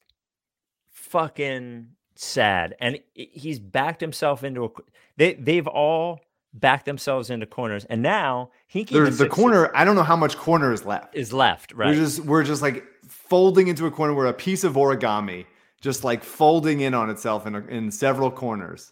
fucking 0.91 1.87
sad 2.15 2.75
and 2.79 2.99
he's 3.13 3.59
backed 3.59 3.99
himself 3.99 4.43
into 4.43 4.65
a 4.65 4.69
they 5.17 5.33
they've 5.33 5.67
all 5.67 6.21
backed 6.53 6.85
themselves 6.85 7.29
into 7.29 7.45
corners 7.45 7.83
and 7.85 8.01
now 8.01 8.49
he 8.67 8.85
can 8.85 8.95
There's 9.03 9.17
the 9.17 9.27
corner. 9.27 9.69
I 9.75 9.83
don't 9.83 9.95
know 9.95 10.03
how 10.03 10.15
much 10.15 10.37
corner 10.37 10.71
is 10.71 10.85
left. 10.85 11.15
is 11.15 11.33
left 11.33 11.73
right 11.73 11.89
We're 11.89 11.95
just 11.95 12.19
we're 12.21 12.43
just 12.43 12.61
like 12.61 12.85
folding 13.07 13.67
into 13.67 13.85
a 13.87 13.91
corner. 13.91 14.13
We're 14.13 14.27
a 14.27 14.33
piece 14.33 14.63
of 14.63 14.73
origami, 14.75 15.45
just 15.85 16.03
like 16.03 16.23
folding 16.23 16.81
in 16.81 16.93
on 16.93 17.09
itself 17.09 17.47
in 17.47 17.55
in 17.69 17.89
several 17.91 18.29
corners. 18.31 18.91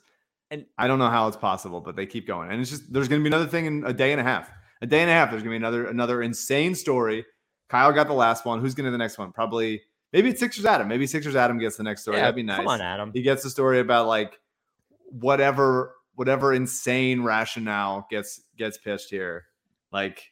And- 0.52 0.66
I 0.78 0.88
don't 0.88 1.00
know 1.00 1.10
how 1.10 1.28
it's 1.28 1.36
possible, 1.36 1.82
but 1.82 1.96
they 1.98 2.06
keep 2.06 2.26
going. 2.28 2.52
And 2.52 2.62
it's 2.62 2.70
just 2.70 2.94
there's 2.94 3.08
going 3.10 3.20
to 3.22 3.24
be 3.30 3.36
another 3.36 3.50
thing 3.50 3.66
in 3.66 3.84
a 3.86 3.92
day 3.92 4.12
and 4.14 4.22
a 4.22 4.24
half. 4.24 4.50
A 4.82 4.86
day 4.86 5.02
and 5.02 5.10
a 5.10 5.14
half. 5.14 5.32
There's 5.32 5.42
going 5.44 5.54
to 5.54 5.60
be 5.60 5.66
another 5.66 5.88
another 5.88 6.22
insane 6.22 6.76
story. 6.76 7.26
Kyle 7.70 7.92
got 7.92 8.08
the 8.08 8.14
last 8.14 8.46
one. 8.46 8.62
Who's 8.62 8.76
going 8.76 8.86
to 8.86 8.92
the 8.92 8.98
next 8.98 9.18
one? 9.18 9.32
Probably 9.32 9.82
maybe 10.14 10.30
it's 10.30 10.40
Sixers 10.40 10.66
Adam. 10.66 10.88
Maybe 10.88 11.08
Sixers 11.08 11.36
Adam 11.36 11.58
gets 11.58 11.76
the 11.78 11.84
next 11.84 12.04
story. 12.04 12.18
Yeah, 12.18 12.24
That'd 12.24 12.36
be 12.36 12.44
nice. 12.44 12.58
come 12.58 12.68
on 12.68 12.82
adam 12.82 13.12
He 13.14 13.24
gets 13.24 13.42
the 13.44 13.50
story 13.50 13.80
about 13.80 14.08
like 14.08 14.40
whatever 15.10 15.96
whatever 16.16 16.54
insane 16.54 17.24
rationale 17.24 18.06
gets 18.10 18.42
gets 18.58 18.78
pitched 18.78 19.10
here. 19.10 19.46
Like 19.92 20.32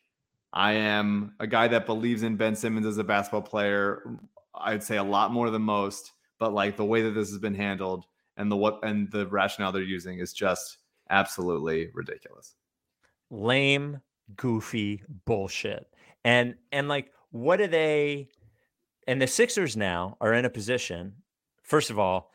I 0.53 0.73
am 0.73 1.33
a 1.39 1.47
guy 1.47 1.67
that 1.69 1.85
believes 1.85 2.23
in 2.23 2.35
Ben 2.35 2.55
Simmons 2.55 2.85
as 2.85 2.97
a 2.97 3.03
basketball 3.03 3.41
player. 3.41 4.19
I'd 4.53 4.83
say 4.83 4.97
a 4.97 5.03
lot 5.03 5.31
more 5.31 5.49
than 5.49 5.61
most, 5.61 6.11
but 6.41 6.53
like 6.53 6.75
the 6.75 6.83
way 6.83 7.03
that 7.03 7.11
this 7.11 7.29
has 7.29 7.37
been 7.37 7.53
handled 7.53 8.03
and 8.35 8.51
the 8.51 8.57
what 8.57 8.79
and 8.83 9.11
the 9.11 9.27
rationale 9.27 9.71
they're 9.71 9.83
using 9.83 10.17
is 10.17 10.33
just 10.33 10.79
absolutely 11.11 11.89
ridiculous. 11.93 12.55
lame 13.29 14.01
goofy 14.35 15.03
bullshit 15.25 15.85
and 16.25 16.55
and 16.71 16.87
like 16.87 17.11
what 17.29 17.57
do 17.57 17.67
they 17.67 18.27
and 19.07 19.21
the 19.21 19.27
sixers 19.27 19.77
now 19.77 20.17
are 20.19 20.33
in 20.33 20.45
a 20.45 20.49
position 20.49 21.13
first 21.61 21.89
of 21.89 21.99
all 21.99 22.31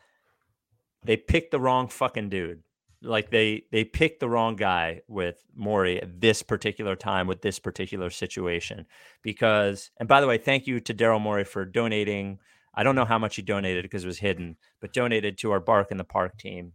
they 1.03 1.17
picked 1.17 1.51
the 1.51 1.59
wrong 1.59 1.87
fucking 1.87 2.29
dude 2.29 2.61
like 3.01 3.29
they 3.29 3.63
they 3.71 3.83
picked 3.83 4.19
the 4.19 4.29
wrong 4.29 4.55
guy 4.55 5.01
with 5.07 5.43
Morey 5.55 6.01
at 6.01 6.21
this 6.21 6.43
particular 6.43 6.95
time 6.95 7.27
with 7.27 7.41
this 7.41 7.59
particular 7.59 8.09
situation 8.09 8.85
because 9.21 9.91
and 9.99 10.07
by 10.07 10.21
the 10.21 10.27
way 10.27 10.37
thank 10.37 10.65
you 10.65 10.79
to 10.79 10.93
Daryl 10.93 11.19
Morey 11.19 11.43
for 11.43 11.65
donating 11.65 12.39
I 12.77 12.83
don't 12.83 12.95
know 12.95 13.05
how 13.05 13.17
much 13.17 13.35
he 13.35 13.41
donated 13.41 13.83
because 13.83 14.03
it 14.03 14.07
was 14.07 14.19
hidden 14.19 14.55
but 14.79 14.93
donated 14.93 15.37
to 15.39 15.51
our 15.51 15.59
Bark 15.59 15.91
in 15.91 15.97
the 15.97 16.03
Park 16.03 16.37
team 16.37 16.73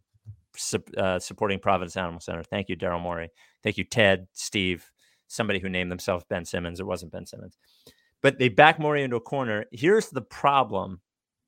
sup- 0.57 0.95
uh, 0.99 1.19
supporting 1.21 1.61
Providence 1.61 1.97
Animal 1.97 2.21
Center. 2.21 2.43
Thank 2.43 2.69
you 2.69 2.77
Daryl 2.77 3.01
Morey. 3.01 3.31
Thank 3.63 3.79
you 3.79 3.85
Ted 3.85 4.27
Steve 4.33 4.91
somebody 5.29 5.61
who 5.61 5.69
named 5.69 5.91
themselves 5.91 6.25
Ben 6.29 6.45
Simmons. 6.45 6.81
It 6.81 6.87
wasn't 6.87 7.13
Ben 7.13 7.25
Simmons. 7.25 7.57
But 8.21 8.39
they 8.39 8.49
back 8.49 8.79
Morey 8.79 9.03
into 9.03 9.17
a 9.17 9.21
corner. 9.21 9.65
Here's 9.73 10.11
the 10.11 10.21
problem 10.21 11.01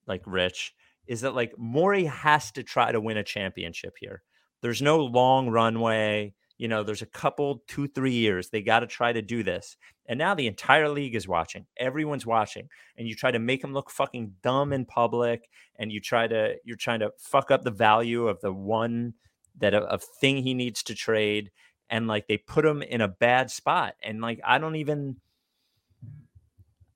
like 0.06 0.22
Rich 0.26 0.74
is 1.06 1.20
that 1.20 1.34
like 1.34 1.52
Morey 1.58 2.04
has 2.04 2.50
to 2.52 2.62
try 2.62 2.92
to 2.92 3.00
win 3.00 3.16
a 3.16 3.24
championship 3.24 3.94
here. 4.00 4.22
There's 4.62 4.80
no 4.80 5.04
long 5.04 5.50
runway. 5.50 6.32
You 6.56 6.68
know, 6.68 6.84
there's 6.84 7.02
a 7.02 7.06
couple, 7.06 7.62
two, 7.66 7.88
three 7.88 8.12
years. 8.12 8.48
They 8.48 8.62
got 8.62 8.80
to 8.80 8.86
try 8.86 9.12
to 9.12 9.22
do 9.22 9.42
this. 9.42 9.76
And 10.06 10.18
now 10.18 10.34
the 10.34 10.46
entire 10.46 10.88
league 10.88 11.16
is 11.16 11.26
watching. 11.26 11.66
Everyone's 11.78 12.26
watching. 12.26 12.68
And 12.96 13.08
you 13.08 13.14
try 13.16 13.32
to 13.32 13.38
make 13.38 13.60
them 13.60 13.72
look 13.72 13.90
fucking 13.90 14.34
dumb 14.42 14.72
in 14.72 14.84
public. 14.84 15.48
And 15.76 15.90
you 15.90 16.00
try 16.00 16.28
to, 16.28 16.56
you're 16.64 16.76
trying 16.76 17.00
to 17.00 17.12
fuck 17.18 17.50
up 17.50 17.62
the 17.64 17.70
value 17.72 18.28
of 18.28 18.40
the 18.40 18.52
one 18.52 19.14
that 19.58 19.74
uh, 19.74 19.82
a, 19.82 19.94
a 19.94 19.98
thing 19.98 20.36
he 20.42 20.54
needs 20.54 20.82
to 20.84 20.94
trade. 20.94 21.50
And 21.90 22.06
like 22.06 22.28
they 22.28 22.38
put 22.38 22.64
him 22.64 22.82
in 22.82 23.00
a 23.00 23.08
bad 23.08 23.50
spot. 23.50 23.94
And 24.02 24.20
like, 24.20 24.40
I 24.44 24.58
don't 24.58 24.76
even, 24.76 25.16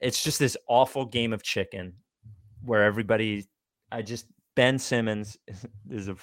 it's 0.00 0.22
just 0.22 0.38
this 0.38 0.56
awful 0.68 1.04
game 1.04 1.32
of 1.32 1.42
chicken 1.42 1.94
where 2.64 2.84
everybody, 2.84 3.46
I 3.90 4.02
just, 4.02 4.26
Ben 4.58 4.76
Simmons 4.76 5.38
is, 5.88 6.08
a 6.08 6.16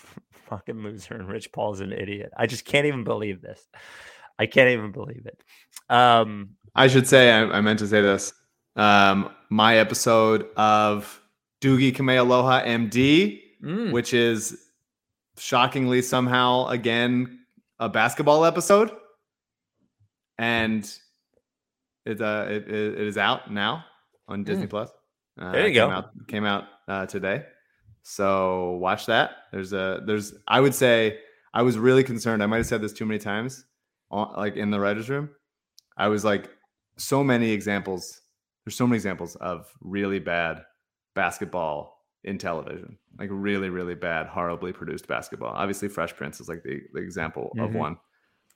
fucking 0.49 0.83
loser 0.83 1.13
and 1.13 1.29
Rich 1.29 1.53
Paul's 1.53 1.79
an 1.79 1.93
idiot. 1.93 2.33
I 2.35 2.47
just 2.47 2.65
can't 2.65 2.85
even 2.85 3.05
believe 3.05 3.41
this. 3.41 3.65
I 4.37 4.45
can't 4.45 4.71
even 4.71 4.91
believe 4.91 5.25
it. 5.25 5.41
Um, 5.89 6.49
I 6.75 6.87
should 6.87 7.07
say 7.07 7.31
I, 7.31 7.43
I 7.45 7.61
meant 7.61 7.79
to 7.79 7.87
say 7.87 8.01
this. 8.01 8.33
Um, 8.75 9.29
my 9.49 9.77
episode 9.77 10.47
of 10.57 11.21
Doogie 11.61 11.95
Kamealoha 11.95 12.65
MD, 12.65 13.39
mm, 13.63 13.93
which 13.93 14.13
is 14.13 14.65
shockingly 15.37 16.01
somehow 16.01 16.67
again 16.67 17.39
a 17.79 17.87
basketball 17.87 18.43
episode, 18.43 18.91
and 20.37 20.83
it 22.05 22.19
uh 22.19 22.47
it, 22.49 22.67
it 22.67 22.99
it 22.99 23.07
is 23.07 23.17
out 23.17 23.49
now 23.49 23.85
on 24.27 24.43
Disney 24.43 24.67
Plus. 24.67 24.89
Uh. 25.39 25.53
There 25.53 25.61
you 25.61 25.67
it 25.67 25.73
go. 25.73 25.87
Came 25.87 25.95
out, 25.95 26.27
came 26.27 26.45
out 26.45 26.63
uh, 26.89 27.05
today, 27.05 27.45
so 28.07 28.73
watch 28.73 29.07
that. 29.07 29.31
There's 29.51 29.73
a 29.73 29.99
there's 30.05 30.35
I 30.47 30.61
would 30.61 30.75
say 30.75 31.17
I 31.55 31.63
was 31.63 31.79
really 31.79 32.03
concerned. 32.03 32.43
I 32.43 32.45
might 32.45 32.57
have 32.57 32.67
said 32.67 32.81
this 32.81 32.93
too 32.93 33.05
many 33.05 33.17
times, 33.17 33.65
like 34.11 34.57
in 34.57 34.69
the 34.69 34.79
writers' 34.79 35.09
room. 35.09 35.31
I 35.97 36.07
was 36.07 36.23
like, 36.23 36.51
so 36.97 37.23
many 37.23 37.49
examples 37.49 38.21
There's 38.63 38.75
so 38.75 38.85
many 38.85 38.97
examples 38.97 39.35
of 39.37 39.73
really 39.81 40.19
bad 40.19 40.63
basketball 41.15 42.05
in 42.23 42.37
television, 42.37 42.95
like 43.17 43.29
really, 43.31 43.69
really 43.69 43.95
bad, 43.95 44.27
horribly 44.27 44.71
produced 44.71 45.07
basketball. 45.07 45.53
Obviously, 45.55 45.87
Fresh 45.87 46.15
Prince 46.15 46.39
is 46.39 46.47
like 46.47 46.61
the, 46.61 46.81
the 46.93 46.99
example 46.99 47.53
mm-hmm. 47.55 47.65
of 47.65 47.73
one. 47.73 47.97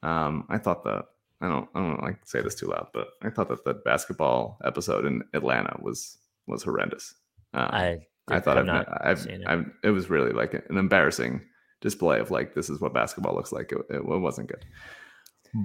Um, 0.04 0.46
I 0.50 0.60
thought 0.60 0.84
that 0.84 1.06
I 1.42 1.48
don't 1.48 1.68
I 1.74 1.80
don't 1.80 2.04
like 2.04 2.20
say 2.24 2.42
this 2.42 2.54
too 2.54 2.68
loud, 2.68 2.90
but 2.94 3.08
I 3.24 3.32
thought 3.32 3.50
that 3.50 3.66
the 3.66 3.74
basketball 3.74 4.60
episode 4.64 5.06
in 5.06 5.24
Atlanta 5.34 5.76
was 5.82 6.20
was 6.46 6.62
horrendous. 6.62 7.16
Um, 7.56 7.70
I 7.72 7.98
I 8.30 8.40
thought 8.40 8.58
I've, 8.58 8.66
not 8.66 8.88
I've, 9.06 9.28
I've, 9.28 9.42
I've, 9.48 9.72
it 9.84 9.90
was 9.90 10.10
really 10.10 10.32
like 10.32 10.54
an 10.54 10.78
embarrassing 10.78 11.42
display 11.82 12.20
of 12.20 12.32
like 12.32 12.54
this 12.54 12.70
is 12.70 12.82
what 12.82 12.94
basketball 12.94 13.36
looks 13.36 13.52
like. 13.52 13.72
It, 13.72 13.80
it, 13.90 13.98
it 13.98 14.04
wasn't 14.04 14.50
good. 14.50 14.66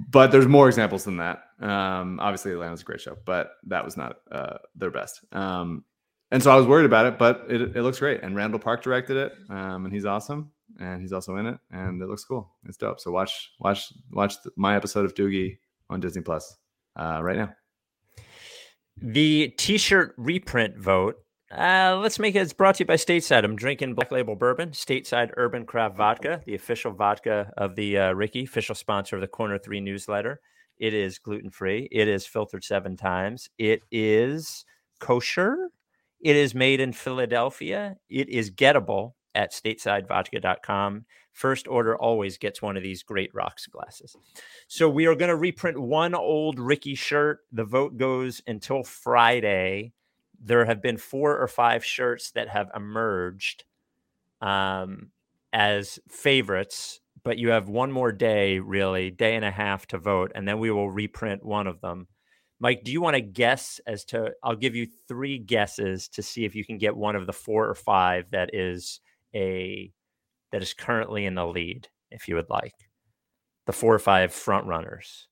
But 0.09 0.31
there's 0.31 0.47
more 0.47 0.67
examples 0.67 1.03
than 1.03 1.17
that. 1.17 1.43
Um, 1.59 2.19
obviously, 2.19 2.51
Atlanta's 2.51 2.81
a 2.81 2.85
great 2.85 3.01
show, 3.01 3.17
but 3.23 3.51
that 3.67 3.85
was 3.85 3.95
not 3.95 4.17
uh, 4.31 4.57
their 4.75 4.89
best. 4.89 5.21
Um, 5.31 5.83
and 6.31 6.41
so 6.41 6.51
I 6.51 6.55
was 6.55 6.65
worried 6.65 6.85
about 6.85 7.05
it, 7.05 7.19
but 7.19 7.45
it, 7.49 7.61
it 7.61 7.81
looks 7.83 7.99
great. 7.99 8.23
And 8.23 8.35
Randall 8.35 8.59
Park 8.59 8.81
directed 8.81 9.15
it, 9.15 9.33
um, 9.49 9.85
and 9.85 9.93
he's 9.93 10.05
awesome, 10.05 10.51
and 10.79 11.01
he's 11.01 11.13
also 11.13 11.37
in 11.37 11.45
it, 11.45 11.59
and 11.71 12.01
it 12.01 12.07
looks 12.07 12.23
cool. 12.23 12.51
It's 12.65 12.77
dope. 12.77 12.99
So 12.99 13.11
watch 13.11 13.51
watch 13.59 13.93
watch 14.11 14.41
the, 14.41 14.51
my 14.55 14.75
episode 14.75 15.05
of 15.05 15.13
Doogie 15.13 15.59
on 15.89 15.99
Disney 15.99 16.23
Plus 16.23 16.57
uh, 16.95 17.19
right 17.21 17.37
now. 17.37 17.53
The 18.97 19.49
T-shirt 19.57 20.15
reprint 20.17 20.77
vote 20.77 21.17
uh, 21.57 21.97
let's 22.01 22.19
make 22.19 22.35
it. 22.35 22.39
It's 22.39 22.53
brought 22.53 22.75
to 22.75 22.83
you 22.83 22.85
by 22.85 22.95
Stateside. 22.95 23.43
I'm 23.43 23.55
drinking 23.55 23.95
Black 23.95 24.11
Label 24.11 24.35
Bourbon, 24.35 24.71
Stateside 24.71 25.31
Urban 25.37 25.65
Craft 25.65 25.95
Vodka, 25.95 26.41
the 26.45 26.55
official 26.55 26.91
vodka 26.91 27.51
of 27.57 27.75
the 27.75 27.97
uh, 27.97 28.11
Ricky, 28.13 28.43
official 28.43 28.75
sponsor 28.75 29.15
of 29.15 29.21
the 29.21 29.27
Corner 29.27 29.57
Three 29.57 29.79
newsletter. 29.79 30.41
It 30.77 30.93
is 30.93 31.17
gluten 31.19 31.49
free. 31.49 31.87
It 31.91 32.07
is 32.07 32.27
filtered 32.27 32.63
seven 32.63 32.97
times. 32.97 33.49
It 33.57 33.83
is 33.91 34.65
kosher. 34.99 35.69
It 36.19 36.35
is 36.35 36.53
made 36.53 36.79
in 36.81 36.91
Philadelphia. 36.91 37.95
It 38.09 38.27
is 38.29 38.51
gettable 38.51 39.13
at 39.33 39.53
statesidevodka.com. 39.53 41.05
First 41.31 41.67
order 41.67 41.97
always 41.97 42.37
gets 42.37 42.61
one 42.61 42.77
of 42.77 42.83
these 42.83 43.03
great 43.03 43.33
rocks 43.33 43.67
glasses. 43.67 44.15
So 44.67 44.89
we 44.89 45.05
are 45.05 45.15
going 45.15 45.29
to 45.29 45.35
reprint 45.35 45.79
one 45.79 46.15
old 46.15 46.59
Ricky 46.59 46.95
shirt. 46.95 47.39
The 47.51 47.65
vote 47.65 47.97
goes 47.97 48.41
until 48.47 48.83
Friday 48.83 49.93
there 50.45 50.65
have 50.65 50.81
been 50.81 50.97
four 50.97 51.37
or 51.37 51.47
five 51.47 51.83
shirts 51.83 52.31
that 52.31 52.47
have 52.49 52.69
emerged 52.75 53.63
um, 54.41 55.09
as 55.51 55.99
favorites, 56.07 56.99
but 57.23 57.39
you 57.39 57.49
have 57.49 57.67
one 57.67 57.91
more 57.91 58.11
day, 58.11 58.59
really, 58.59 59.09
day 59.09 59.35
and 59.35 59.43
a 59.43 59.49
half 59.49 59.87
to 59.87 59.97
vote, 59.97 60.31
and 60.35 60.47
then 60.47 60.59
we 60.59 60.69
will 60.69 60.89
reprint 60.89 61.43
one 61.43 61.65
of 61.65 61.81
them. 61.81 62.07
Mike, 62.59 62.83
do 62.83 62.91
you 62.91 63.01
want 63.01 63.15
to 63.15 63.21
guess 63.21 63.81
as 63.87 64.05
to? 64.05 64.31
I'll 64.43 64.55
give 64.55 64.75
you 64.75 64.87
three 65.07 65.39
guesses 65.39 66.07
to 66.09 66.21
see 66.21 66.45
if 66.45 66.55
you 66.55 66.63
can 66.63 66.77
get 66.77 66.95
one 66.95 67.15
of 67.15 67.25
the 67.25 67.33
four 67.33 67.67
or 67.67 67.75
five 67.75 68.29
that 68.31 68.51
is 68.53 69.01
a 69.35 69.91
that 70.51 70.61
is 70.61 70.73
currently 70.73 71.25
in 71.25 71.35
the 71.35 71.45
lead, 71.45 71.89
if 72.11 72.27
you 72.27 72.35
would 72.35 72.49
like. 72.49 72.75
The 73.65 73.73
four 73.73 73.93
or 73.93 73.99
five 73.99 74.31
front 74.31 74.67
runners. 74.67 75.27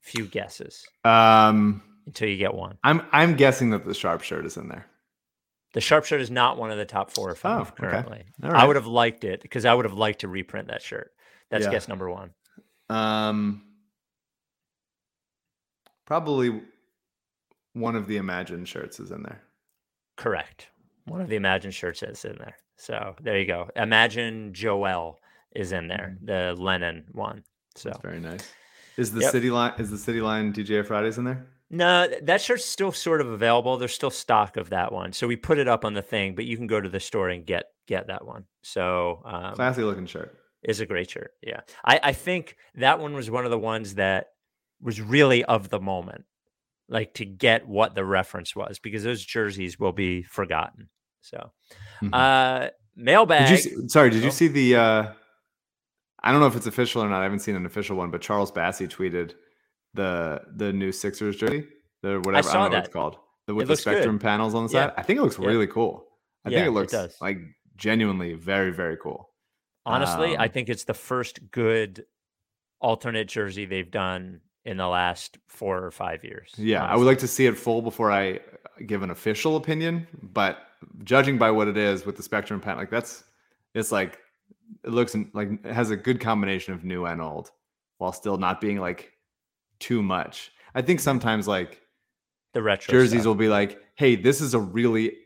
Few 0.00 0.26
guesses. 0.26 0.84
Um 1.04 1.82
until 2.06 2.28
you 2.28 2.36
get 2.36 2.54
one. 2.54 2.78
I'm 2.82 3.02
I'm 3.12 3.36
guessing 3.36 3.70
that 3.70 3.84
the 3.84 3.94
sharp 3.94 4.22
shirt 4.22 4.46
is 4.46 4.56
in 4.56 4.68
there. 4.68 4.86
The 5.74 5.80
sharp 5.80 6.04
shirt 6.04 6.20
is 6.20 6.30
not 6.30 6.58
one 6.58 6.70
of 6.70 6.78
the 6.78 6.84
top 6.84 7.10
four 7.10 7.30
or 7.30 7.34
five 7.34 7.72
oh, 7.72 7.80
currently. 7.80 8.24
Okay. 8.42 8.52
Right. 8.52 8.62
I 8.62 8.66
would 8.66 8.76
have 8.76 8.86
liked 8.86 9.24
it 9.24 9.40
because 9.40 9.64
I 9.64 9.72
would 9.72 9.86
have 9.86 9.94
liked 9.94 10.20
to 10.20 10.28
reprint 10.28 10.68
that 10.68 10.82
shirt. 10.82 11.12
That's 11.50 11.64
yeah. 11.64 11.70
guess 11.70 11.88
number 11.88 12.10
one. 12.10 12.30
Um, 12.90 13.62
probably 16.04 16.60
one 17.72 17.96
of 17.96 18.06
the 18.06 18.18
Imagine 18.18 18.66
shirts 18.66 19.00
is 19.00 19.10
in 19.10 19.22
there. 19.22 19.40
Correct. 20.16 20.68
One 21.06 21.22
of 21.22 21.28
the 21.28 21.36
Imagine 21.36 21.70
shirts 21.70 22.02
is 22.02 22.24
in 22.24 22.36
there. 22.38 22.56
So 22.76 23.14
there 23.22 23.38
you 23.38 23.46
go. 23.46 23.70
Imagine 23.76 24.52
Joel 24.52 25.20
is 25.54 25.72
in 25.72 25.88
there, 25.88 26.16
mm-hmm. 26.16 26.26
the 26.26 26.54
Lennon 26.60 27.04
one. 27.12 27.44
So 27.76 27.88
That's 27.88 28.02
very 28.02 28.20
nice. 28.20 28.50
Is 28.96 29.12
the 29.12 29.22
yep. 29.22 29.32
city 29.32 29.50
line 29.50 29.72
is 29.78 29.90
the 29.90 29.96
city 29.96 30.20
line 30.20 30.52
DJ 30.52 30.84
Fridays 30.86 31.16
in 31.16 31.24
there? 31.24 31.46
No, 31.74 32.06
that 32.22 32.42
shirt's 32.42 32.66
still 32.66 32.92
sort 32.92 33.22
of 33.22 33.28
available. 33.28 33.78
There's 33.78 33.94
still 33.94 34.10
stock 34.10 34.58
of 34.58 34.70
that 34.70 34.92
one, 34.92 35.14
so 35.14 35.26
we 35.26 35.36
put 35.36 35.58
it 35.58 35.68
up 35.68 35.86
on 35.86 35.94
the 35.94 36.02
thing. 36.02 36.34
But 36.34 36.44
you 36.44 36.58
can 36.58 36.66
go 36.66 36.78
to 36.80 36.88
the 36.88 37.00
store 37.00 37.30
and 37.30 37.46
get 37.46 37.64
get 37.88 38.08
that 38.08 38.26
one. 38.26 38.44
So 38.62 39.22
um, 39.24 39.54
classy 39.54 39.82
looking 39.82 40.04
shirt 40.04 40.36
is 40.62 40.80
a 40.80 40.86
great 40.86 41.10
shirt. 41.10 41.32
Yeah, 41.42 41.60
I, 41.82 41.98
I 42.02 42.12
think 42.12 42.56
that 42.74 43.00
one 43.00 43.14
was 43.14 43.30
one 43.30 43.46
of 43.46 43.50
the 43.50 43.58
ones 43.58 43.94
that 43.94 44.26
was 44.82 45.00
really 45.00 45.44
of 45.44 45.70
the 45.70 45.80
moment, 45.80 46.26
like 46.90 47.14
to 47.14 47.24
get 47.24 47.66
what 47.66 47.94
the 47.94 48.04
reference 48.04 48.54
was, 48.54 48.78
because 48.78 49.02
those 49.02 49.24
jerseys 49.24 49.80
will 49.80 49.92
be 49.92 50.22
forgotten. 50.22 50.90
So, 51.22 51.52
mm-hmm. 52.02 52.12
uh, 52.12 52.68
mailbag. 52.94 53.48
Did 53.48 53.64
you 53.64 53.70
see, 53.70 53.88
sorry, 53.88 54.10
did 54.10 54.22
you 54.22 54.28
oh. 54.28 54.32
see 54.32 54.48
the? 54.48 54.76
uh 54.76 55.12
I 56.24 56.30
don't 56.30 56.40
know 56.40 56.46
if 56.46 56.54
it's 56.54 56.66
official 56.66 57.02
or 57.02 57.08
not. 57.08 57.20
I 57.20 57.24
haven't 57.24 57.40
seen 57.40 57.56
an 57.56 57.66
official 57.66 57.96
one, 57.96 58.10
but 58.10 58.20
Charles 58.20 58.52
Bassey 58.52 58.86
tweeted 58.88 59.34
the 59.94 60.42
the 60.56 60.72
new 60.72 60.92
Sixers 60.92 61.36
jersey, 61.36 61.66
the 62.02 62.20
whatever 62.24 62.48
I, 62.48 62.50
I 62.50 62.54
don't 62.54 62.62
know 62.62 62.68
that. 62.70 62.70
what 62.70 62.84
it's 62.84 62.92
called, 62.92 63.16
the, 63.46 63.54
with 63.54 63.68
the 63.68 63.76
spectrum 63.76 64.16
good. 64.16 64.22
panels 64.22 64.54
on 64.54 64.64
the 64.64 64.68
side. 64.68 64.86
Yeah. 64.86 64.92
I 64.96 65.02
think 65.02 65.18
it 65.18 65.22
looks 65.22 65.38
yeah. 65.38 65.46
really 65.46 65.66
cool. 65.66 66.06
I 66.44 66.50
yeah, 66.50 66.58
think 66.58 66.68
it 66.68 66.70
looks 66.72 66.92
it 66.92 67.14
like 67.20 67.38
genuinely 67.76 68.34
very 68.34 68.72
very 68.72 68.96
cool. 68.96 69.30
Honestly, 69.84 70.36
um, 70.36 70.40
I 70.40 70.48
think 70.48 70.68
it's 70.68 70.84
the 70.84 70.94
first 70.94 71.50
good 71.50 72.04
alternate 72.80 73.28
jersey 73.28 73.64
they've 73.64 73.90
done 73.90 74.40
in 74.64 74.76
the 74.76 74.86
last 74.86 75.38
four 75.48 75.84
or 75.84 75.90
five 75.90 76.24
years. 76.24 76.52
Yeah, 76.56 76.78
honestly. 76.78 76.92
I 76.92 76.96
would 76.96 77.06
like 77.06 77.18
to 77.18 77.28
see 77.28 77.46
it 77.46 77.56
full 77.56 77.82
before 77.82 78.12
I 78.12 78.40
give 78.86 79.02
an 79.02 79.10
official 79.10 79.56
opinion, 79.56 80.06
but 80.22 80.58
judging 81.04 81.38
by 81.38 81.50
what 81.50 81.68
it 81.68 81.76
is 81.76 82.06
with 82.06 82.16
the 82.16 82.22
spectrum 82.22 82.60
panel, 82.60 82.78
like 82.78 82.90
that's 82.90 83.24
it's 83.74 83.92
like 83.92 84.18
it 84.84 84.90
looks 84.90 85.16
like 85.32 85.50
it 85.64 85.72
has 85.72 85.90
a 85.90 85.96
good 85.96 86.20
combination 86.20 86.74
of 86.74 86.84
new 86.84 87.04
and 87.06 87.20
old 87.20 87.50
while 87.98 88.12
still 88.12 88.36
not 88.36 88.60
being 88.60 88.78
like 88.78 89.11
too 89.82 90.02
much. 90.02 90.52
I 90.74 90.82
think 90.82 91.00
sometimes 91.00 91.46
like 91.46 91.80
the 92.54 92.62
retro 92.62 92.92
jerseys 92.92 93.20
stuff. 93.20 93.26
will 93.26 93.34
be 93.34 93.48
like, 93.48 93.78
"Hey, 93.96 94.16
this 94.16 94.40
is 94.40 94.54
a 94.54 94.60
really 94.60 95.16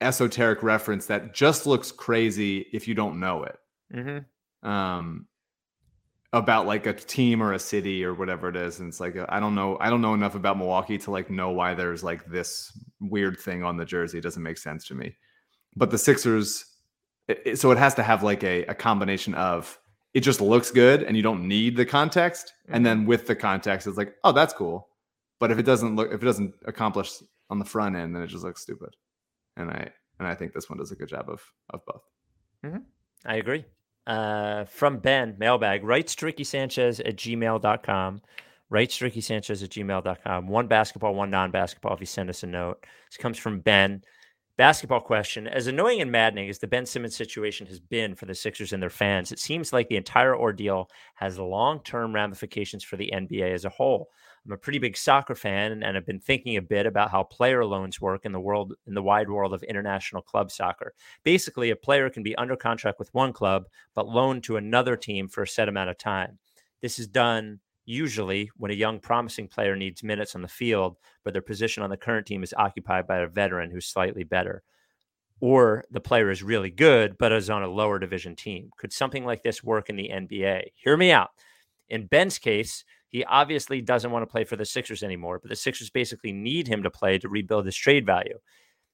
esoteric 0.00 0.62
reference 0.62 1.06
that 1.06 1.34
just 1.34 1.66
looks 1.66 1.92
crazy 1.92 2.66
if 2.72 2.88
you 2.88 2.94
don't 2.94 3.20
know 3.20 3.44
it." 3.44 3.58
Mm-hmm. 3.94 4.68
Um, 4.68 5.26
about 6.32 6.66
like 6.66 6.86
a 6.86 6.92
team 6.92 7.42
or 7.42 7.52
a 7.52 7.58
city 7.58 8.04
or 8.04 8.14
whatever 8.14 8.48
it 8.48 8.56
is, 8.56 8.80
and 8.80 8.88
it's 8.88 9.00
like 9.00 9.16
I 9.28 9.38
don't 9.38 9.54
know, 9.54 9.76
I 9.80 9.90
don't 9.90 10.00
know 10.00 10.14
enough 10.14 10.34
about 10.34 10.58
Milwaukee 10.58 10.98
to 10.98 11.10
like 11.10 11.30
know 11.30 11.50
why 11.50 11.74
there's 11.74 12.02
like 12.02 12.24
this 12.26 12.72
weird 13.00 13.38
thing 13.38 13.62
on 13.62 13.76
the 13.76 13.84
jersey. 13.84 14.18
It 14.18 14.22
doesn't 14.22 14.42
make 14.42 14.58
sense 14.58 14.86
to 14.88 14.94
me. 14.94 15.16
But 15.76 15.90
the 15.90 15.98
Sixers, 15.98 16.64
it, 17.28 17.58
so 17.58 17.70
it 17.70 17.78
has 17.78 17.94
to 17.94 18.02
have 18.02 18.22
like 18.22 18.42
a, 18.44 18.64
a 18.64 18.74
combination 18.74 19.34
of 19.34 19.79
it 20.14 20.20
just 20.20 20.40
looks 20.40 20.70
good 20.70 21.02
and 21.02 21.16
you 21.16 21.22
don't 21.22 21.46
need 21.46 21.76
the 21.76 21.86
context. 21.86 22.54
Mm-hmm. 22.64 22.74
And 22.74 22.86
then 22.86 23.06
with 23.06 23.26
the 23.26 23.36
context, 23.36 23.86
it's 23.86 23.96
like, 23.96 24.14
oh, 24.24 24.32
that's 24.32 24.52
cool. 24.52 24.88
But 25.38 25.50
if 25.50 25.58
it 25.58 25.64
doesn't 25.64 25.96
look, 25.96 26.12
if 26.12 26.22
it 26.22 26.26
doesn't 26.26 26.54
accomplish 26.66 27.12
on 27.48 27.58
the 27.58 27.64
front 27.64 27.96
end, 27.96 28.14
then 28.14 28.22
it 28.22 28.28
just 28.28 28.44
looks 28.44 28.62
stupid. 28.62 28.94
And 29.56 29.70
I 29.70 29.90
and 30.18 30.28
I 30.28 30.34
think 30.34 30.52
this 30.52 30.68
one 30.68 30.78
does 30.78 30.92
a 30.92 30.96
good 30.96 31.08
job 31.08 31.28
of 31.28 31.42
of 31.70 31.84
both. 31.86 32.02
Mm-hmm. 32.64 32.78
I 33.24 33.36
agree. 33.36 33.64
Uh, 34.06 34.64
from 34.64 34.98
Ben, 34.98 35.36
mailbag, 35.38 35.84
writes 35.84 36.20
Ricky 36.22 36.44
Sanchez 36.44 37.00
at 37.00 37.16
gmail.com. 37.16 38.22
Writes 38.68 39.00
Ricky 39.00 39.20
Sanchez 39.20 39.62
at 39.62 39.70
gmail.com. 39.70 40.46
One 40.46 40.66
basketball, 40.68 41.14
one 41.14 41.30
non 41.30 41.50
basketball 41.50 41.94
if 41.94 42.00
you 42.00 42.06
send 42.06 42.30
us 42.30 42.42
a 42.42 42.46
note. 42.46 42.84
This 43.10 43.16
comes 43.16 43.38
from 43.38 43.60
Ben. 43.60 44.02
Basketball 44.60 45.00
question. 45.00 45.48
As 45.48 45.68
annoying 45.68 46.02
and 46.02 46.12
maddening 46.12 46.50
as 46.50 46.58
the 46.58 46.66
Ben 46.66 46.84
Simmons 46.84 47.16
situation 47.16 47.66
has 47.68 47.80
been 47.80 48.14
for 48.14 48.26
the 48.26 48.34
Sixers 48.34 48.74
and 48.74 48.82
their 48.82 48.90
fans, 48.90 49.32
it 49.32 49.38
seems 49.38 49.72
like 49.72 49.88
the 49.88 49.96
entire 49.96 50.36
ordeal 50.36 50.90
has 51.14 51.38
long 51.38 51.80
term 51.82 52.14
ramifications 52.14 52.84
for 52.84 52.98
the 52.98 53.10
NBA 53.10 53.54
as 53.54 53.64
a 53.64 53.70
whole. 53.70 54.10
I'm 54.44 54.52
a 54.52 54.58
pretty 54.58 54.78
big 54.78 54.98
soccer 54.98 55.34
fan 55.34 55.82
and, 55.82 55.94
have 55.94 56.04
been 56.04 56.20
thinking 56.20 56.58
a 56.58 56.60
bit 56.60 56.84
about 56.84 57.10
how 57.10 57.22
player 57.22 57.64
loans 57.64 58.02
work 58.02 58.26
in 58.26 58.32
the 58.32 58.38
world 58.38 58.74
in 58.86 58.92
the 58.92 59.02
wide 59.02 59.30
world 59.30 59.54
of 59.54 59.62
international 59.62 60.20
club 60.20 60.50
soccer. 60.50 60.92
Basically, 61.24 61.70
a 61.70 61.76
player 61.76 62.10
can 62.10 62.22
be 62.22 62.36
under 62.36 62.54
contract 62.54 62.98
with 62.98 63.14
one 63.14 63.32
club 63.32 63.64
but 63.94 64.08
loaned 64.08 64.44
to 64.44 64.58
another 64.58 64.94
team 64.94 65.26
for 65.26 65.44
a 65.44 65.48
set 65.48 65.70
amount 65.70 65.88
of 65.88 65.96
time. 65.96 66.38
This 66.82 66.98
is 66.98 67.08
done 67.08 67.60
usually 67.84 68.50
when 68.56 68.70
a 68.70 68.74
young 68.74 69.00
promising 69.00 69.48
player 69.48 69.76
needs 69.76 70.02
minutes 70.02 70.34
on 70.34 70.42
the 70.42 70.48
field, 70.48 70.96
but 71.24 71.32
their 71.32 71.42
position 71.42 71.82
on 71.82 71.90
the 71.90 71.96
current 71.96 72.26
team 72.26 72.42
is 72.42 72.54
occupied 72.56 73.06
by 73.06 73.18
a 73.18 73.26
veteran 73.26 73.70
who's 73.70 73.86
slightly 73.86 74.24
better. 74.24 74.62
Or 75.40 75.84
the 75.90 76.00
player 76.00 76.30
is 76.30 76.42
really 76.42 76.70
good, 76.70 77.16
but 77.18 77.32
is 77.32 77.48
on 77.48 77.62
a 77.62 77.68
lower 77.68 77.98
division 77.98 78.36
team. 78.36 78.70
Could 78.76 78.92
something 78.92 79.24
like 79.24 79.42
this 79.42 79.64
work 79.64 79.88
in 79.88 79.96
the 79.96 80.10
NBA? 80.12 80.64
Hear 80.74 80.96
me 80.96 81.10
out. 81.10 81.30
In 81.88 82.06
Ben's 82.06 82.38
case, 82.38 82.84
he 83.08 83.24
obviously 83.24 83.80
doesn't 83.80 84.10
want 84.10 84.22
to 84.22 84.30
play 84.30 84.44
for 84.44 84.56
the 84.56 84.64
Sixers 84.64 85.02
anymore, 85.02 85.38
but 85.40 85.48
the 85.48 85.56
Sixers 85.56 85.90
basically 85.90 86.32
need 86.32 86.68
him 86.68 86.82
to 86.82 86.90
play 86.90 87.18
to 87.18 87.28
rebuild 87.28 87.66
his 87.66 87.76
trade 87.76 88.06
value 88.06 88.38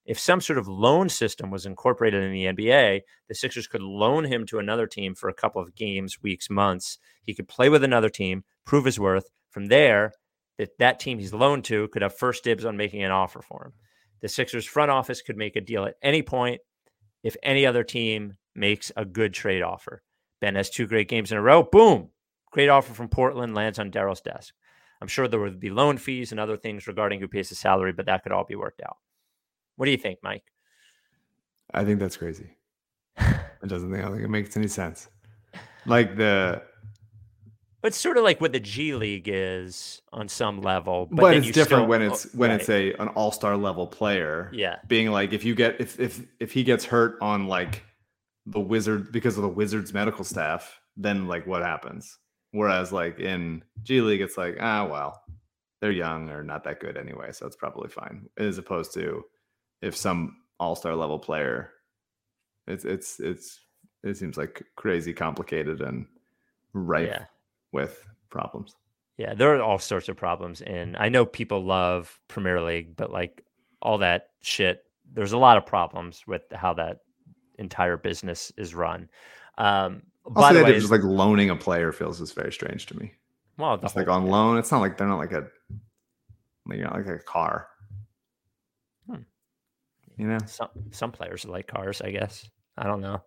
if 0.07 0.19
some 0.21 0.41
sort 0.41 0.59
of 0.59 0.69
loan 0.69 1.09
system 1.09 1.51
was 1.51 1.67
incorporated 1.67 2.23
in 2.23 2.33
the 2.33 2.45
NBA, 2.45 3.01
the 3.29 3.35
Sixers 3.35 3.67
could 3.67 3.83
loan 3.83 4.25
him 4.25 4.47
to 4.47 4.59
another 4.59 4.87
team 4.87 5.15
for 5.15 5.29
a 5.29 5.35
couple 5.35 5.61
of 5.61 5.75
games, 5.75 6.23
weeks, 6.23 6.49
months. 6.49 6.99
He 7.25 7.35
could 7.35 7.49
play 7.49 7.69
with 7.69 7.83
another 7.83 8.09
team, 8.09 8.45
prove 8.65 8.85
his 8.85 9.01
worth. 9.01 9.29
From 9.51 9.67
there, 9.67 10.13
that 10.59 10.79
that 10.79 11.01
team 11.01 11.19
he's 11.19 11.33
loaned 11.33 11.65
to 11.65 11.89
could 11.89 12.03
have 12.03 12.17
first 12.17 12.45
dibs 12.45 12.65
on 12.65 12.77
making 12.77 13.03
an 13.03 13.11
offer 13.11 13.43
for 13.43 13.65
him. 13.67 13.73
The 14.21 14.29
Sixers 14.29 14.65
front 14.65 14.91
office 14.91 15.23
could 15.23 15.37
make 15.37 15.57
a 15.57 15.61
deal 15.61 15.85
at 15.85 15.97
any 16.03 16.23
point 16.23 16.61
if 17.23 17.37
any 17.43 17.67
other 17.67 17.83
team 17.83 18.37
makes 18.55 18.93
a 18.97 19.05
good 19.05 19.35
trade 19.35 19.63
offer. 19.63 20.03
Ben 20.41 20.55
has 20.55 20.71
two 20.71 20.87
great 20.87 21.09
games 21.09 21.33
in 21.33 21.39
a 21.39 21.43
row. 21.43 21.63
Boom. 21.63 22.11
Great 22.53 22.69
offer 22.69 22.95
from 22.95 23.09
Portland 23.09 23.55
lands 23.55 23.79
on 23.79 23.91
Daryl's 23.91 24.21
desk. 24.21 24.55
I'm 25.01 25.09
sure 25.09 25.27
there 25.27 25.41
would 25.41 25.61
be 25.61 25.71
loan 25.71 25.99
fees 25.99 26.31
and 26.31 26.41
other 26.41 26.57
things 26.57 26.87
regarding 26.87 27.21
who 27.21 27.29
pays 27.29 27.49
the 27.49 27.55
salary, 27.55 27.93
but 27.93 28.07
that 28.07 28.23
could 28.23 28.33
all 28.33 28.45
be 28.45 28.55
worked 28.55 28.81
out. 28.83 28.97
What 29.77 29.87
do 29.87 29.93
you 29.93 29.99
think, 29.99 30.19
Mike? 30.23 30.45
I 31.73 31.85
think 31.85 32.01
that's 32.01 32.17
crazy. 32.17 32.51
it 33.19 33.67
doesn't 33.67 33.93
think 33.93 34.05
I 34.05 34.11
think 34.11 34.23
it 34.23 34.29
makes 34.29 34.57
any 34.57 34.69
sense. 34.69 35.09
Like 35.87 36.17
the 36.17 36.63
it's 37.87 37.97
sort 37.97 38.17
of 38.17 38.25
like 38.25 38.41
what 38.41 38.53
the 38.53 38.61
G 38.61 38.95
League 38.95 39.29
is 39.29 40.03
on 40.13 40.29
some 40.29 40.61
level, 40.61 41.07
but, 41.11 41.21
but 41.21 41.37
it's 41.37 41.47
different 41.47 41.83
still, 41.83 41.87
when 41.87 42.03
it's 42.03 42.35
when 42.35 42.51
right. 42.51 42.61
it's 42.61 42.69
a 42.69 42.93
an 42.95 43.09
all 43.09 43.31
star 43.31 43.57
level 43.57 43.87
player. 43.87 44.51
Yeah, 44.53 44.77
being 44.89 45.11
like 45.11 45.33
if 45.33 45.45
you 45.45 45.55
get 45.55 45.81
if 45.81 46.01
if 46.01 46.21
if 46.41 46.53
he 46.53 46.65
gets 46.65 46.85
hurt 46.85 47.17
on 47.21 47.47
like 47.47 47.85
the 48.47 48.61
wizard 48.61 49.13
because 49.13 49.37
of 49.37 49.43
the 49.43 49.49
Wizards 49.49 49.95
medical 49.95 50.25
staff, 50.25 50.81
then 50.97 51.29
like 51.29 51.47
what 51.47 51.63
happens? 51.63 52.19
Whereas 52.51 52.93
like 52.93 53.21
in 53.21 53.63
G 53.83 54.01
League, 54.01 54.21
it's 54.21 54.37
like 54.37 54.57
ah 54.61 54.87
well, 54.87 55.23
they're 55.81 55.93
young 55.93 56.29
or 56.31 56.43
not 56.43 56.65
that 56.65 56.81
good 56.81 56.97
anyway, 56.97 57.31
so 57.33 57.47
it's 57.47 57.57
probably 57.57 57.89
fine. 57.89 58.29
As 58.37 58.59
opposed 58.59 58.95
to 58.95 59.23
if 59.83 59.97
some 59.97 60.37
all 60.59 60.77
star 60.77 60.95
level 60.95 61.19
player, 61.19 61.71
it's 62.67 62.85
it's 62.85 63.21
it's 63.21 63.61
it 64.03 64.17
seems 64.17 64.37
like 64.37 64.63
crazy 64.77 65.13
complicated 65.13 65.81
and 65.81 66.07
rife 66.73 67.09
yeah. 67.09 67.25
with 67.73 68.07
problems. 68.31 68.75
Yeah, 69.17 69.35
there 69.35 69.55
are 69.57 69.63
all 69.63 69.79
sorts 69.79 70.09
of 70.09 70.17
problems, 70.17 70.61
and 70.63 70.97
I 70.97 71.09
know 71.09 71.25
people 71.25 71.65
love 71.65 72.21
Premier 72.29 72.61
League, 72.61 72.97
but 72.97 73.11
like 73.11 73.45
all 73.81 73.99
that 73.99 74.31
shit, 74.43 74.85
there's 75.13 75.33
a 75.33 75.39
lot 75.39 75.57
of 75.57 75.65
problems 75.65 76.27
with 76.27 76.43
how 76.53 76.75
that 76.75 76.99
entire 77.59 77.97
business 77.97 78.53
is 78.59 78.75
run. 78.75 79.09
Um, 79.59 80.03
also, 80.25 80.41
by 80.41 80.53
the 80.53 80.65
way, 80.65 80.73
just 80.73 80.91
like 80.91 81.03
loaning 81.03 81.51
a 81.51 81.57
player 81.57 81.93
feels 81.93 82.21
is 82.21 82.33
very 82.33 82.53
strange 82.53 82.87
to 82.87 82.99
me. 82.99 83.15
Well, 83.59 83.75
it's 83.83 83.97
like 83.97 84.09
on 84.09 84.27
loan. 84.27 84.59
It's 84.59 84.71
not 84.71 84.81
like 84.81 84.99
they're 84.99 85.07
not 85.07 85.19
like 85.19 85.33
a, 85.33 85.47
you 86.69 86.83
know, 86.83 86.93
like 86.93 87.07
a 87.07 87.19
car. 87.19 87.69
You 90.17 90.29
know, 90.29 90.39
some 90.47 90.69
some 90.91 91.13
players 91.13 91.45
like 91.45 91.67
cars. 91.67 92.01
I 92.01 92.11
guess 92.11 92.49
I 92.77 92.85
don't 92.85 93.01
know. 93.01 93.23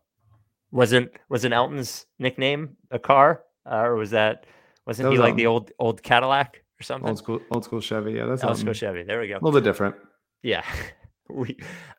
Wasn't 0.71 1.11
wasn't 1.29 1.53
Elton's 1.53 2.05
nickname 2.17 2.77
a 2.91 2.99
car, 2.99 3.43
uh, 3.69 3.81
or 3.83 3.95
was 3.95 4.11
that 4.11 4.45
wasn't 4.85 5.05
that 5.05 5.09
was 5.11 5.19
he 5.19 5.23
like 5.23 5.35
the 5.35 5.45
old 5.45 5.71
old 5.79 6.01
Cadillac 6.01 6.63
or 6.79 6.83
something? 6.83 7.09
Old 7.09 7.17
school 7.17 7.39
old 7.51 7.63
school 7.63 7.81
Chevy. 7.81 8.13
Yeah, 8.13 8.25
that's 8.25 8.43
old 8.43 8.51
Elton. 8.51 8.61
school 8.61 8.73
Chevy. 8.73 9.03
There 9.03 9.19
we 9.19 9.27
go. 9.27 9.35
A 9.35 9.41
little 9.43 9.59
bit 9.59 9.63
different. 9.63 9.95
Yeah. 10.41 10.63
we 11.29 11.57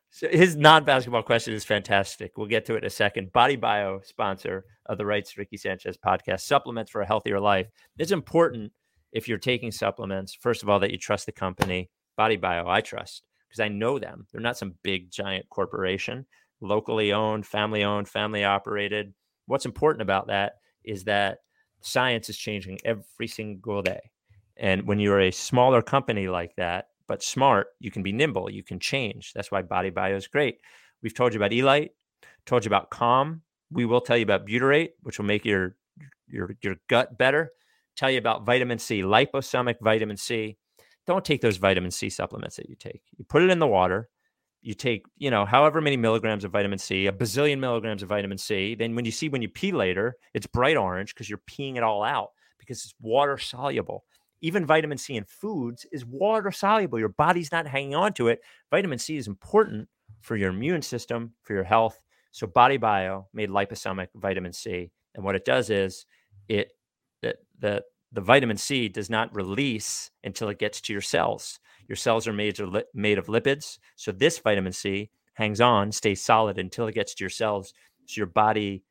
so 0.09 0.27
his 0.27 0.57
non-basketball 0.57 1.23
question 1.23 1.53
is 1.53 1.63
fantastic. 1.63 2.37
We'll 2.37 2.47
get 2.47 2.65
to 2.65 2.75
it 2.75 2.79
in 2.79 2.85
a 2.85 2.89
second. 2.89 3.31
Body 3.31 3.55
Bio, 3.55 4.01
sponsor 4.03 4.65
of 4.87 4.97
the 4.97 5.05
Rights 5.05 5.37
Ricky 5.37 5.55
Sanchez 5.55 5.97
podcast, 5.97 6.41
supplements 6.41 6.91
for 6.91 6.99
a 6.99 7.07
healthier 7.07 7.39
life. 7.39 7.67
It's 7.97 8.11
important 8.11 8.73
if 9.13 9.29
you're 9.29 9.37
taking 9.37 9.71
supplements, 9.71 10.33
first 10.33 10.63
of 10.63 10.69
all, 10.69 10.79
that 10.79 10.91
you 10.91 10.97
trust 10.97 11.27
the 11.27 11.31
company. 11.31 11.89
Body 12.17 12.35
Bio, 12.35 12.67
I 12.67 12.81
trust 12.81 13.23
because 13.51 13.59
I 13.59 13.67
know 13.67 13.99
them. 13.99 14.25
They're 14.31 14.39
not 14.39 14.57
some 14.57 14.75
big 14.81 15.11
giant 15.11 15.49
corporation 15.49 16.25
locally 16.61 17.11
owned, 17.11 17.45
family 17.45 17.83
owned, 17.83 18.07
family 18.07 18.45
operated. 18.45 19.13
What's 19.47 19.65
important 19.65 20.03
about 20.03 20.27
that 20.27 20.53
is 20.85 21.03
that 21.03 21.39
science 21.81 22.29
is 22.29 22.37
changing 22.37 22.79
every 22.85 23.27
single 23.27 23.81
day. 23.81 24.11
And 24.55 24.87
when 24.87 24.99
you're 24.99 25.19
a 25.19 25.31
smaller 25.31 25.81
company 25.81 26.27
like 26.27 26.55
that, 26.55 26.89
but 27.07 27.23
smart, 27.23 27.67
you 27.79 27.91
can 27.91 28.03
be 28.03 28.11
nimble, 28.13 28.49
you 28.49 28.63
can 28.63 28.79
change. 28.79 29.33
That's 29.33 29.51
why 29.51 29.63
Body 29.63 29.89
Bio 29.89 30.15
is 30.15 30.27
great. 30.27 30.59
We've 31.01 31.13
told 31.13 31.33
you 31.33 31.39
about 31.39 31.51
Elite, 31.51 31.91
told 32.45 32.63
you 32.63 32.69
about 32.69 32.89
Calm. 32.89 33.41
We 33.71 33.85
will 33.85 34.01
tell 34.01 34.17
you 34.17 34.23
about 34.23 34.47
butyrate, 34.47 34.91
which 35.01 35.17
will 35.17 35.25
make 35.25 35.43
your 35.43 35.75
your 36.27 36.55
your 36.61 36.75
gut 36.87 37.17
better. 37.17 37.51
Tell 37.97 38.11
you 38.11 38.19
about 38.19 38.45
vitamin 38.45 38.79
C, 38.79 39.01
liposomic 39.01 39.75
vitamin 39.81 40.17
C. 40.17 40.57
Don't 41.07 41.25
take 41.25 41.41
those 41.41 41.57
vitamin 41.57 41.91
C 41.91 42.09
supplements 42.09 42.55
that 42.57 42.69
you 42.69 42.75
take. 42.75 43.01
You 43.17 43.25
put 43.25 43.41
it 43.41 43.49
in 43.49 43.59
the 43.59 43.67
water, 43.67 44.09
you 44.61 44.73
take, 44.73 45.03
you 45.17 45.31
know, 45.31 45.45
however 45.45 45.81
many 45.81 45.97
milligrams 45.97 46.43
of 46.43 46.51
vitamin 46.51 46.77
C, 46.77 47.07
a 47.07 47.11
bazillion 47.11 47.59
milligrams 47.59 48.03
of 48.03 48.09
vitamin 48.09 48.37
C. 48.37 48.75
Then 48.75 48.95
when 48.95 49.05
you 49.05 49.11
see 49.11 49.29
when 49.29 49.41
you 49.41 49.49
pee 49.49 49.71
later, 49.71 50.15
it's 50.33 50.45
bright 50.45 50.77
orange 50.77 51.13
because 51.13 51.29
you're 51.29 51.41
peeing 51.49 51.77
it 51.77 51.83
all 51.83 52.03
out 52.03 52.29
because 52.59 52.83
it's 52.83 52.93
water 53.01 53.37
soluble. 53.37 54.05
Even 54.41 54.65
vitamin 54.65 54.97
C 54.97 55.15
in 55.15 55.25
foods 55.25 55.85
is 55.91 56.05
water 56.05 56.51
soluble. 56.51 56.99
Your 56.99 57.09
body's 57.09 57.51
not 57.51 57.67
hanging 57.67 57.95
on 57.95 58.13
to 58.13 58.27
it. 58.27 58.41
Vitamin 58.69 58.99
C 58.99 59.17
is 59.17 59.27
important 59.27 59.87
for 60.21 60.35
your 60.35 60.49
immune 60.49 60.81
system, 60.81 61.33
for 61.43 61.53
your 61.53 61.63
health. 61.63 61.99
So 62.31 62.47
Body 62.47 62.77
Bio 62.77 63.27
made 63.33 63.49
liposomic 63.49 64.07
vitamin 64.15 64.53
C. 64.53 64.91
And 65.15 65.23
what 65.23 65.35
it 65.35 65.45
does 65.45 65.69
is 65.69 66.05
it 66.47 66.71
the 67.21 67.35
the 67.59 67.83
the 68.11 68.21
vitamin 68.21 68.57
C 68.57 68.89
does 68.89 69.09
not 69.09 69.33
release 69.33 70.11
until 70.23 70.49
it 70.49 70.59
gets 70.59 70.81
to 70.81 70.93
your 70.93 71.01
cells. 71.01 71.59
Your 71.87 71.95
cells 71.95 72.27
are 72.27 72.33
made, 72.33 72.59
of 72.59 72.75
made 72.93 73.17
of 73.17 73.27
lipids. 73.27 73.79
So 73.95 74.11
this 74.11 74.39
vitamin 74.39 74.73
C 74.73 75.09
hangs 75.33 75.61
on, 75.61 75.91
stays 75.91 76.23
solid 76.23 76.57
until 76.57 76.87
it 76.87 76.95
gets 76.95 77.15
to 77.15 77.23
your 77.23 77.29
cells. 77.29 77.73
So 78.05 78.19
your 78.19 78.27
body 78.27 78.83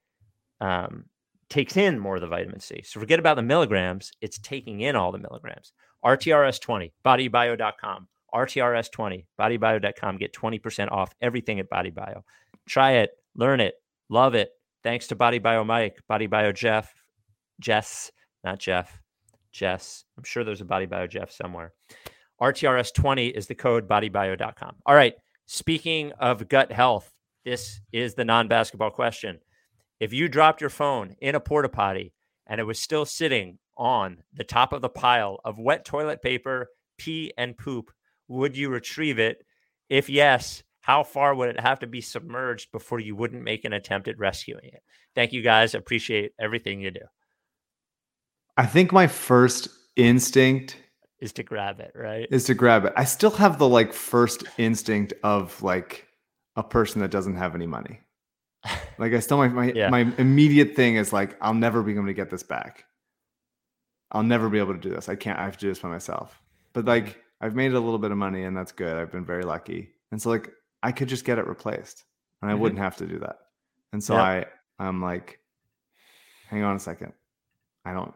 um, 0.60 1.04
takes 1.48 1.76
in 1.76 1.98
more 1.98 2.16
of 2.16 2.20
the 2.22 2.26
vitamin 2.26 2.60
C. 2.60 2.82
So 2.84 3.00
forget 3.00 3.18
about 3.18 3.36
the 3.36 3.42
milligrams. 3.42 4.12
It's 4.20 4.38
taking 4.38 4.80
in 4.80 4.96
all 4.96 5.12
the 5.12 5.18
milligrams. 5.18 5.72
RTRS20, 6.04 6.92
bodybio.com. 7.04 8.08
RTRS20, 8.34 9.26
bodybio.com. 9.38 10.16
Get 10.16 10.32
20% 10.32 10.90
off 10.90 11.14
everything 11.20 11.60
at 11.60 11.68
Body 11.68 11.90
Bio. 11.90 12.24
Try 12.66 12.92
it, 12.92 13.10
learn 13.34 13.60
it, 13.60 13.74
love 14.08 14.34
it. 14.34 14.50
Thanks 14.82 15.08
to 15.08 15.16
Body 15.16 15.38
Bio 15.38 15.64
Mike, 15.64 15.98
Body 16.08 16.26
Bio 16.26 16.52
Jeff, 16.52 16.94
Jess, 17.60 18.10
not 18.44 18.58
Jeff, 18.58 19.00
Jess. 19.52 20.04
I'm 20.16 20.24
sure 20.24 20.44
there's 20.44 20.60
a 20.60 20.66
Body 20.66 20.86
Bio 20.86 21.06
Jeff 21.06 21.30
somewhere. 21.30 21.72
RTRS20 22.40 23.32
is 23.32 23.46
the 23.46 23.54
code 23.54 23.88
bodybio.com. 23.88 24.76
All 24.86 24.94
right. 24.94 25.14
Speaking 25.46 26.12
of 26.12 26.48
gut 26.48 26.72
health, 26.72 27.12
this 27.44 27.80
is 27.92 28.14
the 28.14 28.24
non 28.24 28.48
basketball 28.48 28.90
question. 28.90 29.40
If 29.98 30.12
you 30.12 30.28
dropped 30.28 30.60
your 30.60 30.70
phone 30.70 31.16
in 31.20 31.34
a 31.34 31.40
porta 31.40 31.68
potty 31.68 32.12
and 32.46 32.60
it 32.60 32.64
was 32.64 32.80
still 32.80 33.04
sitting 33.04 33.58
on 33.76 34.18
the 34.32 34.44
top 34.44 34.72
of 34.72 34.80
the 34.80 34.88
pile 34.88 35.40
of 35.44 35.58
wet 35.58 35.84
toilet 35.84 36.22
paper, 36.22 36.68
pee, 36.98 37.32
and 37.36 37.56
poop, 37.56 37.90
would 38.28 38.56
you 38.56 38.70
retrieve 38.70 39.18
it? 39.18 39.44
If 39.88 40.08
yes, 40.08 40.62
how 40.80 41.02
far 41.02 41.34
would 41.34 41.50
it 41.50 41.60
have 41.60 41.80
to 41.80 41.86
be 41.86 42.00
submerged 42.00 42.72
before 42.72 43.00
you 43.00 43.14
wouldn't 43.14 43.42
make 43.42 43.64
an 43.64 43.72
attempt 43.72 44.08
at 44.08 44.18
rescuing 44.18 44.70
it? 44.72 44.82
Thank 45.14 45.32
you 45.32 45.42
guys. 45.42 45.74
Appreciate 45.74 46.32
everything 46.38 46.80
you 46.80 46.90
do. 46.90 47.00
I 48.56 48.66
think 48.66 48.92
my 48.92 49.06
first 49.06 49.68
instinct 49.96 50.76
is 51.20 51.32
to 51.34 51.42
grab 51.42 51.80
it, 51.80 51.92
right? 51.94 52.26
Is 52.30 52.44
to 52.44 52.54
grab 52.54 52.84
it. 52.86 52.92
I 52.96 53.04
still 53.04 53.30
have 53.32 53.58
the 53.58 53.68
like 53.68 53.92
first 53.92 54.44
instinct 54.58 55.12
of 55.22 55.62
like 55.62 56.06
a 56.56 56.62
person 56.62 57.00
that 57.02 57.10
doesn't 57.10 57.36
have 57.36 57.54
any 57.54 57.66
money. 57.66 58.00
Like 58.98 59.14
I 59.14 59.20
still 59.20 59.38
my 59.38 59.48
my, 59.48 59.72
yeah. 59.72 59.88
my 59.88 60.12
immediate 60.18 60.76
thing 60.76 60.96
is 60.96 61.10
like 61.10 61.34
I'll 61.40 61.54
never 61.54 61.82
be 61.82 61.94
able 61.94 62.04
to 62.04 62.12
get 62.12 62.28
this 62.28 62.42
back. 62.42 62.84
I'll 64.12 64.22
never 64.22 64.50
be 64.50 64.58
able 64.58 64.74
to 64.74 64.78
do 64.78 64.90
this. 64.90 65.08
I 65.08 65.14
can't. 65.14 65.38
I 65.38 65.44
have 65.44 65.56
to 65.56 65.60
do 65.60 65.68
this 65.70 65.78
by 65.78 65.88
myself. 65.88 66.38
But 66.74 66.84
like 66.84 67.18
I've 67.40 67.54
made 67.54 67.72
a 67.72 67.80
little 67.80 67.98
bit 67.98 68.10
of 68.10 68.18
money 68.18 68.44
and 68.44 68.54
that's 68.54 68.72
good. 68.72 68.98
I've 68.98 69.10
been 69.10 69.24
very 69.24 69.44
lucky. 69.44 69.88
And 70.12 70.20
so 70.20 70.28
like 70.28 70.50
I 70.82 70.92
could 70.92 71.08
just 71.08 71.24
get 71.24 71.38
it 71.38 71.46
replaced 71.46 72.04
and 72.42 72.50
I 72.50 72.52
mm-hmm. 72.52 72.62
wouldn't 72.62 72.80
have 72.80 72.96
to 72.96 73.06
do 73.06 73.20
that. 73.20 73.38
And 73.94 74.04
so 74.04 74.16
I 74.16 74.44
I'm 74.78 75.00
like 75.00 75.40
hang 76.48 76.62
on 76.62 76.76
a 76.76 76.80
second. 76.80 77.14
I 77.86 77.94
don't 77.94 78.14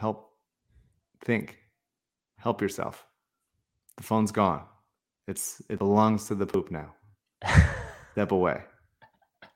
help 0.00 0.30
think 1.24 1.58
help 2.38 2.62
yourself. 2.62 3.06
The 3.98 4.02
phone's 4.02 4.32
gone. 4.32 4.62
It's 5.28 5.60
it 5.68 5.78
belongs 5.78 6.26
to 6.28 6.34
the 6.34 6.46
poop 6.46 6.70
now. 6.70 6.94
Step 8.12 8.32
away. 8.32 8.62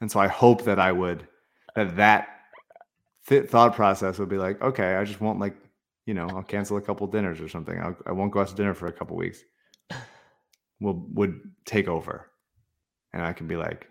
And 0.01 0.11
so 0.11 0.21
I 0.21 0.29
hope 0.29 0.65
that 0.65 0.79
I 0.79 0.93
would 0.93 1.27
that 1.75 1.97
that 1.97 2.29
th- 3.27 3.49
thought 3.49 3.75
process 3.75 4.19
would 4.19 4.29
be 4.29 4.37
like, 4.37 4.61
okay, 4.63 4.97
I 4.97 5.05
just 5.05 5.21
won't 5.21 5.41
like, 5.41 5.57
you 6.07 6.15
know, 6.15 6.29
I'll 6.29 6.43
cancel 6.43 6.77
a 6.77 6.83
couple 6.83 7.07
dinners 7.07 7.41
or 7.41 7.49
something. 7.49 7.81
I'll, 7.81 7.97
I 8.07 8.13
will 8.13 8.25
not 8.25 8.33
go 8.33 8.41
out 8.41 8.49
to 8.49 8.55
dinner 8.55 8.75
for 8.75 8.87
a 8.87 8.93
couple 8.93 9.17
weeks. 9.17 9.43
Will 10.81 11.07
would 11.15 11.41
take 11.65 11.89
over, 11.89 12.31
and 13.13 13.23
I 13.23 13.33
can 13.33 13.47
be 13.47 13.57
like, 13.57 13.89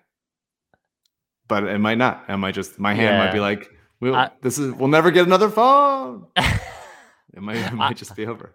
but 1.47 1.63
it 1.63 1.79
might 1.79 1.97
not. 1.97 2.25
I 2.27 2.35
might 2.35 2.53
just 2.53 2.77
my 2.77 2.93
hand 2.93 3.15
yeah. 3.15 3.25
might 3.25 3.33
be 3.33 3.39
like, 3.39 3.71
we'll, 4.03 4.15
I, 4.15 4.31
this 4.41 4.57
is 4.57 4.73
we'll 4.73 4.89
never 4.89 5.11
get 5.11 5.25
another 5.25 5.49
phone. 5.49 6.27
it 6.35 7.41
might 7.41 7.57
it 7.57 7.73
might 7.73 7.91
I, 7.91 7.93
just 7.93 8.15
be 8.15 8.25
over. 8.25 8.53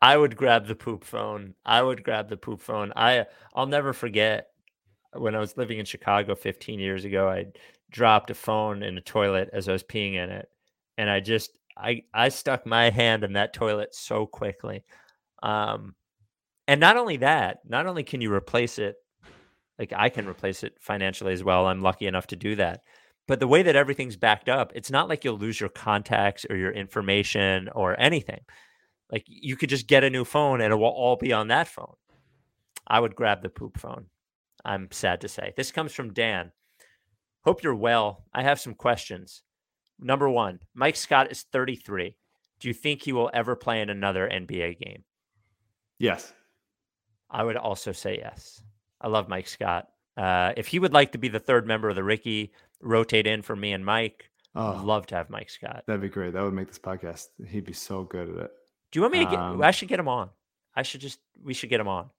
I 0.00 0.16
would 0.16 0.36
grab 0.36 0.66
the 0.66 0.74
poop 0.74 1.04
phone. 1.04 1.54
I 1.64 1.82
would 1.82 2.04
grab 2.04 2.28
the 2.28 2.36
poop 2.36 2.60
phone. 2.60 2.92
I 2.94 3.26
I'll 3.54 3.66
never 3.66 3.92
forget 3.92 4.48
when 5.12 5.34
I 5.34 5.40
was 5.40 5.56
living 5.56 5.78
in 5.78 5.84
Chicago 5.84 6.34
15 6.34 6.78
years 6.78 7.04
ago. 7.04 7.28
I 7.28 7.46
dropped 7.90 8.30
a 8.30 8.34
phone 8.34 8.82
in 8.82 8.96
a 8.96 9.00
toilet 9.02 9.50
as 9.52 9.68
I 9.68 9.72
was 9.72 9.82
peeing 9.82 10.14
in 10.14 10.30
it, 10.30 10.48
and 10.96 11.10
I 11.10 11.20
just 11.20 11.58
I 11.76 12.02
I 12.12 12.28
stuck 12.28 12.64
my 12.64 12.90
hand 12.90 13.24
in 13.24 13.32
that 13.34 13.52
toilet 13.52 13.94
so 13.94 14.26
quickly. 14.26 14.84
Um, 15.42 15.94
and 16.66 16.80
not 16.80 16.96
only 16.96 17.18
that, 17.18 17.58
not 17.66 17.86
only 17.86 18.04
can 18.04 18.20
you 18.20 18.32
replace 18.32 18.78
it, 18.78 18.96
like 19.78 19.92
I 19.94 20.08
can 20.08 20.26
replace 20.26 20.62
it 20.62 20.76
financially 20.80 21.32
as 21.32 21.44
well. 21.44 21.66
I'm 21.66 21.82
lucky 21.82 22.06
enough 22.06 22.28
to 22.28 22.36
do 22.36 22.56
that. 22.56 22.82
But 23.26 23.40
the 23.40 23.48
way 23.48 23.62
that 23.62 23.76
everything's 23.76 24.16
backed 24.16 24.48
up, 24.48 24.72
it's 24.74 24.90
not 24.90 25.08
like 25.08 25.24
you'll 25.24 25.38
lose 25.38 25.58
your 25.58 25.70
contacts 25.70 26.44
or 26.48 26.56
your 26.56 26.72
information 26.72 27.68
or 27.74 27.98
anything. 27.98 28.40
Like 29.10 29.24
you 29.26 29.56
could 29.56 29.70
just 29.70 29.86
get 29.86 30.04
a 30.04 30.10
new 30.10 30.24
phone 30.24 30.60
and 30.60 30.72
it 30.72 30.76
will 30.76 30.86
all 30.86 31.16
be 31.16 31.32
on 31.32 31.48
that 31.48 31.68
phone. 31.68 31.94
I 32.86 33.00
would 33.00 33.16
grab 33.16 33.42
the 33.42 33.48
poop 33.48 33.78
phone. 33.78 34.06
I'm 34.64 34.88
sad 34.90 35.20
to 35.22 35.28
say. 35.28 35.52
This 35.56 35.72
comes 35.72 35.92
from 35.92 36.12
Dan. 36.12 36.52
Hope 37.44 37.62
you're 37.62 37.74
well. 37.74 38.24
I 38.32 38.42
have 38.42 38.60
some 38.60 38.74
questions. 38.74 39.42
Number 39.98 40.28
one, 40.28 40.60
Mike 40.74 40.96
Scott 40.96 41.30
is 41.30 41.44
33. 41.52 42.16
Do 42.60 42.68
you 42.68 42.74
think 42.74 43.02
he 43.02 43.12
will 43.12 43.30
ever 43.32 43.56
play 43.56 43.80
in 43.80 43.90
another 43.90 44.28
NBA 44.28 44.78
game? 44.80 45.04
Yes. 45.98 46.32
I 47.30 47.42
would 47.42 47.56
also 47.56 47.92
say 47.92 48.18
yes. 48.18 48.62
I 49.00 49.08
love 49.08 49.28
Mike 49.28 49.48
Scott. 49.48 49.88
Uh, 50.16 50.52
if 50.56 50.66
he 50.66 50.78
would 50.78 50.92
like 50.92 51.12
to 51.12 51.18
be 51.18 51.28
the 51.28 51.40
third 51.40 51.66
member 51.66 51.88
of 51.88 51.96
the 51.96 52.04
Ricky, 52.04 52.52
rotate 52.84 53.26
in 53.26 53.42
for 53.42 53.56
me 53.56 53.72
and 53.72 53.84
Mike, 53.84 54.30
oh, 54.54 54.74
I'd 54.74 54.84
love 54.84 55.06
to 55.06 55.16
have 55.16 55.30
Mike 55.30 55.50
Scott. 55.50 55.84
That'd 55.86 56.02
be 56.02 56.08
great. 56.08 56.34
That 56.34 56.42
would 56.42 56.54
make 56.54 56.68
this 56.68 56.78
podcast. 56.78 57.28
He'd 57.48 57.64
be 57.64 57.72
so 57.72 58.04
good 58.04 58.28
at 58.28 58.36
it. 58.36 58.50
Do 58.92 58.98
you 58.98 59.02
want 59.02 59.14
me 59.14 59.24
to 59.24 59.30
get? 59.30 59.38
Um, 59.38 59.62
I 59.62 59.70
should 59.70 59.88
get 59.88 59.98
him 59.98 60.08
on. 60.08 60.30
I 60.76 60.82
should 60.82 61.00
just. 61.00 61.18
We 61.42 61.54
should 61.54 61.70
get 61.70 61.80
him 61.80 61.88
on. 61.88 62.10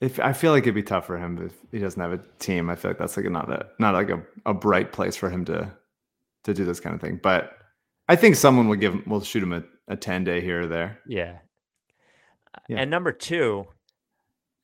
If 0.00 0.18
I 0.18 0.32
feel 0.32 0.52
like 0.52 0.64
it'd 0.64 0.74
be 0.74 0.82
tough 0.82 1.06
for 1.06 1.16
him 1.16 1.46
if 1.46 1.54
he 1.70 1.78
doesn't 1.78 2.00
have 2.00 2.12
a 2.12 2.20
team. 2.38 2.68
I 2.68 2.74
feel 2.74 2.90
like 2.90 2.98
that's 2.98 3.16
like 3.16 3.30
not 3.30 3.50
a 3.50 3.66
not 3.78 3.94
like 3.94 4.10
a, 4.10 4.22
a 4.44 4.52
bright 4.52 4.92
place 4.92 5.16
for 5.16 5.30
him 5.30 5.44
to 5.44 5.70
to 6.44 6.54
do 6.54 6.64
this 6.64 6.80
kind 6.80 6.94
of 6.94 7.00
thing. 7.00 7.20
But 7.22 7.56
I 8.08 8.16
think 8.16 8.36
someone 8.36 8.68
will 8.68 8.76
give 8.76 8.92
him. 8.92 9.04
We'll 9.06 9.22
shoot 9.22 9.42
him 9.42 9.52
a, 9.52 9.62
a 9.88 9.96
10 9.96 10.24
day 10.24 10.40
here 10.40 10.62
or 10.62 10.66
there. 10.66 11.00
Yeah. 11.06 11.38
yeah. 12.68 12.80
And 12.80 12.90
number 12.90 13.12
two, 13.12 13.66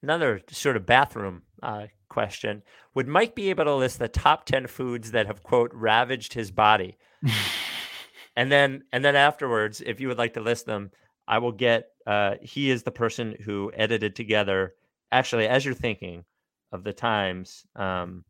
another 0.02 0.42
sort 0.50 0.76
of 0.76 0.86
bathroom 0.86 1.42
uh, 1.62 1.86
question. 2.08 2.62
Would 2.94 3.08
Mike 3.08 3.34
be 3.34 3.50
able 3.50 3.64
to 3.64 3.74
list 3.74 3.98
the 3.98 4.08
top 4.08 4.44
10 4.44 4.66
foods 4.66 5.12
that 5.12 5.26
have 5.26 5.42
quote 5.42 5.70
ravaged 5.72 6.34
his 6.34 6.50
body? 6.50 6.96
and 8.36 8.50
then 8.50 8.84
and 8.92 9.04
then 9.04 9.16
afterwards, 9.16 9.82
if 9.84 10.00
you 10.00 10.08
would 10.08 10.18
like 10.18 10.34
to 10.34 10.40
list 10.40 10.66
them, 10.66 10.90
I 11.26 11.38
will 11.38 11.52
get 11.52 11.90
uh, 12.06 12.34
he 12.42 12.70
is 12.70 12.82
the 12.82 12.90
person 12.90 13.36
who 13.44 13.70
edited 13.74 14.16
together 14.16 14.74
actually 15.12 15.46
as 15.46 15.64
you're 15.64 15.74
thinking 15.74 16.24
of 16.72 16.84
the 16.84 16.92
times 16.92 17.64
um, 17.76 18.24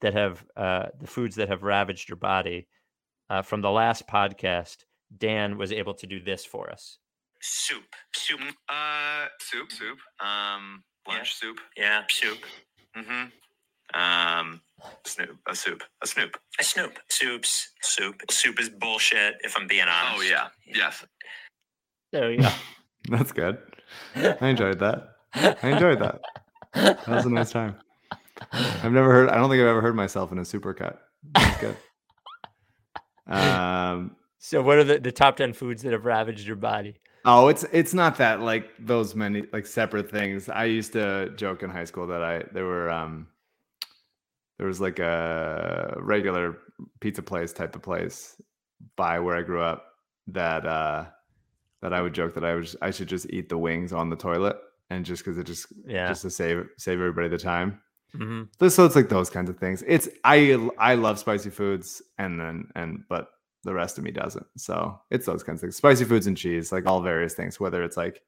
that 0.00 0.14
have 0.14 0.44
uh, 0.56 0.86
the 1.00 1.06
foods 1.06 1.36
that 1.36 1.48
have 1.48 1.62
ravaged 1.62 2.08
your 2.08 2.16
body. 2.16 2.66
Uh, 3.30 3.40
from 3.40 3.62
the 3.62 3.70
last 3.70 4.06
podcast, 4.06 4.84
Dan 5.16 5.56
was 5.56 5.72
able 5.72 5.94
to 5.94 6.06
do 6.06 6.20
this 6.20 6.44
for 6.44 6.70
us. 6.70 6.98
Soup, 7.40 7.84
soup, 8.14 8.40
uh, 8.68 9.26
soup, 9.40 9.72
soup. 9.72 9.98
Um, 10.20 10.82
lunch 11.08 11.36
yeah. 11.42 11.48
soup. 11.48 11.60
Yeah, 11.76 12.02
soup. 12.08 12.38
Mm-hmm. 12.96 13.24
Um, 13.94 14.60
snoop, 15.04 15.38
a 15.48 15.54
soup, 15.54 15.82
a 16.02 16.06
snoop, 16.06 16.36
a 16.58 16.64
snoop. 16.64 16.98
Soups, 17.08 17.70
soup. 17.82 18.22
Soup 18.30 18.60
is 18.60 18.68
bullshit. 18.68 19.34
If 19.42 19.56
I'm 19.56 19.66
being 19.66 19.82
honest. 19.82 20.18
Oh 20.18 20.22
yeah, 20.22 20.48
yes. 20.66 21.04
There 22.12 22.28
we 22.28 22.36
go. 22.38 22.48
That's 23.08 23.32
good. 23.32 23.58
I 24.16 24.48
enjoyed 24.48 24.78
that. 24.80 25.08
I 25.34 25.70
enjoyed 25.70 26.00
that. 26.00 26.20
That 26.74 27.08
was 27.08 27.26
a 27.26 27.30
nice 27.30 27.50
time. 27.50 27.76
I've 28.52 28.92
never 28.92 29.12
heard. 29.12 29.28
I 29.28 29.36
don't 29.36 29.48
think 29.50 29.60
I've 29.60 29.68
ever 29.68 29.80
heard 29.80 29.96
myself 29.96 30.32
in 30.32 30.38
a 30.38 30.42
supercut. 30.42 30.98
That's 31.34 31.60
good. 31.60 31.76
Um. 33.26 34.16
So, 34.36 34.60
what 34.60 34.76
are 34.76 34.84
the, 34.84 34.98
the 34.98 35.10
top 35.10 35.38
ten 35.38 35.54
foods 35.54 35.80
that 35.84 35.92
have 35.92 36.04
ravaged 36.04 36.46
your 36.46 36.56
body? 36.56 37.00
Oh, 37.24 37.48
it's 37.48 37.64
it's 37.72 37.94
not 37.94 38.16
that 38.18 38.40
like 38.40 38.70
those 38.78 39.14
many 39.14 39.44
like 39.52 39.66
separate 39.66 40.10
things. 40.10 40.48
I 40.48 40.64
used 40.64 40.92
to 40.92 41.30
joke 41.36 41.62
in 41.62 41.70
high 41.70 41.84
school 41.84 42.06
that 42.08 42.22
I 42.22 42.42
there 42.52 42.66
were 42.66 42.90
um 42.90 43.28
there 44.58 44.66
was 44.66 44.80
like 44.80 44.98
a 44.98 45.96
regular 45.98 46.58
pizza 47.00 47.22
place 47.22 47.52
type 47.52 47.74
of 47.74 47.82
place 47.82 48.40
by 48.96 49.20
where 49.20 49.36
I 49.36 49.42
grew 49.42 49.62
up 49.62 49.86
that 50.28 50.66
uh 50.66 51.06
that 51.80 51.92
I 51.92 52.02
would 52.02 52.14
joke 52.14 52.34
that 52.34 52.44
I 52.44 52.54
was 52.54 52.76
I 52.82 52.90
should 52.90 53.08
just 53.08 53.26
eat 53.30 53.48
the 53.48 53.58
wings 53.58 53.92
on 53.92 54.10
the 54.10 54.16
toilet 54.16 54.56
and 54.90 55.04
just 55.04 55.24
because 55.24 55.38
it 55.38 55.44
just 55.44 55.66
yeah 55.86 56.08
just 56.08 56.22
to 56.22 56.30
save 56.30 56.68
save 56.76 56.98
everybody 56.98 57.28
the 57.28 57.38
time. 57.38 57.80
Mm-hmm. 58.14 58.68
So 58.68 58.84
it's 58.84 58.96
like 58.96 59.08
those 59.08 59.30
kinds 59.30 59.50
of 59.50 59.58
things. 59.58 59.82
It's 59.86 60.08
I 60.24 60.68
I 60.78 60.94
love 60.94 61.18
spicy 61.18 61.50
foods, 61.50 62.02
and 62.18 62.38
then 62.38 62.68
and 62.76 63.04
but 63.08 63.28
the 63.64 63.74
rest 63.74 63.98
of 63.98 64.04
me 64.04 64.10
doesn't. 64.10 64.46
So 64.56 65.00
it's 65.10 65.26
those 65.26 65.42
kinds 65.42 65.58
of 65.58 65.62
things. 65.62 65.76
Spicy 65.76 66.04
foods 66.04 66.26
and 66.26 66.36
cheese, 66.36 66.70
like 66.70 66.86
all 66.86 67.00
various 67.00 67.34
things. 67.34 67.58
Whether 67.58 67.82
it's 67.82 67.96
like, 67.96 68.22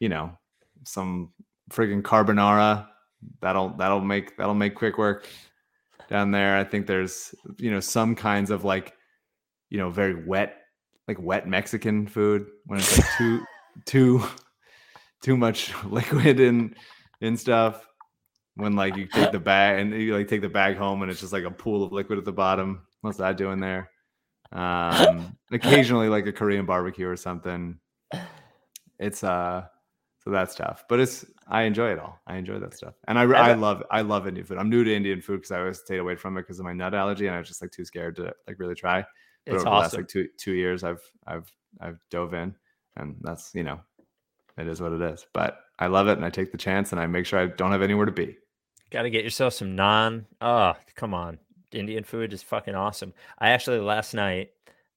you 0.00 0.08
know, 0.08 0.36
some 0.84 1.32
friggin' 1.70 2.02
carbonara, 2.02 2.86
that'll 3.40 3.70
that'll 3.70 4.00
make 4.00 4.36
that'll 4.36 4.54
make 4.54 4.74
quick 4.74 4.96
work 4.96 5.26
down 6.08 6.30
there. 6.30 6.56
I 6.56 6.64
think 6.64 6.86
there's 6.86 7.34
you 7.58 7.70
know 7.70 7.80
some 7.80 8.14
kinds 8.14 8.50
of 8.50 8.64
like, 8.64 8.94
you 9.68 9.78
know, 9.78 9.90
very 9.90 10.24
wet, 10.24 10.56
like 11.06 11.20
wet 11.20 11.48
Mexican 11.48 12.06
food 12.06 12.46
when 12.66 12.78
it's 12.78 12.96
like 12.96 13.08
too 13.18 13.44
too 13.84 14.24
too 15.22 15.36
much 15.36 15.72
liquid 15.84 16.40
in 16.40 16.74
in 17.20 17.36
stuff 17.36 17.84
when 18.54 18.74
like 18.74 18.96
you 18.96 19.06
take 19.06 19.32
the 19.32 19.40
bag 19.40 19.80
and 19.80 19.92
you 19.92 20.16
like 20.16 20.28
take 20.28 20.40
the 20.40 20.48
bag 20.48 20.76
home 20.76 21.02
and 21.02 21.10
it's 21.10 21.20
just 21.20 21.32
like 21.32 21.44
a 21.44 21.50
pool 21.50 21.84
of 21.84 21.92
liquid 21.92 22.18
at 22.18 22.24
the 22.24 22.32
bottom. 22.32 22.82
What's 23.00 23.18
that 23.18 23.36
doing 23.36 23.60
there? 23.60 23.90
Um, 24.52 25.36
occasionally 25.52 26.08
like 26.08 26.26
a 26.26 26.32
Korean 26.32 26.66
barbecue 26.66 27.08
or 27.08 27.16
something. 27.16 27.78
It's 28.98 29.22
uh, 29.22 29.64
so 30.24 30.30
that's 30.30 30.54
tough, 30.54 30.84
but 30.88 31.00
it's 31.00 31.24
I 31.46 31.62
enjoy 31.62 31.92
it 31.92 31.98
all. 31.98 32.20
I 32.26 32.36
enjoy 32.36 32.58
that 32.58 32.74
stuff, 32.74 32.94
and 33.06 33.18
I 33.18 33.22
I 33.22 33.54
love 33.54 33.82
I 33.90 34.02
love 34.02 34.26
Indian 34.26 34.46
food. 34.46 34.58
I'm 34.58 34.68
new 34.68 34.84
to 34.84 34.94
Indian 34.94 35.20
food 35.20 35.36
because 35.36 35.52
I 35.52 35.60
always 35.60 35.78
stayed 35.78 35.98
away 35.98 36.16
from 36.16 36.36
it 36.36 36.42
because 36.42 36.58
of 36.58 36.64
my 36.64 36.72
nut 36.72 36.94
allergy, 36.94 37.26
and 37.26 37.34
I 37.34 37.38
was 37.38 37.48
just 37.48 37.62
like 37.62 37.70
too 37.70 37.84
scared 37.84 38.16
to 38.16 38.34
like 38.46 38.58
really 38.58 38.74
try. 38.74 39.04
But 39.46 39.54
it's 39.54 39.62
over 39.62 39.70
awesome. 39.70 39.74
the 39.74 39.80
last 39.80 39.96
like 39.96 40.08
two 40.08 40.28
two 40.36 40.52
years, 40.52 40.84
I've 40.84 41.02
I've 41.26 41.50
I've 41.80 41.98
dove 42.10 42.34
in, 42.34 42.54
and 42.96 43.16
that's 43.20 43.54
you 43.54 43.62
know, 43.62 43.80
it 44.58 44.66
is 44.66 44.80
what 44.80 44.92
it 44.92 45.00
is. 45.00 45.26
But 45.32 45.60
I 45.78 45.86
love 45.86 46.08
it, 46.08 46.16
and 46.18 46.24
I 46.24 46.30
take 46.30 46.52
the 46.52 46.58
chance, 46.58 46.92
and 46.92 47.00
I 47.00 47.06
make 47.06 47.24
sure 47.24 47.38
I 47.38 47.46
don't 47.46 47.72
have 47.72 47.82
anywhere 47.82 48.06
to 48.06 48.12
be. 48.12 48.36
Got 48.90 49.02
to 49.02 49.10
get 49.10 49.22
yourself 49.22 49.54
some 49.54 49.76
naan. 49.76 50.24
Oh, 50.40 50.74
come 50.96 51.14
on. 51.14 51.38
Indian 51.72 52.04
food 52.04 52.32
is 52.32 52.42
fucking 52.42 52.74
awesome. 52.74 53.12
I 53.38 53.50
actually 53.50 53.80
last 53.80 54.14
night 54.14 54.50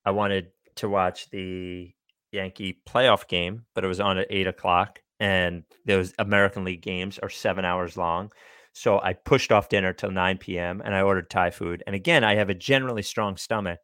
I 0.06 0.12
wanted 0.12 0.52
to 0.76 0.90
watch 0.90 1.30
the 1.30 1.92
Yankee 2.32 2.82
playoff 2.88 3.28
game, 3.28 3.66
but 3.74 3.84
it 3.84 3.88
was 3.88 4.00
on 4.00 4.18
at 4.18 4.28
eight 4.30 4.48
o'clock, 4.48 5.02
and 5.20 5.64
those 5.86 6.14
American 6.18 6.64
League 6.64 6.82
games 6.82 7.20
are 7.20 7.30
seven 7.30 7.66
hours 7.66 7.98
long. 7.98 8.32
So 8.74 9.02
I 9.02 9.14
pushed 9.14 9.52
off 9.52 9.70
dinner 9.70 9.94
till 9.94 10.12
9 10.12 10.38
p.m. 10.38 10.82
and 10.84 10.96
I 10.96 11.02
ordered 11.02 11.30
Thai 11.30 11.50
food. 11.50 11.84
And 11.86 11.96
again, 11.96 12.24
I 12.24 12.36
have 12.36 12.50
a 12.50 12.54
generally 12.54 13.02
strong 13.02 13.36
stomach, 13.36 13.80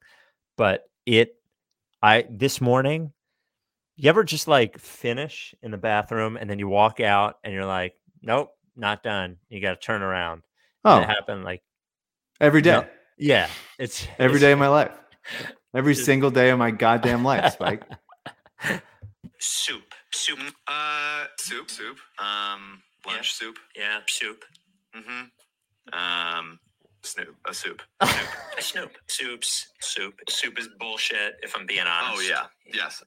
but 0.56 0.84
it, 1.06 1.36
I, 2.02 2.26
this 2.30 2.62
morning, 2.62 3.12
you 3.98 4.10
ever 4.10 4.24
just 4.24 4.48
like 4.48 4.78
finish 4.78 5.54
in 5.62 5.72
the 5.72 5.78
bathroom 5.78 6.38
and 6.38 6.50
then 6.50 6.60
you 6.60 6.70
walk 6.70 7.00
out 7.00 7.36
and 7.44 7.54
you're 7.54 7.66
like, 7.66 7.96
nope, 8.22 8.52
not 8.76 9.04
done. 9.04 9.38
You 9.50 9.60
got 9.60 9.82
to 9.82 9.86
turn 9.86 10.02
around. 10.02 10.44
Oh, 10.86 10.96
and 10.96 11.04
it 11.04 11.10
oh. 11.10 11.14
happened 11.14 11.44
like 11.44 11.64
every 12.40 12.62
day. 12.62 12.88
You 13.18 13.30
yeah, 13.30 13.50
it's 13.80 14.08
every 14.20 14.36
it's, 14.38 14.42
day 14.42 14.52
of 14.52 14.60
my 14.60 14.68
life. 14.68 14.92
Every 15.76 15.94
just, 15.94 16.06
single 16.06 16.32
day 16.32 16.50
of 16.50 16.58
my 16.58 16.72
goddamn 16.72 17.24
life, 17.24 17.54
Spike. 17.54 17.84
soup, 19.38 19.94
soup, 20.12 20.40
uh, 20.68 21.26
soup, 21.38 21.70
soup. 21.70 21.98
Um, 22.18 22.82
lunch 23.06 23.18
yeah. 23.18 23.22
soup. 23.22 23.60
Yeah, 23.76 24.00
soup. 24.08 24.46
Mm-hmm. 24.96 26.40
Um, 26.40 26.60
snoop, 27.04 27.36
a 27.48 27.54
soup. 27.54 27.82
A 28.00 28.08
snoop. 28.08 28.28
a 28.58 28.62
snoop. 28.62 28.92
Soups, 29.08 29.68
soup. 29.82 30.14
Soup 30.30 30.58
is 30.58 30.70
bullshit. 30.80 31.36
If 31.44 31.56
I'm 31.56 31.66
being 31.66 31.82
honest. 31.82 32.14
Oh 32.16 32.22
yeah, 32.22 32.46
yes. 32.74 33.04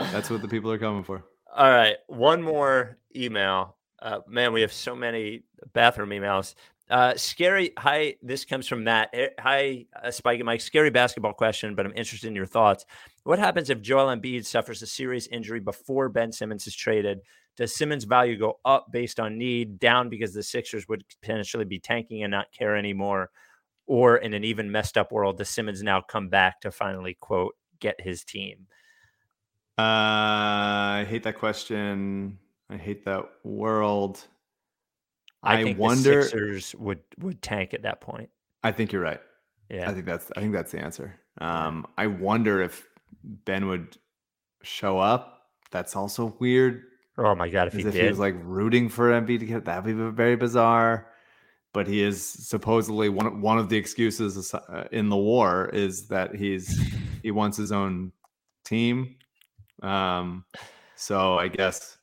That's 0.00 0.30
what 0.30 0.42
the 0.42 0.48
people 0.48 0.72
are 0.72 0.78
coming 0.78 1.04
for. 1.04 1.24
All 1.54 1.70
right, 1.70 1.96
one 2.06 2.42
more 2.42 2.96
email. 3.14 3.76
Uh, 4.00 4.20
man, 4.26 4.52
we 4.52 4.62
have 4.62 4.72
so 4.72 4.96
many 4.96 5.42
bathroom 5.74 6.10
emails. 6.10 6.54
Uh, 6.92 7.16
scary. 7.16 7.72
Hi, 7.78 8.16
this 8.20 8.44
comes 8.44 8.68
from 8.68 8.84
Matt. 8.84 9.08
Eh, 9.14 9.28
hi, 9.38 9.86
uh, 10.04 10.10
Spike 10.10 10.40
and 10.40 10.44
Mike. 10.44 10.60
Scary 10.60 10.90
basketball 10.90 11.32
question, 11.32 11.74
but 11.74 11.86
I'm 11.86 11.96
interested 11.96 12.26
in 12.26 12.36
your 12.36 12.44
thoughts. 12.44 12.84
What 13.24 13.38
happens 13.38 13.70
if 13.70 13.80
Joel 13.80 14.14
Embiid 14.14 14.44
suffers 14.44 14.82
a 14.82 14.86
serious 14.86 15.26
injury 15.28 15.58
before 15.58 16.10
Ben 16.10 16.32
Simmons 16.32 16.66
is 16.66 16.74
traded? 16.74 17.20
Does 17.56 17.74
Simmons' 17.74 18.04
value 18.04 18.36
go 18.36 18.58
up 18.66 18.92
based 18.92 19.18
on 19.18 19.38
need, 19.38 19.78
down 19.78 20.10
because 20.10 20.34
the 20.34 20.42
Sixers 20.42 20.86
would 20.86 21.02
potentially 21.22 21.64
be 21.64 21.78
tanking 21.78 22.24
and 22.24 22.30
not 22.30 22.52
care 22.52 22.76
anymore? 22.76 23.30
Or 23.86 24.18
in 24.18 24.34
an 24.34 24.44
even 24.44 24.70
messed 24.70 24.98
up 24.98 25.12
world, 25.12 25.38
does 25.38 25.48
Simmons 25.48 25.82
now 25.82 26.02
come 26.02 26.28
back 26.28 26.60
to 26.60 26.70
finally, 26.70 27.16
quote, 27.18 27.56
get 27.80 28.02
his 28.02 28.22
team? 28.22 28.66
Uh, 29.78 31.00
I 31.00 31.06
hate 31.08 31.22
that 31.22 31.38
question. 31.38 32.38
I 32.68 32.76
hate 32.76 33.06
that 33.06 33.30
world. 33.44 34.26
I, 35.42 35.60
I 35.60 35.72
wonder 35.76 36.22
Sixers 36.22 36.74
would 36.76 37.00
would 37.18 37.42
tank 37.42 37.74
at 37.74 37.82
that 37.82 38.00
point. 38.00 38.30
I 38.62 38.72
think 38.72 38.92
you're 38.92 39.02
right. 39.02 39.20
Yeah, 39.68 39.90
I 39.90 39.94
think 39.94 40.06
that's 40.06 40.30
I 40.36 40.40
think 40.40 40.52
that's 40.52 40.72
the 40.72 40.80
answer. 40.80 41.18
Um, 41.40 41.86
I 41.98 42.06
wonder 42.06 42.62
if 42.62 42.86
Ben 43.24 43.66
would 43.68 43.96
show 44.62 44.98
up. 44.98 45.46
That's 45.70 45.96
also 45.96 46.36
weird. 46.38 46.82
Oh 47.18 47.34
my 47.34 47.48
god, 47.48 47.68
if 47.68 47.74
he 47.74 47.80
if 47.80 47.92
did. 47.92 48.02
he 48.02 48.08
was 48.08 48.18
like 48.18 48.34
rooting 48.42 48.88
for 48.88 49.10
Embiid 49.10 49.40
to 49.40 49.46
get 49.46 49.64
that'd 49.64 49.84
be 49.84 49.92
very 49.92 50.36
bizarre. 50.36 51.08
But 51.74 51.86
he 51.86 52.02
is 52.02 52.26
supposedly 52.26 53.08
one 53.08 53.26
of- 53.26 53.40
one 53.40 53.58
of 53.58 53.70
the 53.70 53.78
excuses 53.78 54.52
uh, 54.52 54.86
in 54.92 55.08
the 55.08 55.16
war 55.16 55.70
is 55.72 56.06
that 56.08 56.34
he's 56.34 56.78
he 57.22 57.30
wants 57.30 57.56
his 57.56 57.72
own 57.72 58.12
team. 58.64 59.16
Um, 59.82 60.44
so 60.96 61.38
I 61.38 61.48
guess 61.48 61.96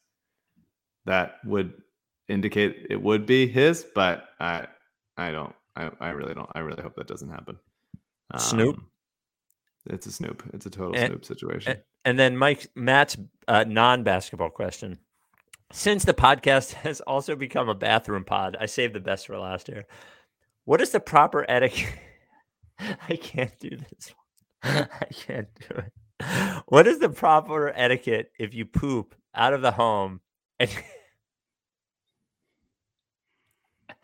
that 1.06 1.36
would 1.46 1.74
indicate 2.30 2.88
it 2.90 3.02
would 3.02 3.26
be 3.26 3.48
his, 3.48 3.86
but 3.96 4.30
I 4.40 4.68
I 5.18 5.32
don't 5.32 5.54
I, 5.76 5.90
I 6.00 6.10
really 6.10 6.34
don't 6.34 6.50
I 6.54 6.60
really 6.60 6.82
hope 6.82 6.96
that 6.96 7.08
doesn't 7.08 7.30
happen. 7.30 7.58
Snoop? 8.38 8.78
Um, 8.78 8.88
It's 9.88 10.06
a 10.06 10.12
Snoop. 10.12 10.44
It's 10.54 10.66
a 10.66 10.70
total 10.70 10.96
And- 10.96 11.08
Snoop 11.12 11.26
situation. 11.26 11.78
And 12.06 12.18
then 12.18 12.38
Mike 12.38 12.68
Matt's 12.76 13.18
uh, 13.48 13.66
non-basketball 13.68 14.52
question. 14.52 15.00
Since 15.72 16.06
the 16.06 16.14
podcast 16.14 16.74
has 16.86 17.02
also 17.02 17.36
become 17.36 17.70
a 17.70 17.76
bathroom 17.76 18.24
pod, 18.24 18.56
I 18.60 18.66
saved 18.68 18.94
the 18.94 19.00
best 19.00 19.28
for 19.28 19.38
last 19.38 19.68
here. 19.68 19.86
What 20.66 20.82
is 20.82 20.92
the 20.92 21.00
proper 21.00 21.46
etiquette? 21.50 21.94
I 23.10 23.16
can't 23.16 23.58
do 23.60 23.72
this. 23.72 24.14
I 24.64 24.88
can't 25.12 25.48
do 25.68 25.76
it. 25.78 25.92
What 26.68 26.86
is 26.88 27.00
the 27.00 27.10
proper 27.10 27.72
etiquette 27.76 28.32
if 28.40 28.54
you 28.54 28.66
poop 28.66 29.16
out 29.36 29.54
of 29.54 29.62
the 29.62 29.72
home? 29.72 30.22
And 30.60 30.70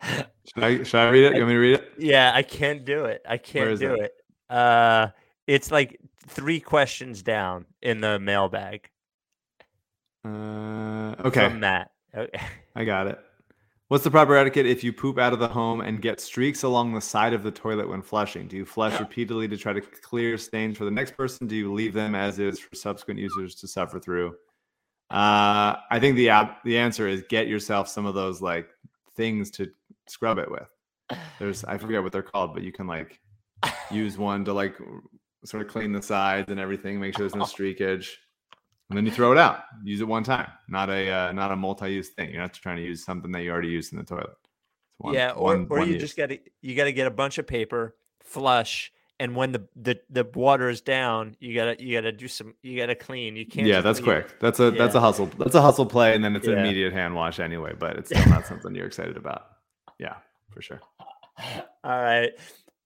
should 0.02 0.62
I 0.64 0.82
should 0.82 0.98
I 1.00 1.08
read 1.10 1.24
it? 1.24 1.34
You 1.34 1.40
want 1.40 1.48
me 1.48 1.54
to 1.54 1.58
read 1.58 1.74
it? 1.74 1.92
yeah, 1.98 2.32
I 2.34 2.42
can't 2.42 2.84
do 2.84 3.04
it. 3.06 3.22
I 3.28 3.38
can't 3.38 3.78
do 3.78 3.94
it? 3.94 4.00
it. 4.50 4.54
Uh, 4.54 5.08
it's 5.46 5.70
like 5.70 5.98
three 6.28 6.60
questions 6.60 7.22
down 7.22 7.66
in 7.82 8.00
the 8.00 8.18
mailbag 8.18 8.88
Uh, 10.24 11.14
okay. 11.24 11.48
from 11.48 11.60
Matt. 11.60 11.90
Okay. 12.14 12.40
I 12.76 12.84
got 12.84 13.06
it. 13.06 13.18
What's 13.88 14.02
the 14.02 14.10
proper 14.10 14.36
etiquette 14.36 14.66
if 14.66 14.82
you 14.82 14.92
poop 14.92 15.16
out 15.16 15.32
of 15.32 15.38
the 15.38 15.46
home 15.46 15.80
and 15.80 16.02
get 16.02 16.18
streaks 16.20 16.64
along 16.64 16.92
the 16.92 17.00
side 17.00 17.32
of 17.32 17.44
the 17.44 17.52
toilet 17.52 17.88
when 17.88 18.02
flushing? 18.02 18.48
Do 18.48 18.56
you 18.56 18.64
flush 18.64 18.98
repeatedly 18.98 19.46
to 19.46 19.56
try 19.56 19.72
to 19.72 19.80
clear 19.80 20.36
stains 20.38 20.76
for 20.76 20.84
the 20.84 20.90
next 20.90 21.16
person? 21.16 21.46
Do 21.46 21.54
you 21.54 21.72
leave 21.72 21.92
them 21.92 22.16
as 22.16 22.40
is 22.40 22.58
for 22.58 22.74
subsequent 22.74 23.20
users 23.20 23.54
to 23.56 23.68
suffer 23.68 24.00
through? 24.00 24.30
Uh, 25.08 25.76
I 25.88 26.00
think 26.00 26.16
the 26.16 26.30
app, 26.30 26.64
the 26.64 26.76
answer 26.76 27.06
is 27.06 27.22
get 27.28 27.46
yourself 27.46 27.86
some 27.86 28.06
of 28.06 28.16
those 28.16 28.42
like 28.42 28.68
things 29.14 29.52
to 29.52 29.70
scrub 30.08 30.38
it 30.38 30.50
with. 30.50 30.68
There's 31.38 31.64
I 31.64 31.78
forget 31.78 32.02
what 32.02 32.12
they're 32.12 32.22
called, 32.22 32.54
but 32.54 32.62
you 32.62 32.72
can 32.72 32.86
like 32.86 33.20
use 33.90 34.18
one 34.18 34.44
to 34.44 34.52
like 34.52 34.76
sort 35.44 35.62
of 35.64 35.68
clean 35.68 35.92
the 35.92 36.02
sides 36.02 36.50
and 36.50 36.58
everything, 36.58 36.98
make 36.98 37.16
sure 37.16 37.28
there's 37.28 37.34
no 37.36 37.44
streakage 37.56 38.18
and 38.88 38.96
then 38.96 39.04
you 39.04 39.12
throw 39.12 39.32
it 39.32 39.38
out. 39.38 39.64
Use 39.82 40.00
it 40.00 40.08
one 40.08 40.22
time, 40.22 40.48
not 40.68 40.90
a 40.90 41.10
uh, 41.10 41.32
not 41.32 41.50
a 41.50 41.56
multi-use 41.56 42.10
thing. 42.10 42.30
You're 42.30 42.40
not 42.42 42.54
trying 42.54 42.76
to 42.76 42.82
use 42.82 43.04
something 43.04 43.32
that 43.32 43.42
you 43.42 43.50
already 43.50 43.68
used 43.68 43.92
in 43.92 43.98
the 43.98 44.04
toilet. 44.04 44.30
One- 44.98 45.14
yeah, 45.14 45.30
or 45.32 45.42
one- 45.44 45.66
or 45.70 45.78
one 45.78 45.88
you 45.88 45.94
use. 45.94 46.02
just 46.02 46.16
got 46.16 46.28
to 46.30 46.38
you 46.62 46.74
got 46.76 46.84
to 46.84 46.92
get 46.92 47.06
a 47.06 47.10
bunch 47.10 47.38
of 47.38 47.46
paper, 47.46 47.96
flush, 48.22 48.92
and 49.18 49.34
when 49.34 49.50
the 49.52 49.66
the 49.74 49.98
the 50.10 50.24
water 50.34 50.68
is 50.68 50.80
down, 50.80 51.36
you 51.40 51.54
gotta 51.54 51.82
you 51.82 51.96
gotta 51.96 52.12
do 52.12 52.28
some 52.28 52.54
you 52.62 52.78
gotta 52.78 52.94
clean. 52.94 53.34
You 53.34 53.44
can't. 53.46 53.66
yeah, 53.66 53.80
that's 53.80 53.98
leave- 53.98 54.04
quick. 54.06 54.38
That's 54.40 54.60
a 54.60 54.70
that's 54.70 54.94
a 54.94 55.00
hustle. 55.00 55.26
That's 55.38 55.54
a 55.56 55.62
hustle 55.62 55.86
play, 55.86 56.14
and 56.14 56.24
then 56.24 56.36
it's 56.36 56.46
an 56.46 56.58
immediate 56.58 56.92
hand 56.92 57.14
wash 57.14 57.40
anyway. 57.40 57.74
But 57.76 57.96
it's 57.96 58.10
still 58.10 58.26
not 58.30 58.46
something 58.46 58.74
you're 58.74 58.86
excited 58.86 59.16
about. 59.16 59.46
Yeah, 59.98 60.16
for 60.50 60.62
sure. 60.62 60.80
All 61.84 62.02
right. 62.02 62.30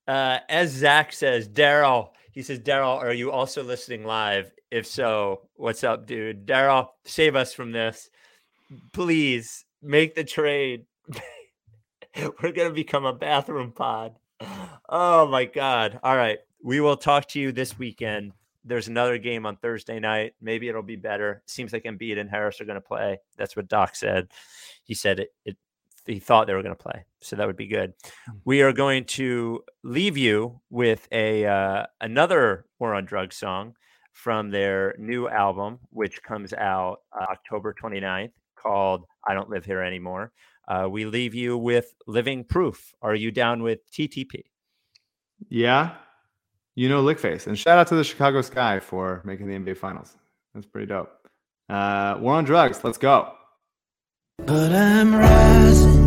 Uh, 0.06 0.38
as 0.48 0.70
Zach 0.70 1.12
says, 1.12 1.48
Daryl, 1.48 2.10
he 2.32 2.42
says, 2.42 2.60
Daryl, 2.60 2.98
are 2.98 3.12
you 3.12 3.30
also 3.30 3.62
listening 3.62 4.04
live? 4.04 4.52
If 4.70 4.86
so, 4.86 5.48
what's 5.54 5.84
up, 5.84 6.06
dude? 6.06 6.46
Daryl, 6.46 6.88
save 7.04 7.36
us 7.36 7.52
from 7.52 7.72
this. 7.72 8.10
Please 8.92 9.64
make 9.82 10.14
the 10.14 10.24
trade. 10.24 10.86
We're 12.16 12.52
going 12.52 12.68
to 12.68 12.74
become 12.74 13.04
a 13.04 13.12
bathroom 13.12 13.72
pod. 13.72 14.16
Oh, 14.88 15.26
my 15.26 15.44
God. 15.44 16.00
All 16.02 16.16
right. 16.16 16.38
We 16.62 16.80
will 16.80 16.96
talk 16.96 17.28
to 17.28 17.40
you 17.40 17.52
this 17.52 17.78
weekend. 17.78 18.32
There's 18.64 18.88
another 18.88 19.18
game 19.18 19.46
on 19.46 19.56
Thursday 19.56 19.98
night. 19.98 20.34
Maybe 20.40 20.68
it'll 20.68 20.82
be 20.82 20.96
better. 20.96 21.42
Seems 21.46 21.72
like 21.72 21.84
Embiid 21.84 22.18
and 22.18 22.28
Harris 22.28 22.60
are 22.60 22.64
going 22.64 22.74
to 22.74 22.80
play. 22.80 23.18
That's 23.36 23.56
what 23.56 23.68
Doc 23.68 23.96
said. 23.96 24.28
He 24.84 24.94
said 24.94 25.20
it, 25.20 25.32
it 25.44 25.56
he 26.06 26.18
thought 26.18 26.46
they 26.46 26.54
were 26.54 26.62
going 26.62 26.74
to 26.74 26.82
play. 26.82 27.04
So 27.20 27.36
that 27.36 27.46
would 27.46 27.56
be 27.56 27.66
good. 27.66 27.92
We 28.44 28.62
are 28.62 28.72
going 28.72 29.04
to 29.04 29.62
leave 29.84 30.16
you 30.16 30.60
with 30.70 31.06
a 31.12 31.46
uh, 31.46 31.86
another 32.00 32.66
War 32.78 32.94
on 32.94 33.04
Drugs 33.04 33.36
song 33.36 33.74
from 34.12 34.50
their 34.50 34.94
new 34.98 35.28
album, 35.28 35.78
which 35.90 36.22
comes 36.22 36.52
out 36.52 37.00
uh, 37.12 37.26
October 37.30 37.74
29th, 37.80 38.32
called 38.56 39.04
I 39.26 39.34
Don't 39.34 39.50
Live 39.50 39.64
Here 39.64 39.82
Anymore. 39.82 40.32
Uh, 40.66 40.88
we 40.90 41.04
leave 41.04 41.34
you 41.34 41.58
with 41.58 41.94
Living 42.06 42.44
Proof. 42.44 42.94
Are 43.02 43.14
you 43.14 43.30
down 43.30 43.62
with 43.62 43.80
TTP? 43.90 44.44
Yeah, 45.48 45.94
you 46.74 46.88
know 46.88 47.02
Lickface, 47.02 47.46
and 47.46 47.58
shout 47.58 47.78
out 47.78 47.86
to 47.88 47.94
the 47.94 48.04
Chicago 48.04 48.42
Sky 48.42 48.78
for 48.78 49.22
making 49.24 49.46
the 49.46 49.54
NBA 49.54 49.76
Finals. 49.76 50.16
That's 50.54 50.66
pretty 50.66 50.86
dope. 50.86 51.10
Uh, 51.68 52.18
we're 52.20 52.34
on 52.34 52.44
drugs. 52.44 52.82
Let's 52.82 52.98
go. 52.98 53.32
But 54.46 54.72
I'm 54.72 55.14
rising 55.14 55.99